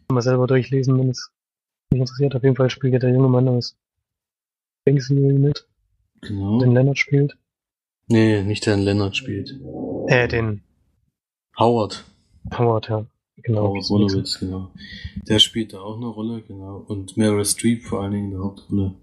Mal 0.09 0.21
selber 0.21 0.47
durchlesen, 0.47 0.97
wenn 0.97 1.09
es 1.09 1.31
mich 1.91 1.99
interessiert. 1.99 2.35
Auf 2.35 2.43
jeden 2.43 2.55
Fall 2.55 2.69
spielt 2.69 2.93
ja 2.93 2.99
der 2.99 3.11
junge 3.11 3.27
Mann 3.27 3.47
aus 3.47 3.77
Banksy 4.85 5.13
mit. 5.13 5.67
Genau. 6.21 6.59
Den 6.59 6.71
Leonard 6.71 6.97
spielt. 6.97 7.37
Nee, 8.07 8.43
nicht 8.43 8.65
der 8.65 8.77
Lennart 8.77 9.17
spielt. 9.17 9.59
Äh, 10.07 10.27
den 10.27 10.61
Howard. 11.57 12.03
Howard, 12.57 12.89
ja. 12.89 13.05
Genau. 13.43 13.69
Howard 13.69 13.89
Wolowitz, 13.89 14.39
genau. 14.39 14.71
Der 15.27 15.39
spielt 15.39 15.73
da 15.73 15.79
auch 15.81 15.97
eine 15.97 16.07
Rolle, 16.07 16.41
genau. 16.41 16.83
Und 16.87 17.17
Meryl 17.17 17.45
Streep 17.45 17.83
vor 17.83 18.01
allen 18.01 18.11
Dingen 18.11 18.25
in 18.25 18.31
der 18.31 18.39
Hauptrolle. 18.41 18.95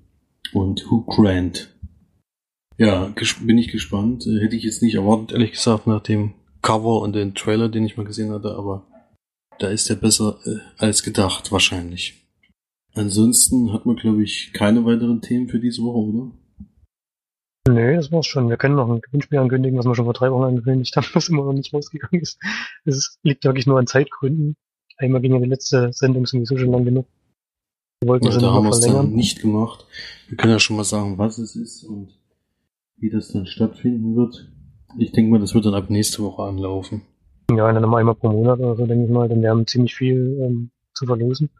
Und 0.52 0.90
Hugh 0.90 1.04
Grant. 1.06 1.74
Ja, 2.78 3.12
bin 3.42 3.58
ich 3.58 3.68
gespannt. 3.68 4.26
Äh, 4.26 4.40
hätte 4.40 4.56
ich 4.56 4.64
jetzt 4.64 4.82
nicht 4.82 4.94
erwartet, 4.94 5.32
ehrlich 5.32 5.52
gesagt, 5.52 5.86
nach 5.86 6.02
dem 6.02 6.34
Cover 6.62 7.00
und 7.00 7.14
den 7.14 7.34
Trailer, 7.34 7.68
den 7.68 7.84
ich 7.84 7.96
mal 7.96 8.06
gesehen 8.06 8.32
hatte, 8.32 8.54
aber 8.54 8.86
da 9.58 9.68
ist 9.68 9.88
er 9.90 9.96
besser 9.96 10.38
äh, 10.44 10.58
als 10.78 11.02
gedacht, 11.02 11.52
wahrscheinlich. 11.52 12.14
Ansonsten 12.94 13.72
hat 13.72 13.86
man, 13.86 13.96
glaube 13.96 14.22
ich, 14.22 14.52
keine 14.52 14.84
weiteren 14.84 15.20
Themen 15.20 15.48
für 15.48 15.58
diese 15.58 15.82
Woche, 15.82 15.98
oder? 15.98 16.30
Nee, 17.74 17.96
das 17.96 18.12
war's 18.12 18.26
schon. 18.26 18.48
Wir 18.48 18.56
können 18.56 18.76
noch 18.76 18.88
ein 18.88 19.00
Gewinnspiel 19.00 19.38
ankündigen, 19.38 19.78
was 19.78 19.86
wir 19.86 19.94
schon 19.94 20.04
vor 20.04 20.14
drei 20.14 20.30
Wochen 20.30 20.44
angekündigt 20.44 20.96
haben, 20.96 21.06
was 21.14 21.28
immer 21.28 21.44
noch 21.44 21.52
nicht 21.52 21.72
rausgegangen 21.72 22.20
ist. 22.20 22.38
Es 22.84 23.18
liegt 23.22 23.44
wirklich 23.44 23.66
nur 23.66 23.78
an 23.78 23.86
Zeitgründen. 23.86 24.56
Einmal 24.98 25.20
ging 25.20 25.32
ja 25.32 25.40
die 25.40 25.48
letzte 25.48 25.92
Sendung 25.92 26.26
sowieso 26.26 26.56
schon 26.56 26.70
lang 26.70 26.84
genug. 26.84 27.06
Wir 28.00 28.08
wollten 28.08 28.26
ja, 28.26 28.38
da 28.38 28.52
haben 28.52 28.64
wir 28.64 28.70
es 28.70 28.80
dann 28.80 29.12
nicht 29.12 29.40
gemacht. 29.40 29.86
Wir 30.28 30.36
können 30.36 30.52
ja 30.52 30.58
schon 30.58 30.76
mal 30.76 30.84
sagen, 30.84 31.18
was 31.18 31.38
es 31.38 31.56
ist 31.56 31.84
und 31.84 32.18
wie 32.96 33.10
das 33.10 33.28
dann 33.28 33.46
stattfinden 33.46 34.16
wird. 34.16 34.50
Ich 34.98 35.12
denke 35.12 35.30
mal, 35.30 35.40
das 35.40 35.54
wird 35.54 35.64
dann 35.64 35.74
ab 35.74 35.88
nächste 35.88 36.22
Woche 36.22 36.42
anlaufen. 36.42 37.02
Ja, 37.50 37.72
dann 37.72 37.84
einmal 37.84 38.14
pro 38.14 38.28
Monat 38.28 38.58
oder 38.58 38.76
so, 38.76 38.86
denke 38.86 39.04
ich 39.04 39.10
mal, 39.10 39.28
denn 39.28 39.42
wir 39.42 39.50
haben 39.50 39.66
ziemlich 39.66 39.94
viel 39.94 40.38
ähm, 40.40 40.70
zu 40.94 41.06
verlosen. 41.06 41.50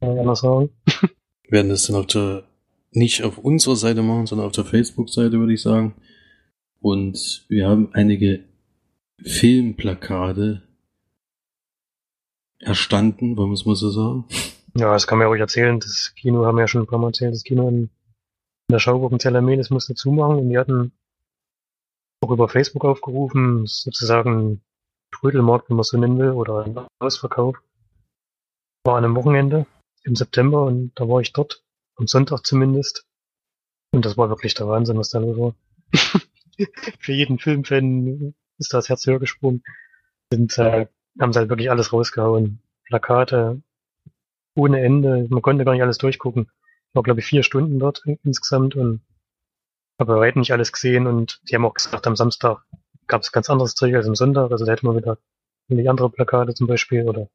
Kann 0.00 0.14
ich 0.14 0.20
anders 0.20 0.40
sagen. 0.40 0.70
werden 1.48 1.68
das 1.68 1.86
dann 1.86 1.96
auf 1.96 2.06
der 2.06 2.44
nicht 2.96 3.22
auf 3.22 3.38
unserer 3.38 3.76
Seite 3.76 4.02
machen, 4.02 4.26
sondern 4.26 4.46
auf 4.46 4.54
der 4.54 4.64
Facebook-Seite, 4.64 5.38
würde 5.38 5.52
ich 5.52 5.62
sagen. 5.62 5.94
Und 6.80 7.44
wir 7.48 7.68
haben 7.68 7.90
einige 7.92 8.44
Filmplakate 9.22 10.62
erstanden, 12.58 13.36
wollen 13.36 13.50
wir 13.50 13.54
es 13.54 13.66
mal 13.66 13.76
so 13.76 13.90
sagen. 13.90 14.24
Ja, 14.74 14.92
das 14.92 15.06
kann 15.06 15.18
man 15.18 15.26
ja 15.26 15.28
ruhig 15.28 15.40
erzählen. 15.40 15.78
Das 15.78 16.14
Kino 16.16 16.44
haben 16.46 16.56
wir 16.56 16.62
ja 16.62 16.68
schon 16.68 16.82
ein 16.82 16.86
paar 16.86 16.98
Mal 16.98 17.08
erzählt. 17.08 17.34
Das 17.34 17.44
Kino 17.44 17.68
in, 17.68 17.76
in 17.76 17.90
der 18.72 18.78
Schauburg 18.78 19.12
in 19.12 19.20
Zellermehl, 19.20 19.58
das 19.58 19.70
musste 19.70 19.94
zumachen 19.94 20.38
und 20.38 20.48
die 20.48 20.58
hatten 20.58 20.92
auch 22.22 22.30
über 22.30 22.48
Facebook 22.48 22.84
aufgerufen, 22.84 23.66
sozusagen 23.66 24.62
Trödelmarkt, 25.12 25.68
wenn 25.68 25.76
man 25.76 25.82
es 25.82 25.88
so 25.88 25.98
nennen 25.98 26.18
will, 26.18 26.30
oder 26.30 26.64
ein 26.64 26.78
Ausverkauf. 26.98 27.56
War 28.84 28.96
an 28.96 29.04
einem 29.04 29.16
Wochenende 29.16 29.66
im 30.04 30.16
September 30.16 30.64
und 30.64 30.92
da 30.94 31.08
war 31.08 31.20
ich 31.20 31.32
dort 31.32 31.62
am 31.96 32.06
Sonntag 32.06 32.44
zumindest. 32.44 33.06
Und 33.92 34.04
das 34.04 34.16
war 34.16 34.28
wirklich 34.28 34.54
der 34.54 34.68
Wahnsinn, 34.68 34.98
was 34.98 35.10
da 35.10 35.18
los 35.18 35.36
war. 35.38 35.54
Für 37.00 37.12
jeden 37.12 37.38
Filmfan 37.38 38.34
ist 38.58 38.72
das 38.72 38.88
Herz 38.88 39.06
höher 39.06 39.18
gesprungen. 39.18 39.62
Und 40.32 40.56
äh, 40.58 40.86
haben 41.20 41.32
sie 41.32 41.38
halt 41.38 41.48
wirklich 41.48 41.70
alles 41.70 41.92
rausgehauen. 41.92 42.60
Plakate 42.84 43.62
ohne 44.54 44.80
Ende. 44.82 45.26
Man 45.28 45.42
konnte 45.42 45.64
gar 45.64 45.72
nicht 45.72 45.82
alles 45.82 45.98
durchgucken. 45.98 46.50
Ich 46.90 46.94
war, 46.94 47.02
glaube 47.02 47.20
ich, 47.20 47.26
vier 47.26 47.42
Stunden 47.42 47.78
dort 47.78 48.02
insgesamt 48.24 48.74
und 48.74 49.02
habe 49.98 50.14
bei 50.14 50.20
weitem 50.20 50.40
nicht 50.40 50.52
alles 50.52 50.72
gesehen. 50.72 51.06
Und 51.06 51.40
die 51.48 51.54
haben 51.54 51.64
auch 51.64 51.74
gesagt, 51.74 52.06
am 52.06 52.16
Samstag 52.16 52.64
gab 53.06 53.22
es 53.22 53.32
ganz 53.32 53.50
anderes 53.50 53.74
Zeug 53.74 53.94
als 53.94 54.06
am 54.06 54.14
Sonntag. 54.14 54.50
Also 54.50 54.64
da 54.64 54.72
hätte 54.72 54.86
man 54.86 54.96
wieder 54.96 55.18
die 55.68 55.88
andere 55.88 56.10
Plakate 56.10 56.54
zum 56.54 56.66
Beispiel 56.66 57.08
oder 57.08 57.28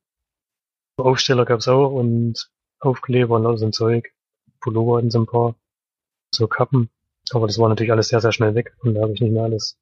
Aufsteller 0.97 1.45
gab 1.45 1.59
es 1.59 1.67
auch 1.67 1.91
und 1.91 2.51
Aufkleber 2.79 3.35
und 3.35 3.45
all 3.45 3.57
so 3.57 3.65
ein 3.65 3.73
Zeug. 3.73 4.13
Pullover 4.61 4.97
hatten 4.97 5.11
sie 5.11 5.19
ein 5.19 5.25
paar, 5.25 5.55
so 6.33 6.47
Kappen. 6.47 6.89
Aber 7.31 7.47
das 7.47 7.59
war 7.59 7.69
natürlich 7.69 7.91
alles 7.91 8.09
sehr, 8.09 8.21
sehr 8.21 8.31
schnell 8.31 8.55
weg 8.55 8.75
und 8.79 8.95
da 8.95 9.01
habe 9.01 9.13
ich 9.13 9.21
nicht 9.21 9.31
mehr 9.31 9.43
alles 9.43 9.77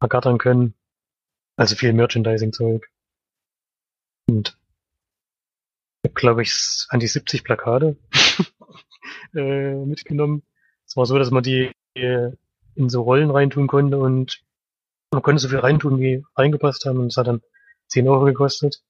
ergattern 0.00 0.38
können. 0.38 0.74
Also 1.56 1.76
viel 1.76 1.92
Merchandising-Zeug. 1.92 2.90
Und 4.28 4.58
glaube 6.14 6.42
ich, 6.42 6.86
an 6.88 7.00
die 7.00 7.06
70 7.06 7.44
Plakate 7.44 7.96
äh, 9.34 9.74
mitgenommen. 9.74 10.42
Es 10.86 10.96
war 10.96 11.06
so, 11.06 11.18
dass 11.18 11.30
man 11.30 11.42
die 11.42 11.72
äh, 11.94 12.30
in 12.74 12.88
so 12.88 13.02
Rollen 13.02 13.30
reintun 13.30 13.66
konnte 13.66 13.98
und 13.98 14.42
man 15.12 15.22
konnte 15.22 15.40
so 15.40 15.48
viel 15.48 15.58
reintun, 15.58 16.00
wie 16.00 16.24
reingepasst 16.36 16.84
haben 16.86 16.98
und 16.98 17.06
es 17.08 17.16
hat 17.16 17.26
dann 17.26 17.42
10 17.88 18.08
Euro 18.08 18.24
gekostet. 18.24 18.82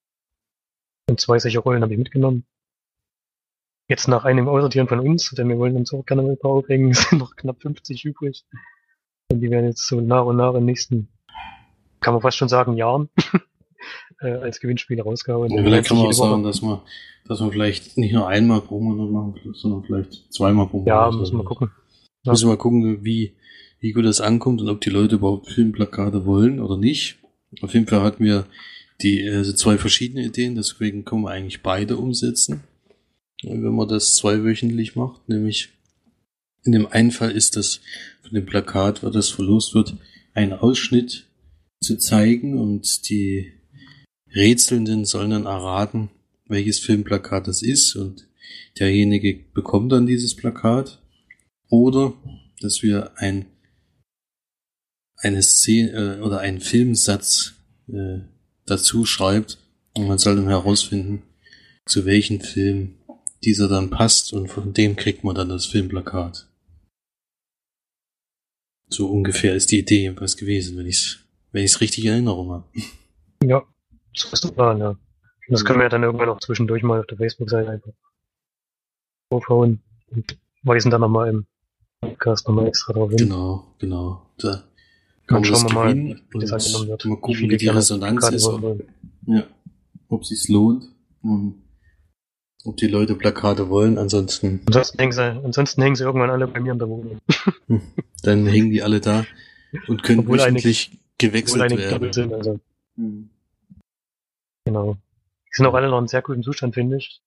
Und 1.09 1.21
zwei 1.21 1.39
solche 1.39 1.59
Rollen 1.59 1.83
habe 1.83 1.93
ich 1.93 1.99
mitgenommen. 1.99 2.47
Jetzt 3.89 4.09
nach 4.09 4.25
einem 4.25 4.49
Aussortieren 4.49 4.89
von 4.89 5.01
uns, 5.01 5.31
denn 5.31 5.49
wir 5.49 5.59
wollen 5.59 5.77
uns 5.77 5.93
auch 5.93 6.07
gerne 6.07 6.23
mal 6.23 6.31
ein 6.31 6.39
paar 6.39 6.53
aufhängen, 6.53 6.93
sind 6.95 7.19
noch 7.19 7.37
knapp 7.37 7.61
50 7.61 8.05
übrig. 8.05 8.45
Und 9.31 9.41
die 9.41 9.51
werden 9.51 9.67
jetzt 9.67 9.87
so 9.87 10.01
nach 10.01 10.25
und 10.25 10.37
nach 10.37 10.51
in 10.51 10.61
den 10.61 10.65
nächsten, 10.67 11.09
kann 12.01 12.15
man 12.15 12.23
fast 12.23 12.39
schon 12.39 12.49
sagen, 12.49 12.77
Jahren 12.77 13.11
äh, 14.21 14.33
als 14.33 14.61
Gewinnspiele 14.61 15.03
rausgehauen. 15.03 15.51
Ja, 15.51 15.63
vielleicht 15.63 15.89
kann 15.89 15.99
man 15.99 16.07
auch 16.07 16.13
sagen, 16.13 16.43
dass 16.43 16.63
man, 16.63 16.81
dass 17.27 17.41
man 17.41 17.51
vielleicht 17.51 17.99
nicht 17.99 18.15
nur 18.15 18.27
einmal 18.27 18.63
pro 18.63 18.81
Monat 18.81 19.11
machen, 19.11 19.55
sondern 19.55 19.85
vielleicht 19.85 20.33
zweimal 20.33 20.67
pro 20.67 20.79
Monat. 20.79 21.13
Ja, 21.13 21.19
müssen 21.19 21.37
wir 21.37 21.45
gucken. 21.45 21.71
Ja. 22.25 22.33
Müssen 22.33 22.49
wir 22.49 22.57
gucken, 22.57 23.05
wie, 23.05 23.37
wie 23.81 23.93
gut 23.93 24.07
das 24.07 24.23
ankommt 24.23 24.63
und 24.63 24.69
ob 24.71 24.81
die 24.81 24.91
Leute 24.91 25.17
überhaupt 25.17 25.49
Filmplakate 25.49 26.25
wollen 26.25 26.59
oder 26.59 26.79
nicht. 26.79 27.19
Auf 27.61 27.75
jeden 27.75 27.87
Fall 27.87 28.01
hatten 28.01 28.25
wir 28.25 28.47
die 29.03 29.29
also 29.29 29.53
zwei 29.53 29.77
verschiedene 29.77 30.25
Ideen, 30.25 30.55
deswegen 30.55 31.05
können 31.05 31.23
wir 31.23 31.31
eigentlich 31.31 31.63
beide 31.63 31.97
umsetzen 31.99 32.65
wenn 33.47 33.75
man 33.75 33.89
das 33.89 34.17
zweiwöchentlich 34.17 34.97
macht, 34.97 35.29
nämlich 35.29 35.71
in 36.65 36.73
dem 36.73 36.87
einen 36.87 37.11
Fall 37.11 37.31
ist 37.31 37.57
das 37.57 37.81
von 38.23 38.35
dem 38.35 38.47
Plakat, 38.47 39.03
wo 39.03 39.11
das 39.11 39.29
verlost 39.29 39.75
wird, 39.75 39.97
ein 40.33 40.53
Ausschnitt 40.53 41.27
zu 41.81 41.97
zeigen 41.97 42.59
und 42.59 43.09
die 43.09 43.53
Rätselnden 44.35 45.05
sollen 45.05 45.31
dann 45.31 45.47
erraten, 45.47 46.11
welches 46.47 46.79
Filmplakat 46.79 47.47
das 47.47 47.63
ist 47.63 47.95
und 47.95 48.27
derjenige 48.79 49.39
bekommt 49.55 49.93
dann 49.93 50.07
dieses 50.07 50.35
Plakat 50.35 51.03
oder 51.69 52.15
dass 52.61 52.83
wir 52.83 53.13
ein 53.17 53.47
eine 55.17 55.43
Szene 55.43 56.19
äh, 56.19 56.21
oder 56.21 56.41
einen 56.41 56.61
Filmsatz 56.61 57.55
äh, 57.89 58.19
dazu 58.67 59.07
schreibt 59.07 59.59
und 59.95 60.07
man 60.07 60.19
soll 60.19 60.37
dann 60.37 60.49
herausfinden, 60.49 61.23
zu 61.87 62.05
welchem 62.05 62.41
Film 62.41 62.97
dieser 63.45 63.69
dann 63.69 63.91
passt 63.91 64.33
und 64.33 64.49
von 64.49 64.73
dem 64.73 64.97
kriegt 64.97 65.25
man 65.25 65.35
dann 65.35 65.49
das 65.49 65.67
Filmplakat. 65.67 66.49
So 68.89 69.11
ungefähr 69.11 69.55
ist 69.55 69.71
die 69.71 69.79
Idee 69.79 70.15
was 70.17 70.37
gewesen, 70.37 70.77
wenn 70.77 70.87
ich 70.87 70.97
es 70.97 71.19
wenn 71.53 71.65
ich's 71.65 71.81
richtig 71.81 72.05
in 72.05 72.13
Erinnerung 72.13 72.51
habe. 72.51 72.65
Ja, 73.45 73.63
so 74.13 74.29
ist 74.33 74.45
der 74.45 74.51
Plan, 74.51 74.79
ja. 74.79 74.97
Das 75.49 75.65
können 75.65 75.79
wir 75.79 75.85
ja 75.85 75.89
dann 75.89 76.03
irgendwann 76.03 76.29
auch 76.29 76.41
zwischendurch 76.41 76.83
mal 76.83 77.01
auf 77.01 77.07
der 77.07 77.19
Facebook-Seite 77.19 77.71
einfach 77.71 77.93
aufhauen 79.31 79.83
und 80.11 80.39
weisen 80.63 80.91
dann 80.91 81.03
nochmal 81.03 81.29
im 81.29 81.47
Podcast 82.01 82.49
nochmal 82.49 82.67
extra 82.67 82.93
drauf 82.93 83.11
hin. 83.11 83.19
Genau, 83.19 83.75
genau. 83.79 84.27
Da 84.39 84.65
kann 85.27 85.43
man 85.43 85.45
schauen 85.45 85.69
wir 85.69 85.75
mal, 85.75 85.95
wie 85.95 86.39
das 86.39 86.53
angenommen 86.53 86.89
wird. 86.89 87.05
Mal 87.05 87.17
gucken, 87.17 87.41
wie, 87.41 87.51
wie 87.51 87.57
die 87.57 87.69
Resonanz 87.69 88.29
ist. 88.31 88.47
Ob, 88.47 88.81
ja, 89.27 89.45
ob 90.09 90.25
sich's 90.25 90.49
lohnt. 90.49 90.87
Und 91.23 91.64
ob 92.65 92.77
die 92.77 92.87
Leute 92.87 93.15
Plakate 93.15 93.69
wollen, 93.69 93.99
ansonsten. 93.99 94.61
Ansonsten 94.67 94.99
hängen 94.99 95.13
sie, 95.13 95.23
ansonsten 95.23 95.83
hängen 95.83 95.97
sie 95.97 96.05
irgendwann 96.05 96.31
alle 96.31 96.47
bei 96.47 96.61
mir 96.61 96.73
in 96.73 96.79
der 96.79 96.89
Wohnung. 96.89 97.19
Hm. 97.67 97.81
Dann 98.23 98.47
hängen 98.47 98.71
die 98.71 98.83
alle 98.83 99.01
da 99.01 99.25
und 99.87 100.03
können 100.03 100.21
obwohl 100.21 100.39
wöchentlich 100.39 100.91
eine, 100.91 101.01
gewechselt 101.19 101.77
werden. 101.77 102.13
Sind, 102.13 102.33
also. 102.33 102.61
Hm. 102.97 103.31
Genau. 104.65 104.97
Die 105.47 105.57
sind 105.57 105.67
auch 105.67 105.75
alle 105.75 105.89
noch 105.89 106.01
in 106.01 106.09
sehr 106.09 106.23
gutem 106.23 106.43
Zustand, 106.43 106.75
finde 106.75 106.97
ich. 106.97 107.21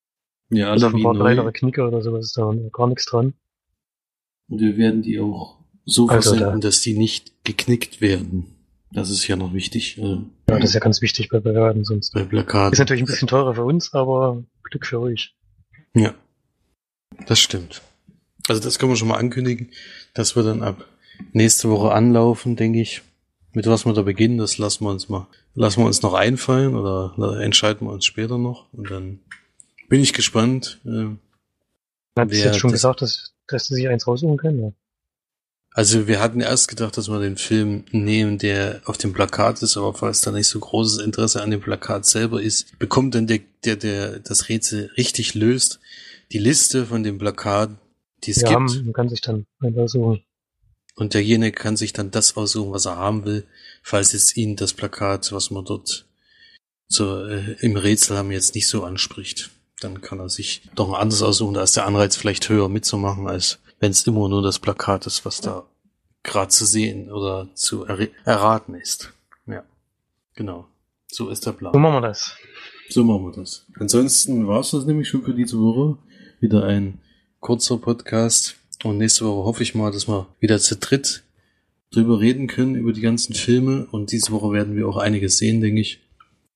Ja, 0.49 0.71
alle 0.71 0.93
wie 0.93 1.03
neu. 1.03 1.13
kleinere 1.13 1.51
Knicker 1.51 1.87
oder 1.87 2.01
sowas 2.01 2.25
ist 2.25 2.37
da 2.37 2.53
gar 2.71 2.87
nichts 2.87 3.05
dran. 3.05 3.33
Und 4.49 4.61
wir 4.61 4.77
werden 4.77 5.01
die 5.01 5.19
auch 5.19 5.57
so 5.85 6.07
also 6.07 6.31
versenden, 6.31 6.61
da. 6.61 6.67
dass 6.67 6.81
die 6.81 6.97
nicht 6.97 7.43
geknickt 7.43 8.01
werden. 8.01 8.45
Das 8.91 9.09
ist 9.09 9.27
ja 9.27 9.35
noch 9.35 9.53
wichtig. 9.53 9.97
Also 10.01 10.23
ja, 10.49 10.59
das 10.59 10.69
ist 10.69 10.73
ja 10.73 10.79
ganz 10.79 11.01
wichtig 11.01 11.29
bei 11.29 11.39
Plakaten 11.39 11.83
sonst. 11.83 12.13
Bei 12.13 12.23
Plakaten. 12.23 12.73
Ist 12.73 12.79
natürlich 12.79 13.03
ein 13.03 13.07
bisschen 13.07 13.27
teurer 13.27 13.53
für 13.55 13.63
uns, 13.63 13.93
aber 13.93 14.43
Glück 14.69 14.85
für 14.85 14.99
euch. 14.99 15.35
Ja, 15.93 16.13
das 17.25 17.39
stimmt. 17.39 17.81
Also 18.47 18.61
das 18.61 18.79
können 18.79 18.91
wir 18.91 18.95
schon 18.95 19.07
mal 19.07 19.17
ankündigen, 19.17 19.71
dass 20.13 20.35
wir 20.35 20.43
dann 20.43 20.63
ab 20.63 20.85
nächste 21.33 21.69
Woche 21.69 21.91
anlaufen, 21.91 22.55
denke 22.55 22.81
ich. 22.81 23.01
Mit 23.53 23.65
was 23.65 23.85
wir 23.85 23.93
da 23.93 24.03
beginnen, 24.03 24.37
das 24.37 24.57
lassen 24.57 24.83
wir 24.83 24.91
uns 24.91 25.09
mal, 25.09 25.27
lassen 25.55 25.81
wir 25.81 25.87
uns 25.87 26.01
noch 26.01 26.13
einfallen 26.13 26.75
oder 26.75 27.39
entscheiden 27.41 27.87
wir 27.87 27.91
uns 27.91 28.05
später 28.05 28.37
noch. 28.37 28.71
Und 28.71 28.91
dann 28.91 29.19
bin 29.89 30.01
ich 30.01 30.13
gespannt. 30.13 30.79
Äh, 30.85 31.15
Hat 32.19 32.31
jetzt 32.31 32.59
schon 32.59 32.71
gesagt, 32.71 33.01
dass, 33.01 33.33
dass 33.47 33.65
sie 33.65 33.75
sich 33.75 33.87
eins 33.87 34.05
raussuchen 34.05 34.37
können? 34.37 34.75
Also 35.77 36.07
wir 36.07 36.19
hatten 36.19 36.41
erst 36.41 36.69
gedacht, 36.69 36.97
dass 36.97 37.07
wir 37.07 37.19
den 37.19 37.37
Film 37.37 37.83
nehmen, 37.91 38.39
der 38.39 38.81
auf 38.85 38.97
dem 38.97 39.13
Plakat 39.13 39.61
ist, 39.61 39.77
aber 39.77 39.93
falls 39.93 40.21
da 40.21 40.31
nicht 40.31 40.47
so 40.47 40.59
großes 40.59 40.97
Interesse 40.97 41.43
an 41.43 41.51
dem 41.51 41.61
Plakat 41.61 42.03
selber 42.07 42.41
ist, 42.41 42.79
bekommt 42.79 43.13
dann 43.13 43.27
der, 43.27 43.41
der, 43.63 43.75
der 43.75 44.17
das 44.17 44.49
Rätsel 44.49 44.89
richtig 44.97 45.35
löst, 45.35 45.79
die 46.31 46.39
Liste 46.39 46.87
von 46.87 47.03
dem 47.03 47.19
Plakat, 47.19 47.69
die 48.23 48.31
es 48.31 48.41
ja, 48.41 48.57
gibt. 48.57 48.85
Man 48.85 48.93
kann 48.93 49.07
sich 49.07 49.21
dann 49.21 49.45
einfach 49.59 49.87
so. 49.87 50.17
Und 50.95 51.13
derjenige 51.13 51.51
kann 51.51 51.77
sich 51.77 51.93
dann 51.93 52.09
das 52.09 52.37
aussuchen, 52.37 52.71
was 52.71 52.85
er 52.85 52.95
haben 52.95 53.23
will, 53.25 53.45
falls 53.83 54.13
jetzt 54.13 54.35
ihn 54.35 54.55
das 54.55 54.73
Plakat, 54.73 55.31
was 55.31 55.51
man 55.51 55.63
dort 55.63 56.07
so 56.87 57.23
äh, 57.23 57.55
im 57.59 57.75
Rätsel 57.75 58.17
haben, 58.17 58.31
jetzt 58.31 58.55
nicht 58.55 58.67
so 58.67 58.83
anspricht. 58.83 59.51
Dann 59.79 60.01
kann 60.01 60.19
er 60.19 60.29
sich 60.29 60.63
doch 60.73 60.89
ein 60.89 60.99
anderes 60.99 61.21
aussuchen, 61.21 61.53
da 61.53 61.61
ist 61.61 61.75
der 61.75 61.85
Anreiz 61.85 62.15
vielleicht 62.15 62.49
höher 62.49 62.67
mitzumachen, 62.67 63.27
als 63.27 63.59
wenn 63.79 63.91
es 63.91 64.05
immer 64.07 64.27
nur 64.29 64.41
das 64.41 64.59
Plakat 64.59 65.05
ist, 65.07 65.25
was 65.25 65.41
da 65.41 65.65
gerade 66.23 66.49
zu 66.49 66.65
sehen 66.65 67.11
oder 67.11 67.47
zu 67.53 67.85
er 67.85 68.07
erraten 68.25 68.75
ist. 68.75 69.13
Ja, 69.45 69.63
genau. 70.35 70.67
So 71.07 71.29
ist 71.29 71.45
der 71.45 71.53
Plan. 71.53 71.73
So 71.73 71.79
machen 71.79 71.95
wir 71.95 72.01
das. 72.01 72.35
So 72.89 73.03
machen 73.03 73.25
wir 73.25 73.31
das. 73.31 73.65
Ansonsten 73.79 74.47
war 74.47 74.59
es 74.59 74.71
das 74.71 74.85
nämlich 74.85 75.07
schon 75.07 75.23
für 75.23 75.33
diese 75.33 75.57
Woche. 75.59 75.97
Wieder 76.39 76.65
ein 76.65 76.99
kurzer 77.39 77.77
Podcast. 77.77 78.55
Und 78.83 78.97
nächste 78.97 79.25
Woche 79.25 79.45
hoffe 79.45 79.63
ich 79.63 79.73
mal, 79.73 79.91
dass 79.91 80.07
wir 80.07 80.27
wieder 80.39 80.59
zu 80.59 80.75
dritt 80.75 81.23
drüber 81.91 82.19
reden 82.19 82.47
können, 82.47 82.75
über 82.75 82.93
die 82.93 83.01
ganzen 83.01 83.33
Filme. 83.33 83.87
Und 83.91 84.11
diese 84.11 84.31
Woche 84.31 84.51
werden 84.51 84.75
wir 84.75 84.87
auch 84.87 84.97
einiges 84.97 85.37
sehen, 85.37 85.61
denke 85.61 85.81
ich. 85.81 86.01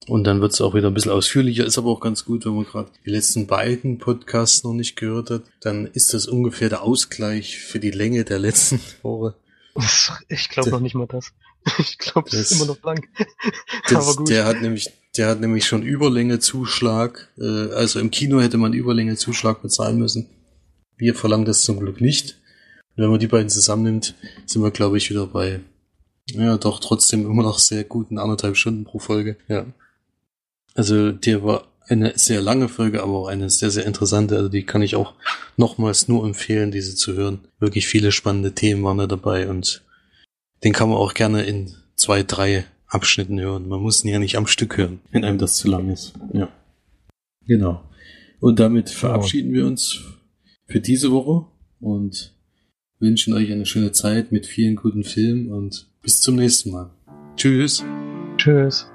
Und 0.08 0.24
dann 0.24 0.41
wird 0.41 0.54
es 0.54 0.62
auch 0.62 0.74
wieder 0.74 0.88
ein 0.88 0.93
bisschen 0.93 1.12
ausführlicher. 1.12 1.66
Ist 1.66 1.78
aber 1.78 1.89
auch 1.89 1.99
ganz 1.99 2.26
gut, 2.26 2.45
wenn 2.45 2.56
man 2.56 2.66
gerade 2.66 2.89
die 3.06 3.12
letzten 3.12 3.45
beiden 3.45 3.99
Podcasts 3.99 4.64
noch 4.64 4.74
nicht 4.74 4.95
gehört 4.95 5.30
hat. 5.30 5.43
Dann 5.62 5.86
ist 5.86 6.14
das 6.14 6.28
ungefähr 6.28 6.70
der 6.70 6.82
Ausgleich 6.82 7.60
für 7.60 7.80
die 7.80 7.91
Länge 7.91 8.24
der 8.24 8.39
letzten 8.39 8.80
Woche. 9.04 9.36
Ich 10.28 10.49
glaube 10.49 10.72
noch 10.72 10.80
nicht 10.80 10.95
mal 10.95 11.08
das. 11.08 11.32
Ich 11.78 11.99
glaube, 11.99 12.28
es 12.30 12.34
ist 12.34 12.54
immer 12.54 12.66
noch 12.66 12.84
lang. 12.84 13.08
Das, 13.89 14.08
aber 14.08 14.16
gut. 14.16 14.30
Der 14.30 14.45
hat 14.45 14.62
nämlich, 14.62 14.89
der 15.16 15.28
hat 15.28 15.39
nämlich 15.39 15.66
schon 15.66 15.84
Überlänge 15.84 16.39
Zuschlag. 16.39 17.30
Äh, 17.38 17.72
also 17.74 17.99
im 17.99 18.10
Kino 18.10 18.41
hätte 18.41 18.58
man 18.58 18.74
Überlänge 18.74 19.16
Zuschlag 19.16 19.62
bezahlen 19.62 19.99
müssen. 19.99 20.28
Wir 20.97 21.14
verlangen 21.14 21.45
das 21.45 21.62
zum 21.62 21.80
Glück 21.80 22.02
nicht. 22.02 22.38
Und 22.95 23.04
wenn 23.04 23.12
man 23.12 23.20
die 23.20 23.28
beiden 23.28 23.49
zusammennimmt, 23.49 24.16
sind 24.47 24.64
wir, 24.64 24.72
glaube 24.72 24.97
ich, 24.97 25.12
wieder 25.12 25.28
bei, 25.28 25.60
ja, 26.32 26.58
doch 26.58 26.80
trotzdem 26.80 27.26
immer 27.26 27.43
noch 27.43 27.60
sehr 27.60 27.84
guten 27.84 28.18
anderthalb 28.18 28.58
Stunden 28.58 28.84
pro 28.84 28.97
Folge. 28.97 29.38
Ja. 29.47 29.68
Also 30.76 31.11
der 31.11 31.43
war 31.43 31.67
eine 31.88 32.17
sehr 32.17 32.41
lange 32.41 32.69
Folge, 32.69 33.03
aber 33.03 33.13
auch 33.13 33.28
eine 33.28 33.49
sehr, 33.49 33.69
sehr 33.69 33.86
interessante. 33.86 34.38
Also 34.38 34.49
die 34.49 34.63
kann 34.63 34.82
ich 34.82 34.95
auch 34.95 35.13
nochmals 35.57 36.07
nur 36.07 36.26
empfehlen, 36.26 36.72
diese 36.72 36.95
zu 36.95 37.13
hören. 37.13 37.39
Wirklich 37.59 37.88
viele 37.88 38.11
spannende 38.11 38.53
Themen 38.53 38.84
waren 38.84 38.97
da 38.97 39.07
dabei 39.07 39.49
und 39.49 39.84
den 40.63 40.74
kann 40.74 40.89
man 40.89 40.97
auch 40.97 41.13
gerne 41.13 41.43
in 41.43 41.74
zwei, 41.95 42.24
drei 42.24 42.65
Abschnitten 42.88 43.39
hören. 43.39 43.67
Man 43.67 43.82
muss 43.82 44.03
ihn 44.03 44.11
ja 44.11 44.19
nicht 44.19 44.38
am 44.38 44.47
Stück 44.47 44.78
hören, 44.78 44.99
wenn 45.11 45.26
einem 45.26 45.38
das 45.38 45.57
zu 45.57 45.67
lang 45.67 45.89
ist. 45.89 46.13
Ja. 46.34 46.49
Genau. 47.45 47.84
Und 48.39 48.59
damit 48.59 48.89
verabschieden 48.89 49.53
wir 49.53 49.65
uns 49.65 50.01
für 50.67 50.80
diese 50.80 51.11
Woche 51.11 51.47
und 51.80 52.34
wünschen 52.99 53.34
euch 53.34 53.51
eine 53.51 53.65
schöne 53.65 53.91
Zeit 53.91 54.32
mit 54.32 54.45
vielen 54.45 54.76
guten 54.76 55.03
Filmen 55.03 55.51
und 55.51 55.88
bis 56.01 56.22
zum 56.22 56.36
nächsten 56.36 56.72
Mal. 56.72 56.89
Tschüss. 57.36 57.84
Tschüss. 58.38 58.91